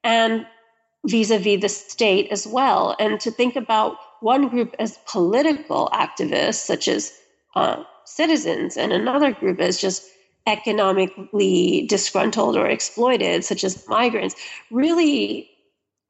and 0.05 0.47
vis-a-vis 1.07 1.61
the 1.61 1.69
state 1.69 2.29
as 2.31 2.47
well. 2.47 2.97
And 2.99 3.21
to 3.21 3.31
think 3.31 3.57
about 3.57 3.97
one 4.21 4.49
group 4.49 4.75
as 4.79 4.99
political 5.07 5.89
activists 5.93 6.67
such 6.67 6.89
as 6.89 7.13
uh, 7.55 7.83
citizens 8.05 8.77
and 8.77 8.93
another 8.93 9.33
group 9.33 9.61
as 9.61 9.81
just 9.81 10.05
economically 10.47 11.87
disgruntled 11.89 12.57
or 12.57 12.67
exploited 12.67 13.45
such 13.45 13.63
as 13.63 13.87
migrants 13.89 14.35
really 14.71 15.49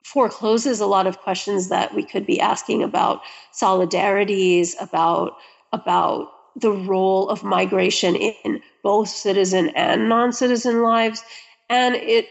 forecloses 0.04 0.80
a 0.80 0.86
lot 0.86 1.06
of 1.06 1.18
questions 1.20 1.68
that 1.68 1.94
we 1.94 2.04
could 2.04 2.26
be 2.26 2.40
asking 2.40 2.82
about 2.82 3.20
solidarities 3.52 4.74
about 4.80 5.36
about 5.72 6.32
the 6.56 6.70
role 6.70 7.28
of 7.28 7.44
migration 7.44 8.16
in 8.16 8.60
both 8.82 9.08
citizen 9.08 9.70
and 9.70 10.08
non-citizen 10.08 10.82
lives. 10.82 11.22
And 11.68 11.94
it 11.94 12.26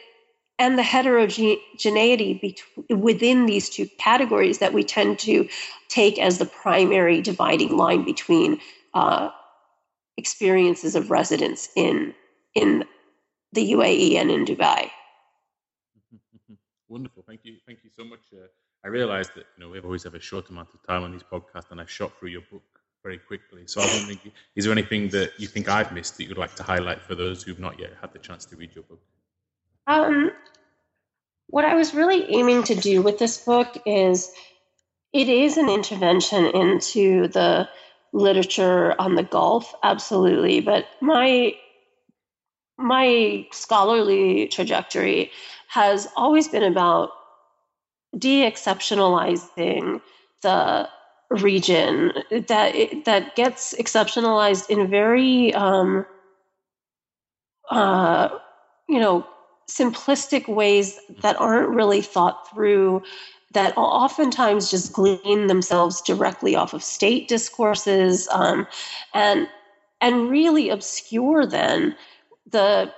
and 0.59 0.77
the 0.77 0.83
heterogeneity 0.83 2.33
between, 2.33 3.01
within 3.01 3.45
these 3.45 3.69
two 3.69 3.87
categories 3.97 4.59
that 4.59 4.73
we 4.73 4.83
tend 4.83 5.17
to 5.19 5.47
take 5.87 6.19
as 6.19 6.37
the 6.37 6.45
primary 6.45 7.21
dividing 7.21 7.75
line 7.77 8.03
between 8.03 8.59
uh, 8.93 9.29
experiences 10.17 10.95
of 10.95 11.09
residence 11.09 11.69
in 11.75 12.13
in 12.55 12.83
the 13.53 13.71
UAE 13.71 14.15
and 14.15 14.29
in 14.29 14.45
Dubai. 14.45 14.91
Wonderful, 16.87 17.23
thank 17.27 17.41
you, 17.43 17.55
thank 17.65 17.79
you 17.83 17.89
so 17.95 18.03
much. 18.03 18.19
Uh, 18.33 18.47
I 18.83 18.87
realised 18.87 19.31
that 19.35 19.45
you 19.55 19.63
know 19.63 19.69
we 19.69 19.79
always 19.79 20.03
have 20.03 20.15
a 20.15 20.19
short 20.19 20.49
amount 20.49 20.69
of 20.73 20.85
time 20.85 21.03
on 21.03 21.11
these 21.11 21.23
podcasts, 21.23 21.71
and 21.71 21.79
I 21.79 21.85
shot 21.85 22.11
through 22.19 22.29
your 22.29 22.45
book 22.51 22.63
very 23.03 23.17
quickly. 23.17 23.63
So 23.65 23.81
I 23.81 23.85
don't 23.85 24.07
think 24.07 24.33
is 24.55 24.65
there 24.65 24.73
anything 24.73 25.09
that 25.09 25.31
you 25.37 25.47
think 25.47 25.69
I've 25.69 25.91
missed 25.93 26.17
that 26.17 26.25
you'd 26.25 26.37
like 26.37 26.55
to 26.55 26.63
highlight 26.63 27.01
for 27.01 27.15
those 27.15 27.43
who've 27.43 27.59
not 27.59 27.79
yet 27.79 27.93
had 28.01 28.11
the 28.11 28.19
chance 28.19 28.45
to 28.47 28.55
read 28.57 28.75
your 28.75 28.83
book? 28.83 28.99
Um, 29.87 30.31
what 31.47 31.65
I 31.65 31.75
was 31.75 31.93
really 31.93 32.31
aiming 32.35 32.63
to 32.65 32.75
do 32.75 33.01
with 33.01 33.17
this 33.17 33.37
book 33.37 33.75
is 33.85 34.31
it 35.13 35.29
is 35.29 35.57
an 35.57 35.69
intervention 35.69 36.45
into 36.45 37.27
the 37.27 37.67
literature 38.13 38.95
on 38.99 39.15
the 39.15 39.23
Gulf, 39.23 39.73
absolutely. 39.83 40.61
But 40.61 40.85
my 41.01 41.53
my 42.77 43.45
scholarly 43.51 44.47
trajectory 44.47 45.31
has 45.67 46.07
always 46.15 46.47
been 46.47 46.63
about 46.63 47.11
de-exceptionalizing 48.17 50.01
the 50.41 50.89
region 51.29 52.13
that 52.31 52.73
that 53.05 53.35
gets 53.35 53.73
exceptionalized 53.73 54.69
in 54.69 54.89
very 54.89 55.53
um, 55.53 56.05
uh, 57.69 58.29
you 58.87 58.99
know 58.99 59.27
simplistic 59.69 60.47
ways 60.47 60.99
that 61.21 61.39
aren't 61.39 61.69
really 61.69 62.01
thought 62.01 62.49
through 62.49 63.03
that 63.53 63.73
oftentimes 63.77 64.69
just 64.69 64.93
glean 64.93 65.47
themselves 65.47 66.01
directly 66.01 66.55
off 66.55 66.73
of 66.73 66.83
state 66.83 67.27
discourses 67.27 68.27
um, 68.31 68.67
and 69.13 69.47
and 70.01 70.29
really 70.29 70.69
obscure 70.69 71.45
then 71.45 71.95
the 72.49 72.91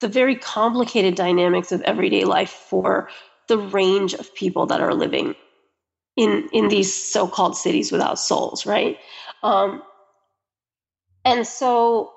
the 0.00 0.08
very 0.08 0.36
complicated 0.36 1.14
dynamics 1.14 1.72
of 1.72 1.80
everyday 1.82 2.24
life 2.24 2.50
for 2.50 3.08
the 3.48 3.58
range 3.58 4.14
of 4.14 4.34
people 4.34 4.66
that 4.66 4.80
are 4.80 4.94
living 4.94 5.34
in 6.16 6.48
in 6.52 6.68
these 6.68 6.92
so-called 6.92 7.56
cities 7.56 7.90
without 7.90 8.18
souls 8.18 8.66
right? 8.66 8.98
Um, 9.42 9.82
and 11.24 11.46
so 11.46 12.12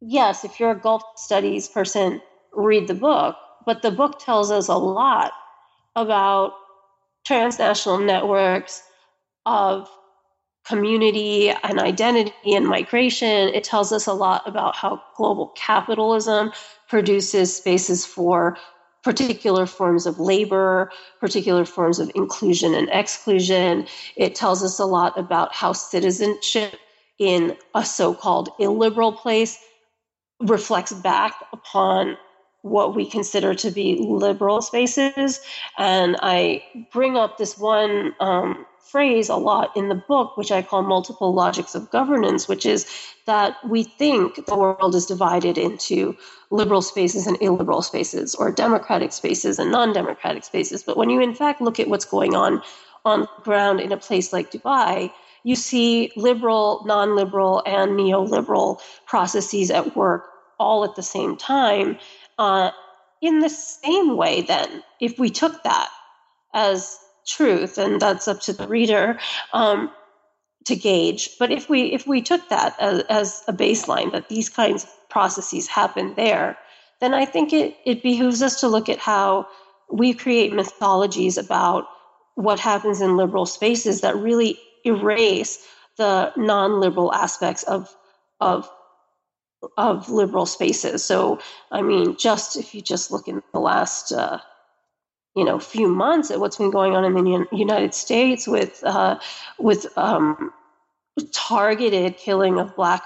yes 0.00 0.44
if 0.44 0.58
you're 0.58 0.72
a 0.72 0.78
gulf 0.78 1.02
studies 1.16 1.68
person 1.68 2.20
read 2.58 2.86
the 2.88 2.94
book 2.94 3.36
but 3.68 3.82
the 3.82 3.90
book 3.90 4.18
tells 4.18 4.50
us 4.50 4.68
a 4.68 4.74
lot 4.78 5.32
about 5.94 6.54
transnational 7.26 7.98
networks 7.98 8.82
of 9.44 9.90
community 10.64 11.50
and 11.50 11.78
identity 11.78 12.54
and 12.54 12.66
migration. 12.66 13.50
It 13.50 13.64
tells 13.64 13.92
us 13.92 14.06
a 14.06 14.14
lot 14.14 14.48
about 14.48 14.74
how 14.74 15.02
global 15.18 15.48
capitalism 15.48 16.52
produces 16.88 17.54
spaces 17.54 18.06
for 18.06 18.56
particular 19.04 19.66
forms 19.66 20.06
of 20.06 20.18
labor, 20.18 20.90
particular 21.20 21.66
forms 21.66 21.98
of 21.98 22.10
inclusion 22.14 22.72
and 22.72 22.88
exclusion. 22.90 23.86
It 24.16 24.34
tells 24.34 24.64
us 24.64 24.78
a 24.78 24.86
lot 24.86 25.18
about 25.18 25.54
how 25.54 25.74
citizenship 25.74 26.74
in 27.18 27.54
a 27.74 27.84
so 27.84 28.14
called 28.14 28.48
illiberal 28.58 29.12
place 29.12 29.58
reflects 30.40 30.94
back 30.94 31.34
upon 31.52 32.16
what 32.62 32.94
we 32.94 33.08
consider 33.08 33.54
to 33.54 33.70
be 33.70 33.96
liberal 34.00 34.60
spaces. 34.60 35.40
And 35.78 36.16
I 36.22 36.62
bring 36.92 37.16
up 37.16 37.38
this 37.38 37.56
one 37.56 38.14
um, 38.20 38.66
phrase 38.80 39.28
a 39.28 39.36
lot 39.36 39.76
in 39.76 39.88
the 39.88 39.94
book, 39.94 40.36
which 40.36 40.50
I 40.50 40.62
call 40.62 40.82
multiple 40.82 41.32
logics 41.34 41.74
of 41.74 41.90
governance, 41.90 42.48
which 42.48 42.64
is 42.66 42.86
that 43.26 43.56
we 43.68 43.84
think 43.84 44.46
the 44.46 44.56
world 44.56 44.94
is 44.94 45.06
divided 45.06 45.58
into 45.58 46.16
liberal 46.50 46.82
spaces 46.82 47.26
and 47.26 47.36
illiberal 47.40 47.82
spaces, 47.82 48.34
or 48.34 48.50
democratic 48.50 49.12
spaces 49.12 49.58
and 49.58 49.70
non 49.70 49.92
democratic 49.92 50.44
spaces. 50.44 50.82
But 50.82 50.96
when 50.96 51.10
you, 51.10 51.20
in 51.20 51.34
fact, 51.34 51.60
look 51.60 51.78
at 51.78 51.88
what's 51.88 52.06
going 52.06 52.34
on 52.34 52.62
on 53.04 53.28
ground 53.42 53.80
in 53.80 53.92
a 53.92 53.96
place 53.96 54.32
like 54.32 54.50
Dubai, 54.50 55.12
you 55.44 55.54
see 55.54 56.10
liberal, 56.16 56.82
non 56.86 57.14
liberal, 57.14 57.62
and 57.66 57.92
neoliberal 57.92 58.80
processes 59.06 59.70
at 59.70 59.94
work 59.96 60.30
all 60.58 60.84
at 60.84 60.96
the 60.96 61.02
same 61.02 61.36
time. 61.36 61.98
Uh, 62.38 62.70
in 63.20 63.40
the 63.40 63.50
same 63.50 64.16
way, 64.16 64.42
then, 64.42 64.82
if 65.00 65.18
we 65.18 65.30
took 65.30 65.62
that 65.64 65.88
as 66.54 66.98
truth, 67.26 67.78
and 67.78 68.00
that's 68.00 68.28
up 68.28 68.40
to 68.42 68.52
the 68.52 68.66
reader 68.66 69.18
um, 69.52 69.90
to 70.64 70.76
gauge. 70.76 71.30
But 71.38 71.50
if 71.50 71.68
we 71.68 71.92
if 71.92 72.06
we 72.06 72.22
took 72.22 72.48
that 72.48 72.76
as, 72.80 73.02
as 73.08 73.42
a 73.48 73.52
baseline 73.52 74.12
that 74.12 74.28
these 74.28 74.48
kinds 74.48 74.84
of 74.84 74.90
processes 75.08 75.66
happen 75.66 76.14
there, 76.14 76.58
then 77.00 77.14
I 77.14 77.24
think 77.24 77.52
it, 77.52 77.76
it 77.84 78.02
behooves 78.02 78.42
us 78.42 78.60
to 78.60 78.68
look 78.68 78.88
at 78.88 78.98
how 78.98 79.48
we 79.90 80.14
create 80.14 80.52
mythologies 80.52 81.38
about 81.38 81.86
what 82.34 82.60
happens 82.60 83.00
in 83.00 83.16
liberal 83.16 83.46
spaces 83.46 84.02
that 84.02 84.16
really 84.16 84.58
erase 84.84 85.66
the 85.96 86.32
non-liberal 86.36 87.12
aspects 87.12 87.62
of 87.64 87.94
of 88.40 88.70
of 89.76 90.08
liberal 90.08 90.46
spaces. 90.46 91.04
So, 91.04 91.40
I 91.70 91.82
mean, 91.82 92.16
just 92.16 92.56
if 92.56 92.74
you 92.74 92.80
just 92.80 93.10
look 93.10 93.28
in 93.28 93.42
the 93.52 93.60
last, 93.60 94.12
uh, 94.12 94.38
you 95.34 95.44
know, 95.44 95.58
few 95.58 95.88
months 95.88 96.30
at 96.30 96.40
what's 96.40 96.56
been 96.56 96.70
going 96.70 96.94
on 96.96 97.04
in 97.04 97.14
the 97.14 97.46
United 97.52 97.94
States 97.94 98.46
with 98.46 98.82
uh, 98.84 99.18
with 99.58 99.86
um, 99.96 100.52
targeted 101.32 102.16
killing 102.16 102.58
of 102.58 102.74
black 102.76 103.04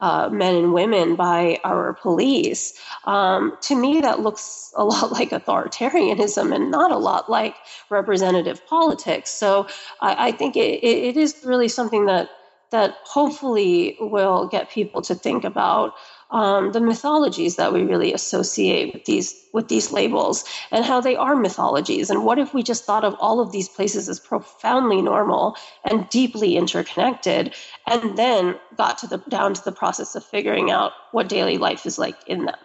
uh, 0.00 0.28
men 0.28 0.54
and 0.54 0.72
women 0.72 1.16
by 1.16 1.58
our 1.64 1.92
police. 1.94 2.78
Um, 3.04 3.56
to 3.62 3.74
me, 3.74 4.00
that 4.00 4.20
looks 4.20 4.72
a 4.76 4.84
lot 4.84 5.12
like 5.18 5.30
authoritarianism 5.30 6.54
and 6.54 6.70
not 6.70 6.92
a 6.92 6.98
lot 6.98 7.30
like 7.30 7.56
representative 7.90 8.64
politics. 8.66 9.30
So 9.30 9.66
I, 10.00 10.28
I 10.28 10.32
think 10.32 10.56
it, 10.56 10.84
it 10.84 11.16
is 11.16 11.42
really 11.44 11.68
something 11.68 12.06
that 12.06 12.30
that 12.70 12.96
hopefully 13.04 13.96
will 14.00 14.46
get 14.46 14.70
people 14.70 15.02
to 15.02 15.14
think 15.14 15.44
about 15.44 15.94
um, 16.30 16.72
the 16.72 16.80
mythologies 16.80 17.56
that 17.56 17.72
we 17.72 17.82
really 17.82 18.12
associate 18.12 18.92
with 18.92 19.04
these 19.06 19.34
with 19.54 19.68
these 19.68 19.90
labels 19.92 20.44
and 20.70 20.84
how 20.84 21.00
they 21.00 21.16
are 21.16 21.34
mythologies. 21.34 22.10
And 22.10 22.24
what 22.24 22.38
if 22.38 22.52
we 22.52 22.62
just 22.62 22.84
thought 22.84 23.04
of 23.04 23.14
all 23.18 23.40
of 23.40 23.50
these 23.50 23.68
places 23.68 24.08
as 24.08 24.20
profoundly 24.20 25.00
normal 25.00 25.56
and 25.88 26.08
deeply 26.10 26.56
interconnected 26.56 27.54
and 27.86 28.18
then 28.18 28.58
got 28.76 28.98
to 28.98 29.06
the 29.06 29.18
down 29.28 29.54
to 29.54 29.64
the 29.64 29.72
process 29.72 30.14
of 30.14 30.24
figuring 30.24 30.70
out 30.70 30.92
what 31.12 31.28
daily 31.28 31.56
life 31.56 31.86
is 31.86 31.98
like 31.98 32.16
in 32.26 32.44
them? 32.44 32.56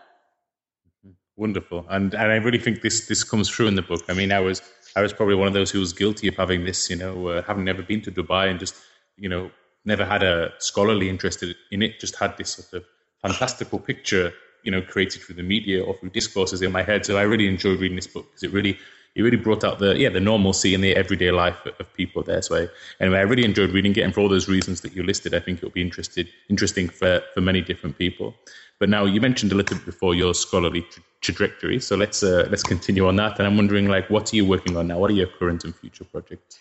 Wonderful. 1.37 1.85
And 1.89 2.13
and 2.13 2.31
i 2.31 2.35
really 2.35 2.59
think 2.59 2.81
this 2.81 3.07
this 3.07 3.23
comes 3.23 3.49
through 3.49 3.67
in 3.67 3.75
the 3.75 3.81
book. 3.81 4.03
I 4.09 4.13
mean 4.13 4.33
i 4.33 4.41
was 4.41 4.61
i 4.97 5.01
was 5.01 5.13
probably 5.13 5.35
one 5.35 5.47
of 5.47 5.53
those 5.53 5.71
who 5.71 5.79
was 5.79 5.93
guilty 5.93 6.27
of 6.27 6.35
having 6.35 6.65
this 6.65 6.89
you 6.89 6.97
know 6.97 7.27
uh, 7.27 7.41
having 7.43 7.63
never 7.63 7.81
been 7.81 8.01
to 8.01 8.11
dubai 8.11 8.49
and 8.49 8.59
just 8.59 8.75
you 9.17 9.29
know 9.29 9.49
never 9.85 10.05
had 10.05 10.23
a 10.23 10.53
scholarly 10.59 11.09
interest 11.09 11.43
in 11.71 11.81
it, 11.81 11.99
just 11.99 12.15
had 12.15 12.37
this 12.37 12.51
sort 12.51 12.81
of 12.81 12.87
fantastical 13.21 13.79
picture, 13.79 14.33
you 14.63 14.71
know, 14.71 14.81
created 14.81 15.21
through 15.21 15.35
the 15.35 15.43
media 15.43 15.83
or 15.83 15.95
through 15.95 16.09
discourses 16.09 16.61
in 16.61 16.71
my 16.71 16.83
head. 16.83 17.05
So 17.05 17.17
I 17.17 17.23
really 17.23 17.47
enjoyed 17.47 17.79
reading 17.79 17.95
this 17.95 18.07
book 18.07 18.25
because 18.25 18.43
it 18.43 18.51
really 18.51 18.77
it 19.15 19.21
really 19.21 19.37
brought 19.37 19.63
out 19.63 19.79
the 19.79 19.95
yeah 19.97 20.09
the 20.09 20.19
normalcy 20.19 20.73
and 20.73 20.83
the 20.83 20.95
everyday 20.95 21.31
life 21.31 21.57
of 21.79 21.93
people 21.93 22.23
there. 22.23 22.41
So 22.41 22.55
I, 22.55 22.67
anyway, 22.99 23.19
I 23.19 23.21
really 23.21 23.45
enjoyed 23.45 23.71
reading 23.71 23.95
it, 23.95 24.01
and 24.01 24.13
for 24.13 24.21
all 24.21 24.29
those 24.29 24.47
reasons 24.47 24.81
that 24.81 24.95
you 24.95 25.03
listed, 25.03 25.33
I 25.33 25.39
think 25.39 25.59
it'll 25.59 25.69
be 25.69 25.81
interested 25.81 26.27
interesting 26.49 26.89
for 26.89 27.21
for 27.33 27.41
many 27.41 27.61
different 27.61 27.97
people. 27.97 28.33
But 28.79 28.89
now 28.89 29.05
you 29.05 29.21
mentioned 29.21 29.51
a 29.51 29.55
little 29.55 29.77
bit 29.77 29.85
before 29.85 30.15
your 30.15 30.33
scholarly 30.33 30.81
tra- 30.81 31.03
trajectory, 31.21 31.79
so 31.79 31.95
let's 31.95 32.23
uh, 32.23 32.47
let's 32.49 32.63
continue 32.63 33.07
on 33.07 33.15
that. 33.17 33.37
And 33.37 33.47
I'm 33.47 33.55
wondering, 33.55 33.87
like, 33.87 34.09
what 34.09 34.33
are 34.33 34.35
you 34.35 34.45
working 34.45 34.75
on 34.75 34.87
now? 34.87 34.97
What 34.97 35.11
are 35.11 35.13
your 35.13 35.27
current 35.27 35.63
and 35.63 35.75
future 35.75 36.05
projects? 36.05 36.57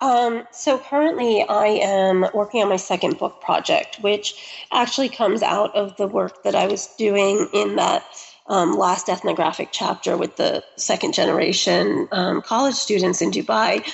Um, 0.00 0.46
so 0.52 0.78
currently, 0.78 1.42
I 1.42 1.66
am 1.66 2.26
working 2.32 2.62
on 2.62 2.68
my 2.68 2.76
second 2.76 3.18
book 3.18 3.40
project, 3.40 3.98
which 4.00 4.64
actually 4.70 5.08
comes 5.08 5.42
out 5.42 5.74
of 5.74 5.96
the 5.96 6.06
work 6.06 6.44
that 6.44 6.54
I 6.54 6.66
was 6.66 6.86
doing 6.98 7.48
in 7.52 7.76
that 7.76 8.04
um, 8.46 8.76
last 8.76 9.08
ethnographic 9.08 9.68
chapter 9.72 10.16
with 10.16 10.36
the 10.36 10.64
second 10.76 11.14
generation 11.14 12.08
um, 12.12 12.42
college 12.42 12.74
students 12.74 13.20
in 13.20 13.30
Dubai. 13.30 13.84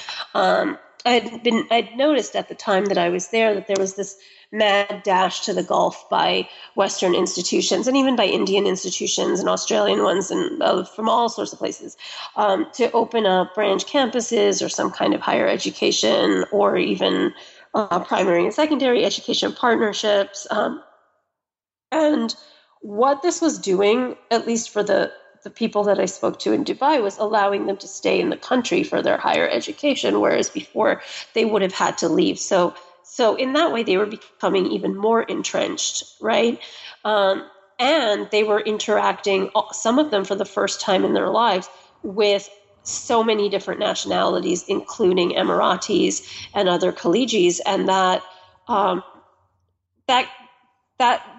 I 1.04 1.12
had 1.12 1.42
been 1.42 1.66
I'd 1.70 1.96
noticed 1.96 2.34
at 2.34 2.48
the 2.48 2.54
time 2.54 2.86
that 2.86 2.98
I 2.98 3.08
was 3.10 3.28
there 3.28 3.54
that 3.54 3.66
there 3.66 3.76
was 3.78 3.94
this 3.94 4.16
mad 4.52 5.02
dash 5.02 5.44
to 5.44 5.52
the 5.52 5.62
Gulf 5.62 6.08
by 6.08 6.48
Western 6.76 7.14
institutions 7.14 7.86
and 7.86 7.96
even 7.96 8.16
by 8.16 8.24
Indian 8.24 8.66
institutions 8.66 9.40
and 9.40 9.48
Australian 9.48 10.02
ones 10.02 10.30
and 10.30 10.62
uh, 10.62 10.84
from 10.84 11.08
all 11.08 11.28
sorts 11.28 11.52
of 11.52 11.58
places 11.58 11.96
um, 12.36 12.66
to 12.74 12.90
open 12.92 13.26
up 13.26 13.54
branch 13.54 13.84
campuses 13.86 14.64
or 14.64 14.68
some 14.68 14.90
kind 14.90 15.12
of 15.12 15.20
higher 15.20 15.48
education 15.48 16.44
or 16.52 16.76
even 16.76 17.34
uh, 17.74 18.00
primary 18.00 18.44
and 18.44 18.54
secondary 18.54 19.04
education 19.04 19.52
partnerships. 19.52 20.46
Um, 20.50 20.82
and 21.90 22.34
what 22.80 23.22
this 23.22 23.40
was 23.40 23.58
doing, 23.58 24.16
at 24.30 24.46
least 24.46 24.70
for 24.70 24.82
the 24.82 25.12
the 25.44 25.50
people 25.50 25.84
that 25.84 26.00
I 26.00 26.06
spoke 26.06 26.40
to 26.40 26.52
in 26.52 26.64
Dubai 26.64 27.02
was 27.02 27.18
allowing 27.18 27.66
them 27.66 27.76
to 27.76 27.88
stay 27.88 28.20
in 28.20 28.30
the 28.30 28.36
country 28.36 28.82
for 28.82 29.02
their 29.02 29.18
higher 29.18 29.48
education, 29.48 30.20
whereas 30.20 30.50
before 30.50 31.02
they 31.34 31.44
would 31.44 31.62
have 31.62 31.72
had 31.72 31.98
to 31.98 32.08
leave. 32.08 32.38
So 32.38 32.74
so 33.04 33.36
in 33.36 33.52
that 33.52 33.70
way, 33.70 33.82
they 33.82 33.98
were 33.98 34.06
becoming 34.06 34.66
even 34.72 34.96
more 34.96 35.22
entrenched, 35.22 36.04
right? 36.20 36.58
Um, 37.04 37.48
and 37.78 38.28
they 38.30 38.42
were 38.42 38.60
interacting, 38.60 39.50
uh, 39.54 39.72
some 39.72 39.98
of 39.98 40.10
them 40.10 40.24
for 40.24 40.34
the 40.34 40.46
first 40.46 40.80
time 40.80 41.04
in 41.04 41.12
their 41.12 41.28
lives, 41.28 41.68
with 42.02 42.48
so 42.82 43.22
many 43.22 43.48
different 43.50 43.80
nationalities, 43.80 44.64
including 44.68 45.32
Emiratis 45.32 46.26
and 46.54 46.68
other 46.68 46.92
Khalijis, 46.92 47.60
and 47.66 47.88
that 47.88 48.22
um, 48.68 49.02
that 50.08 50.28
that 50.98 51.33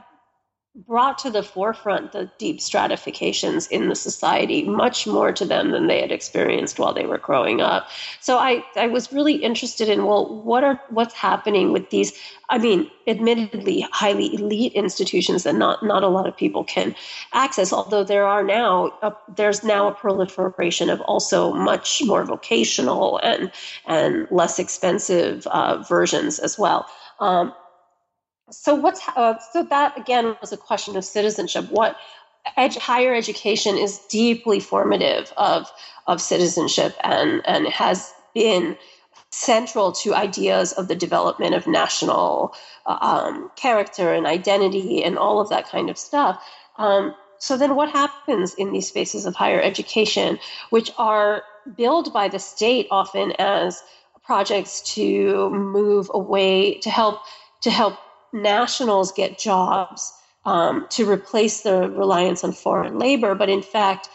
brought 0.75 1.17
to 1.17 1.29
the 1.29 1.41
forefront 1.41 2.11
the 2.11 2.29
deep 2.37 2.59
stratifications 2.59 3.67
in 3.67 3.87
the 3.87 3.95
society 3.95 4.63
much 4.63 5.07
more 5.07 5.31
to 5.31 5.45
them 5.45 5.71
than 5.71 5.87
they 5.87 6.01
had 6.01 6.11
experienced 6.11 6.77
while 6.77 6.93
they 6.93 7.05
were 7.05 7.17
growing 7.17 7.61
up. 7.61 7.87
So 8.19 8.37
i 8.37 8.63
i 8.75 8.87
was 8.87 9.13
really 9.13 9.35
interested 9.35 9.87
in 9.87 10.05
well 10.05 10.41
what 10.43 10.63
are 10.63 10.79
what's 10.89 11.13
happening 11.13 11.71
with 11.71 11.89
these 11.91 12.11
i 12.49 12.57
mean 12.57 12.89
admittedly 13.07 13.87
highly 13.91 14.33
elite 14.35 14.73
institutions 14.73 15.43
that 15.43 15.55
not 15.55 15.81
not 15.83 16.03
a 16.03 16.07
lot 16.07 16.27
of 16.27 16.35
people 16.35 16.63
can 16.63 16.93
access 17.33 17.71
although 17.71 18.03
there 18.03 18.25
are 18.25 18.43
now 18.43 18.91
a, 19.01 19.13
there's 19.35 19.63
now 19.63 19.87
a 19.87 19.93
proliferation 19.93 20.89
of 20.89 20.99
also 21.01 21.53
much 21.53 22.01
more 22.05 22.25
vocational 22.25 23.17
and 23.23 23.51
and 23.85 24.27
less 24.31 24.59
expensive 24.59 25.47
uh, 25.47 25.77
versions 25.83 26.39
as 26.39 26.57
well. 26.57 26.85
Um, 27.19 27.53
so 28.51 28.75
what's 28.75 29.01
uh, 29.15 29.35
so 29.51 29.63
that 29.63 29.97
again 29.97 30.35
was 30.41 30.51
a 30.51 30.57
question 30.57 30.95
of 30.95 31.05
citizenship. 31.05 31.69
What 31.71 31.97
higher 32.45 33.13
education 33.13 33.77
is 33.77 33.99
deeply 34.09 34.59
formative 34.59 35.33
of 35.37 35.71
of 36.07 36.21
citizenship 36.21 36.95
and 37.03 37.41
and 37.45 37.67
has 37.67 38.13
been 38.33 38.77
central 39.31 39.91
to 39.91 40.13
ideas 40.13 40.71
of 40.73 40.87
the 40.87 40.95
development 40.95 41.55
of 41.55 41.67
national 41.67 42.55
um, 42.85 43.51
character 43.55 44.13
and 44.13 44.25
identity 44.25 45.03
and 45.03 45.17
all 45.17 45.41
of 45.41 45.49
that 45.49 45.67
kind 45.67 45.89
of 45.89 45.97
stuff. 45.97 46.41
Um, 46.77 47.13
so 47.37 47.57
then 47.57 47.75
what 47.75 47.89
happens 47.89 48.53
in 48.53 48.71
these 48.71 48.87
spaces 48.87 49.25
of 49.25 49.35
higher 49.35 49.61
education, 49.61 50.39
which 50.69 50.91
are 50.97 51.43
billed 51.75 52.13
by 52.13 52.29
the 52.29 52.39
state 52.39 52.87
often 52.91 53.33
as 53.37 53.83
projects 54.23 54.81
to 54.95 55.49
move 55.49 56.09
away 56.13 56.75
to 56.79 56.89
help 56.89 57.19
to 57.61 57.69
help 57.69 57.97
nationals 58.35 59.11
get 59.11 59.39
jobs 59.39 60.13
um, 60.45 60.85
to 60.89 61.09
replace 61.09 61.61
the 61.61 61.89
reliance 61.89 62.43
on 62.43 62.51
foreign 62.51 62.99
labor, 62.99 63.33
but 63.33 63.49
in 63.49 63.61
fact, 63.61 64.09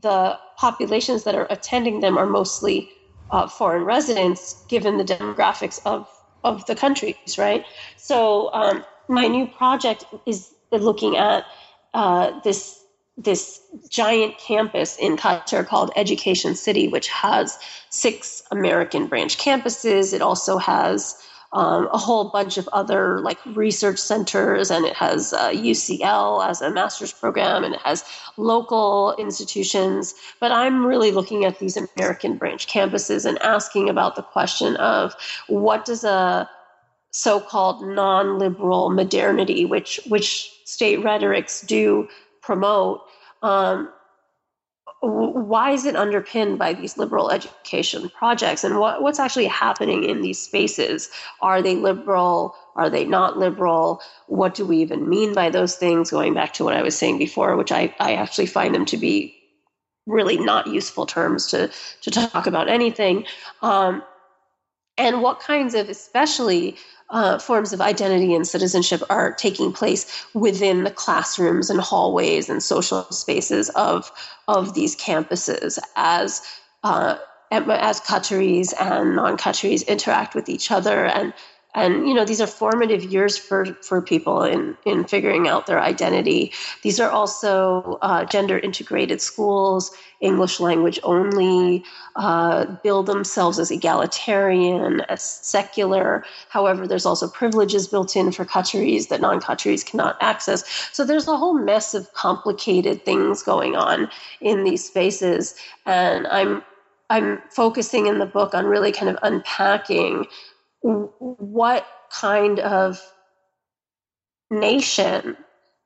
the 0.00 0.38
populations 0.56 1.24
that 1.24 1.34
are 1.34 1.46
attending 1.50 2.00
them 2.00 2.16
are 2.18 2.26
mostly 2.26 2.90
uh, 3.30 3.48
foreign 3.48 3.84
residents, 3.84 4.64
given 4.68 4.98
the 4.98 5.04
demographics 5.04 5.80
of 5.84 6.08
of 6.44 6.66
the 6.66 6.74
countries, 6.74 7.38
right? 7.38 7.64
So 7.96 8.52
um, 8.52 8.84
my 9.08 9.28
new 9.28 9.46
project 9.46 10.04
is 10.26 10.52
looking 10.70 11.16
at 11.16 11.44
uh, 11.94 12.40
this 12.40 12.80
this 13.16 13.60
giant 13.90 14.38
campus 14.38 14.96
in 14.98 15.16
Qatar 15.16 15.66
called 15.66 15.90
Education 15.96 16.54
City, 16.54 16.88
which 16.88 17.08
has 17.08 17.58
six 17.90 18.42
American 18.50 19.06
branch 19.06 19.38
campuses. 19.38 20.12
It 20.12 20.22
also 20.22 20.58
has 20.58 21.16
um, 21.52 21.88
a 21.92 21.98
whole 21.98 22.30
bunch 22.30 22.56
of 22.56 22.68
other 22.72 23.20
like 23.20 23.38
research 23.46 23.98
centers, 23.98 24.70
and 24.70 24.86
it 24.86 24.94
has 24.94 25.32
uh, 25.32 25.50
UCL 25.50 26.48
as 26.48 26.62
a 26.62 26.70
master's 26.70 27.12
program, 27.12 27.62
and 27.64 27.74
it 27.74 27.80
has 27.82 28.04
local 28.36 29.14
institutions. 29.18 30.14
But 30.40 30.52
I'm 30.52 30.86
really 30.86 31.12
looking 31.12 31.44
at 31.44 31.58
these 31.58 31.76
American 31.76 32.36
branch 32.36 32.66
campuses 32.66 33.26
and 33.26 33.40
asking 33.42 33.90
about 33.90 34.16
the 34.16 34.22
question 34.22 34.76
of 34.76 35.14
what 35.48 35.84
does 35.84 36.04
a 36.04 36.48
so-called 37.10 37.86
non-liberal 37.86 38.90
modernity, 38.90 39.66
which 39.66 40.00
which 40.08 40.50
state 40.64 41.04
rhetorics 41.04 41.60
do 41.60 42.08
promote, 42.40 43.02
um, 43.42 43.90
why 45.02 45.72
is 45.72 45.84
it 45.84 45.96
underpinned 45.96 46.58
by 46.58 46.72
these 46.74 46.96
liberal 46.96 47.30
education 47.30 48.08
projects? 48.10 48.62
And 48.62 48.78
what, 48.78 49.02
what's 49.02 49.18
actually 49.18 49.46
happening 49.46 50.04
in 50.04 50.22
these 50.22 50.40
spaces? 50.40 51.10
Are 51.40 51.60
they 51.60 51.74
liberal? 51.74 52.54
Are 52.76 52.88
they 52.88 53.04
not 53.04 53.36
liberal? 53.36 54.00
What 54.28 54.54
do 54.54 54.64
we 54.64 54.78
even 54.78 55.08
mean 55.08 55.34
by 55.34 55.50
those 55.50 55.74
things? 55.74 56.10
Going 56.10 56.34
back 56.34 56.52
to 56.54 56.64
what 56.64 56.74
i 56.74 56.82
was 56.82 56.96
saying 56.96 57.18
before 57.18 57.56
which 57.56 57.72
i, 57.72 57.94
I 57.98 58.14
actually 58.14 58.46
find 58.46 58.74
them 58.74 58.84
to 58.86 58.96
be 58.96 59.42
really 60.06 60.36
not 60.38 60.66
useful 60.66 61.06
terms 61.06 61.48
to, 61.48 61.70
to 62.02 62.10
talk 62.10 62.46
about 62.46 62.68
anything. 62.68 63.24
Um, 63.60 64.02
and 64.98 65.22
what 65.22 65.40
kinds 65.40 65.74
of 65.74 65.88
especially 65.88 66.76
uh, 67.12 67.38
forms 67.38 67.72
of 67.72 67.80
identity 67.80 68.34
and 68.34 68.46
citizenship 68.46 69.02
are 69.10 69.32
taking 69.32 69.72
place 69.72 70.24
within 70.34 70.84
the 70.84 70.90
classrooms 70.90 71.70
and 71.70 71.80
hallways 71.80 72.48
and 72.48 72.62
social 72.62 73.04
spaces 73.12 73.68
of 73.70 74.10
of 74.48 74.74
these 74.74 74.96
campuses 74.96 75.78
as 75.94 76.42
uh, 76.82 77.16
as 77.50 78.00
Qataris 78.00 78.72
and 78.80 79.16
non-Qataris 79.16 79.86
interact 79.86 80.34
with 80.34 80.48
each 80.48 80.70
other 80.70 81.04
and 81.04 81.34
and 81.74 82.06
you 82.06 82.14
know 82.14 82.24
these 82.24 82.40
are 82.40 82.46
formative 82.46 83.04
years 83.04 83.38
for 83.38 83.66
for 83.82 84.02
people 84.02 84.42
in 84.42 84.76
in 84.84 85.04
figuring 85.04 85.48
out 85.48 85.66
their 85.66 85.80
identity. 85.80 86.52
These 86.82 87.00
are 87.00 87.10
also 87.10 87.98
uh, 88.02 88.24
gender 88.24 88.58
integrated 88.58 89.20
schools 89.20 89.90
english 90.22 90.60
language 90.60 90.98
only 91.02 91.84
uh, 92.16 92.64
billed 92.82 93.06
themselves 93.06 93.58
as 93.58 93.70
egalitarian 93.70 95.00
as 95.02 95.22
secular. 95.22 96.24
However 96.48 96.86
there's 96.86 97.04
also 97.04 97.28
privileges 97.28 97.86
built 97.88 98.16
in 98.16 98.32
for 98.32 98.44
qataris 98.44 99.08
that 99.08 99.20
non-qataris 99.20 99.84
cannot 99.84 100.16
access. 100.20 100.64
So 100.92 101.04
there's 101.04 101.28
a 101.28 101.36
whole 101.36 101.54
mess 101.54 101.92
of 101.92 102.12
complicated 102.14 103.04
things 103.04 103.42
going 103.42 103.76
on 103.76 104.08
in 104.40 104.64
these 104.64 104.84
spaces. 104.84 105.54
And 105.84 106.26
i'm 106.28 106.62
I'm 107.10 107.42
focusing 107.50 108.06
in 108.06 108.18
the 108.18 108.26
book 108.26 108.54
on 108.54 108.64
really 108.64 108.90
kind 108.90 109.10
of 109.10 109.18
unpacking 109.22 110.26
what 110.82 111.86
kind 112.10 112.60
of 112.60 113.00
nation 114.50 115.36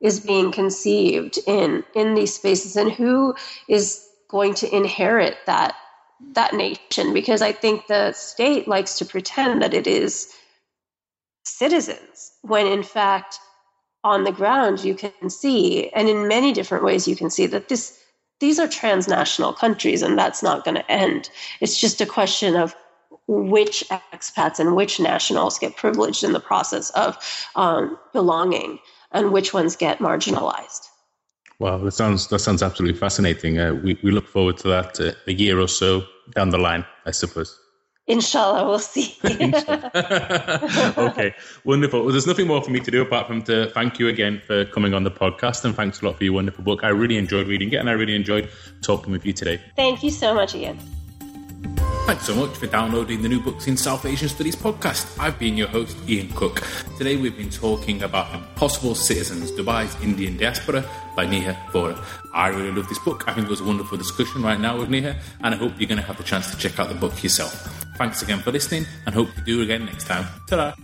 is 0.00 0.20
being 0.20 0.52
conceived 0.52 1.38
in 1.46 1.84
in 1.94 2.14
these 2.14 2.34
spaces 2.34 2.76
and 2.76 2.92
who 2.92 3.34
is 3.68 4.06
going 4.28 4.54
to 4.54 4.74
inherit 4.74 5.36
that 5.46 5.76
that 6.34 6.54
nation? 6.54 7.14
Because 7.14 7.42
i 7.42 7.52
think 7.52 7.86
the 7.86 8.12
state 8.12 8.68
likes 8.68 8.98
to 8.98 9.04
pretend 9.04 9.62
that 9.62 9.74
it 9.74 9.86
is 9.86 10.32
citizens 11.44 12.32
when 12.42 12.66
in 12.66 12.82
fact 12.82 13.38
on 14.04 14.24
the 14.24 14.32
ground 14.32 14.84
you 14.84 14.94
can 14.94 15.30
see 15.30 15.90
and 15.90 16.08
in 16.08 16.28
many 16.28 16.52
different 16.52 16.84
ways 16.84 17.08
you 17.08 17.16
can 17.16 17.30
see 17.30 17.46
that 17.46 17.68
this 17.68 17.98
these 18.40 18.58
are 18.58 18.68
transnational 18.68 19.52
countries 19.52 20.02
and 20.02 20.18
that's 20.18 20.42
not 20.42 20.64
going 20.64 20.74
to 20.74 20.90
end. 20.92 21.30
It's 21.60 21.80
just 21.80 22.00
a 22.00 22.06
question 22.06 22.56
of 22.56 22.74
which 23.28 23.84
expats 23.90 24.58
and 24.58 24.76
which 24.76 25.00
nationals 25.00 25.58
get 25.58 25.76
privileged 25.76 26.22
in 26.22 26.32
the 26.32 26.40
process 26.40 26.90
of 26.90 27.18
um, 27.56 27.98
belonging 28.12 28.78
and 29.12 29.32
which 29.32 29.52
ones 29.52 29.76
get 29.76 29.98
marginalized. 29.98 30.88
Well, 31.58 31.78
that 31.78 31.92
sounds 31.92 32.28
that 32.28 32.40
sounds 32.40 32.62
absolutely 32.62 32.98
fascinating. 32.98 33.58
Uh, 33.58 33.74
we 33.74 33.98
we 34.02 34.10
look 34.10 34.28
forward 34.28 34.58
to 34.58 34.68
that 34.68 35.00
uh, 35.00 35.12
a 35.26 35.32
year 35.32 35.58
or 35.58 35.68
so 35.68 36.04
down 36.34 36.50
the 36.50 36.58
line, 36.58 36.84
I 37.06 37.12
suppose. 37.12 37.58
Inshallah, 38.08 38.68
we'll 38.68 38.78
see. 38.78 39.16
okay, 40.96 41.34
wonderful. 41.64 42.02
Well, 42.02 42.12
there's 42.12 42.26
nothing 42.26 42.46
more 42.46 42.62
for 42.62 42.70
me 42.70 42.78
to 42.78 42.90
do 42.90 43.02
apart 43.02 43.26
from 43.26 43.42
to 43.44 43.68
thank 43.70 43.98
you 43.98 44.06
again 44.06 44.40
for 44.46 44.64
coming 44.66 44.94
on 44.94 45.02
the 45.02 45.10
podcast 45.10 45.64
and 45.64 45.74
thanks 45.74 46.02
a 46.02 46.04
lot 46.04 46.16
for 46.16 46.22
your 46.22 46.34
wonderful 46.34 46.62
book. 46.62 46.84
I 46.84 46.88
really 46.88 47.16
enjoyed 47.16 47.48
reading 47.48 47.72
it 47.72 47.76
and 47.76 47.90
I 47.90 47.92
really 47.92 48.14
enjoyed 48.14 48.48
talking 48.82 49.10
with 49.10 49.26
you 49.26 49.32
today. 49.32 49.60
Thank 49.74 50.04
you 50.04 50.10
so 50.10 50.34
much, 50.34 50.54
Ian. 50.54 50.78
Thanks 52.06 52.24
so 52.24 52.36
much 52.36 52.56
for 52.56 52.68
downloading 52.68 53.22
the 53.22 53.28
New 53.28 53.40
Books 53.40 53.66
in 53.66 53.76
South 53.76 54.06
Asian 54.06 54.28
Studies 54.28 54.54
podcast. 54.54 55.18
I've 55.18 55.40
been 55.40 55.56
your 55.56 55.66
host, 55.66 55.96
Ian 56.08 56.28
Cook. 56.34 56.62
Today 56.98 57.16
we've 57.16 57.36
been 57.36 57.50
talking 57.50 58.00
about 58.04 58.32
Impossible 58.32 58.94
Citizens 58.94 59.50
Dubai's 59.50 60.00
Indian 60.04 60.36
Diaspora 60.36 60.88
by 61.16 61.26
Neha 61.26 61.54
Vora. 61.72 62.00
I 62.32 62.46
really 62.50 62.70
love 62.70 62.88
this 62.88 63.00
book. 63.00 63.24
I 63.26 63.34
think 63.34 63.48
it 63.48 63.50
was 63.50 63.60
a 63.60 63.64
wonderful 63.64 63.98
discussion 63.98 64.40
right 64.40 64.60
now 64.60 64.78
with 64.78 64.88
Neha, 64.88 65.16
and 65.42 65.52
I 65.52 65.58
hope 65.58 65.72
you're 65.80 65.88
going 65.88 66.00
to 66.00 66.06
have 66.06 66.16
the 66.16 66.22
chance 66.22 66.48
to 66.52 66.56
check 66.56 66.78
out 66.78 66.90
the 66.90 66.94
book 66.94 67.24
yourself. 67.24 67.52
Thanks 67.96 68.22
again 68.22 68.38
for 68.38 68.52
listening, 68.52 68.86
and 69.04 69.12
hope 69.12 69.28
you 69.36 69.42
do 69.42 69.62
again 69.62 69.86
next 69.86 70.04
time. 70.04 70.26
Ta 70.46 70.76